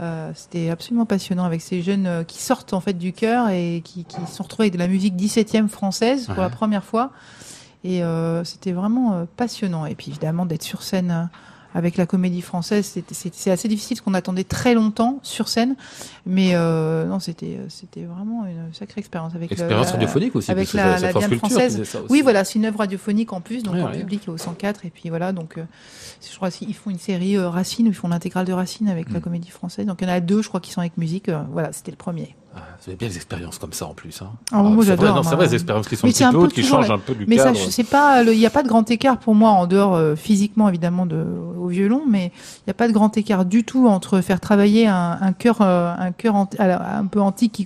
Euh, 0.00 0.30
c'était 0.34 0.70
absolument 0.70 1.04
passionnant 1.06 1.44
avec 1.44 1.60
ces 1.60 1.82
jeunes 1.82 2.06
euh, 2.06 2.24
qui 2.24 2.38
sortent 2.38 2.72
en 2.72 2.80
fait 2.80 2.94
du 2.94 3.12
cœur 3.12 3.48
et 3.50 3.82
qui, 3.84 4.04
qui 4.04 4.16
se 4.26 4.34
sont 4.36 4.42
retrouvés 4.44 4.64
avec 4.64 4.74
de 4.74 4.78
la 4.78 4.88
musique 4.88 5.14
17e 5.16 5.68
française 5.68 6.26
pour 6.26 6.36
Ouais. 6.38 6.42
la 6.42 6.50
première 6.50 6.84
fois. 6.84 7.10
Et 7.84 8.02
euh, 8.02 8.44
c'était 8.44 8.72
vraiment 8.72 9.26
passionnant. 9.36 9.86
Et 9.86 9.94
puis 9.94 10.10
évidemment 10.10 10.46
d'être 10.46 10.62
sur 10.62 10.82
scène 10.82 11.28
avec 11.74 11.96
la 11.96 12.06
comédie 12.06 12.42
française, 12.42 12.92
c'est 13.12 13.50
assez 13.50 13.68
difficile 13.68 13.96
parce 13.96 14.04
qu'on 14.04 14.14
attendait 14.14 14.44
très 14.44 14.74
longtemps 14.74 15.20
sur 15.22 15.48
scène. 15.48 15.76
Mais 16.26 16.50
euh, 16.54 17.06
non, 17.06 17.20
c'était 17.20 17.56
euh, 17.58 17.66
c'était 17.68 18.04
vraiment 18.04 18.44
une 18.46 18.72
sacrée 18.74 18.98
expérience 19.00 19.34
avec 19.34 19.52
Expérience 19.52 19.86
la- 19.86 19.92
radiophonique 19.92 20.34
aussi. 20.36 20.50
avec 20.50 20.72
la- 20.72 20.98
la 20.98 21.12
Culture 21.12 21.30
qui 21.30 21.36
française. 21.38 21.82
Oui, 22.08 22.22
voilà, 22.22 22.44
c'est 22.44 22.58
une 22.58 22.64
œuvre 22.64 22.78
radiophonique 22.80 23.32
en 23.32 23.40
plus, 23.40 23.62
donc 23.62 23.74
Ouais, 23.74 23.82
en 23.82 23.86
ouais. 23.90 23.98
public 23.98 24.22
au 24.28 24.36
104. 24.36 24.84
Et 24.84 24.90
puis 24.90 25.08
voilà, 25.10 25.32
donc 25.32 25.58
euh, 25.58 25.64
je 26.28 26.34
crois 26.36 26.50
qu'ils 26.50 26.74
font 26.74 26.90
une 26.90 26.98
série 26.98 27.36
euh, 27.36 27.48
Racine, 27.48 27.86
ils 27.86 27.94
font 27.94 28.08
l'intégrale 28.08 28.46
de 28.46 28.52
Racine 28.52 28.88
avec 28.88 29.10
la 29.12 29.18
Mm. 29.18 29.22
comédie 29.22 29.50
française. 29.50 29.86
Donc 29.86 29.98
il 30.02 30.08
y 30.08 30.10
en 30.10 30.14
a 30.14 30.20
deux, 30.20 30.42
je 30.42 30.48
crois, 30.48 30.60
qui 30.60 30.72
sont 30.72 30.80
avec 30.80 30.96
musique. 30.98 31.30
Voilà, 31.52 31.72
c'était 31.72 31.90
le 31.92 31.96
premier. 31.96 32.34
Ah, 32.52 32.58
vous 32.80 32.88
avez 32.88 32.96
bien 32.96 33.06
des 33.08 33.14
expériences 33.14 33.58
comme 33.58 33.72
ça 33.72 33.86
en 33.86 33.94
plus. 33.94 34.20
Hein. 34.22 34.30
Ah, 34.50 34.64
c'est 34.82 34.96
vrai, 34.96 35.08
non, 35.10 35.22
c'est 35.22 35.36
vrai, 35.36 35.46
des 35.46 35.54
expériences 35.54 35.86
qui 35.86 35.94
sont 35.94 36.08
Mais 36.08 36.22
un 36.24 36.32
peu 36.32 36.38
hautes, 36.38 36.52
qui 36.52 36.64
changent 36.64 36.88
la- 36.88 36.94
un 36.94 36.98
peu 36.98 37.14
du 37.14 37.24
Mais 37.28 37.36
cadre. 37.36 37.56
je 37.56 37.70
sais 37.70 37.84
pas, 37.84 38.24
le- 38.24 38.32
il 38.32 38.38
n'y 38.40 38.46
a 38.46 38.50
pas 38.50 38.64
de 38.64 38.68
grand 38.68 38.90
écart 38.90 39.18
pour 39.18 39.36
moi 39.36 39.50
en 39.50 39.68
dehors 39.68 39.94
euh, 39.94 40.16
physiquement 40.16 40.68
évidemment 40.68 41.06
de, 41.06 41.24
au 41.60 41.68
violon, 41.68 42.02
mais 42.08 42.32
il 42.34 42.62
n'y 42.66 42.70
a 42.72 42.74
pas 42.74 42.88
de 42.88 42.92
grand 42.92 43.16
écart 43.16 43.44
du 43.44 43.62
tout 43.62 43.86
entre 43.86 44.20
faire 44.20 44.40
travailler 44.40 44.88
un, 44.88 45.16
un 45.20 45.32
chœur, 45.32 45.58
euh, 45.60 45.94
un 45.96 46.10
alors, 46.58 46.80
peu 47.08 47.20
antique 47.20 47.52
qui 47.52 47.64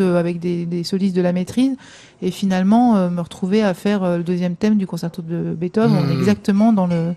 euh, 0.00 0.16
avec 0.20 0.38
des, 0.38 0.64
des 0.64 0.84
solistes 0.84 1.16
de 1.16 1.22
la 1.22 1.32
maîtrise, 1.32 1.76
et 2.22 2.30
finalement 2.30 2.96
euh, 2.96 3.10
me 3.10 3.20
retrouver 3.22 3.64
à 3.64 3.74
faire 3.74 4.04
euh, 4.04 4.18
le 4.18 4.22
deuxième 4.22 4.54
thème 4.54 4.76
du 4.76 4.86
concerto 4.86 5.22
de 5.22 5.54
Beethoven. 5.58 5.90
On 5.96 6.08
est 6.08 6.14
Mhm. 6.14 6.20
exactement 6.20 6.72
dans 6.72 6.86
le 6.86 7.14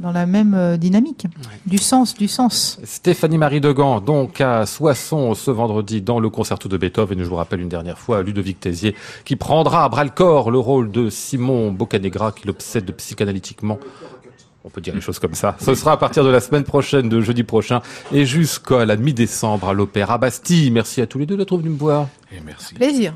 dans 0.00 0.12
la 0.12 0.26
même 0.26 0.54
euh, 0.54 0.76
dynamique, 0.76 1.26
du 1.66 1.78
sens, 1.78 2.14
du 2.14 2.28
sens. 2.28 2.78
Stéphanie 2.84 3.38
Marie 3.38 3.60
Degan, 3.60 4.00
donc 4.00 4.40
à 4.40 4.66
Soissons 4.66 5.34
ce 5.34 5.50
vendredi 5.50 6.02
dans 6.02 6.20
le 6.20 6.28
concerto 6.30 6.68
de 6.68 6.76
Beethoven. 6.76 7.18
Je 7.18 7.28
vous 7.28 7.36
rappelle 7.36 7.60
une 7.60 7.68
dernière 7.68 7.98
fois 7.98 8.22
Ludovic 8.22 8.60
Tézier 8.60 8.94
qui 9.24 9.36
prendra 9.36 9.84
à 9.84 9.88
bras 9.88 10.04
le 10.04 10.10
corps 10.10 10.50
le 10.50 10.58
rôle 10.58 10.90
de 10.90 11.08
Simon 11.08 11.72
Boccanegra 11.72 12.32
qui 12.32 12.46
l'obsède 12.46 12.90
psychanalytiquement. 12.92 13.78
On 14.64 14.68
peut 14.68 14.80
dire 14.80 14.94
les 14.94 15.00
choses 15.00 15.20
comme 15.20 15.34
ça. 15.34 15.56
Ce 15.60 15.74
sera 15.76 15.92
à 15.92 15.96
partir 15.96 16.24
de 16.24 16.28
la 16.28 16.40
semaine 16.40 16.64
prochaine, 16.64 17.08
de 17.08 17.20
jeudi 17.20 17.44
prochain, 17.44 17.82
et 18.12 18.26
jusqu'à 18.26 18.84
la 18.84 18.96
mi-décembre 18.96 19.68
à 19.68 19.72
l'Opéra 19.72 20.18
Bastille. 20.18 20.72
Merci 20.72 21.00
à 21.00 21.06
tous 21.06 21.20
les 21.20 21.26
deux 21.26 21.36
d'être 21.36 21.56
venus 21.56 21.72
me 21.72 21.78
voir. 21.78 22.08
Et 22.32 22.40
merci. 22.44 22.74
Plaisir. 22.74 23.14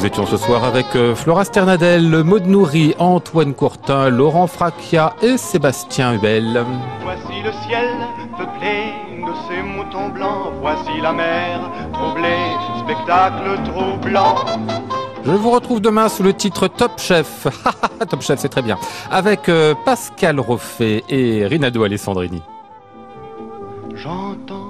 Nous 0.00 0.06
étions 0.06 0.24
ce 0.24 0.38
soir 0.38 0.64
avec 0.64 0.96
euh, 0.96 1.14
Flora 1.14 1.44
Sternadel, 1.44 2.24
Maud 2.24 2.46
Nourri, 2.46 2.94
Antoine 2.98 3.52
Courtin, 3.52 4.08
Laurent 4.08 4.46
Fracchia 4.46 5.14
et 5.20 5.36
Sébastien 5.36 6.14
Hubel. 6.14 6.64
Voici 7.02 7.42
le 7.44 7.52
ciel 7.52 7.90
peuplé 8.38 8.94
de 9.18 9.32
ces 9.46 9.62
moutons 9.62 10.08
blancs. 10.08 10.54
Voici 10.62 11.02
la 11.02 11.12
mer 11.12 11.70
troublée, 11.92 12.46
spectacle 12.82 13.62
troublant. 13.66 14.36
Je 15.22 15.32
vous 15.32 15.50
retrouve 15.50 15.82
demain 15.82 16.08
sous 16.08 16.22
le 16.22 16.32
titre 16.32 16.66
Top 16.66 16.92
Chef. 16.96 17.46
Top 18.08 18.22
Chef, 18.22 18.38
c'est 18.38 18.48
très 18.48 18.62
bien. 18.62 18.78
Avec 19.10 19.50
euh, 19.50 19.74
Pascal 19.84 20.40
Roffet 20.40 21.04
et 21.10 21.44
Rinaldo 21.44 21.84
Alessandrini. 21.84 22.40
J'entends 23.96 24.69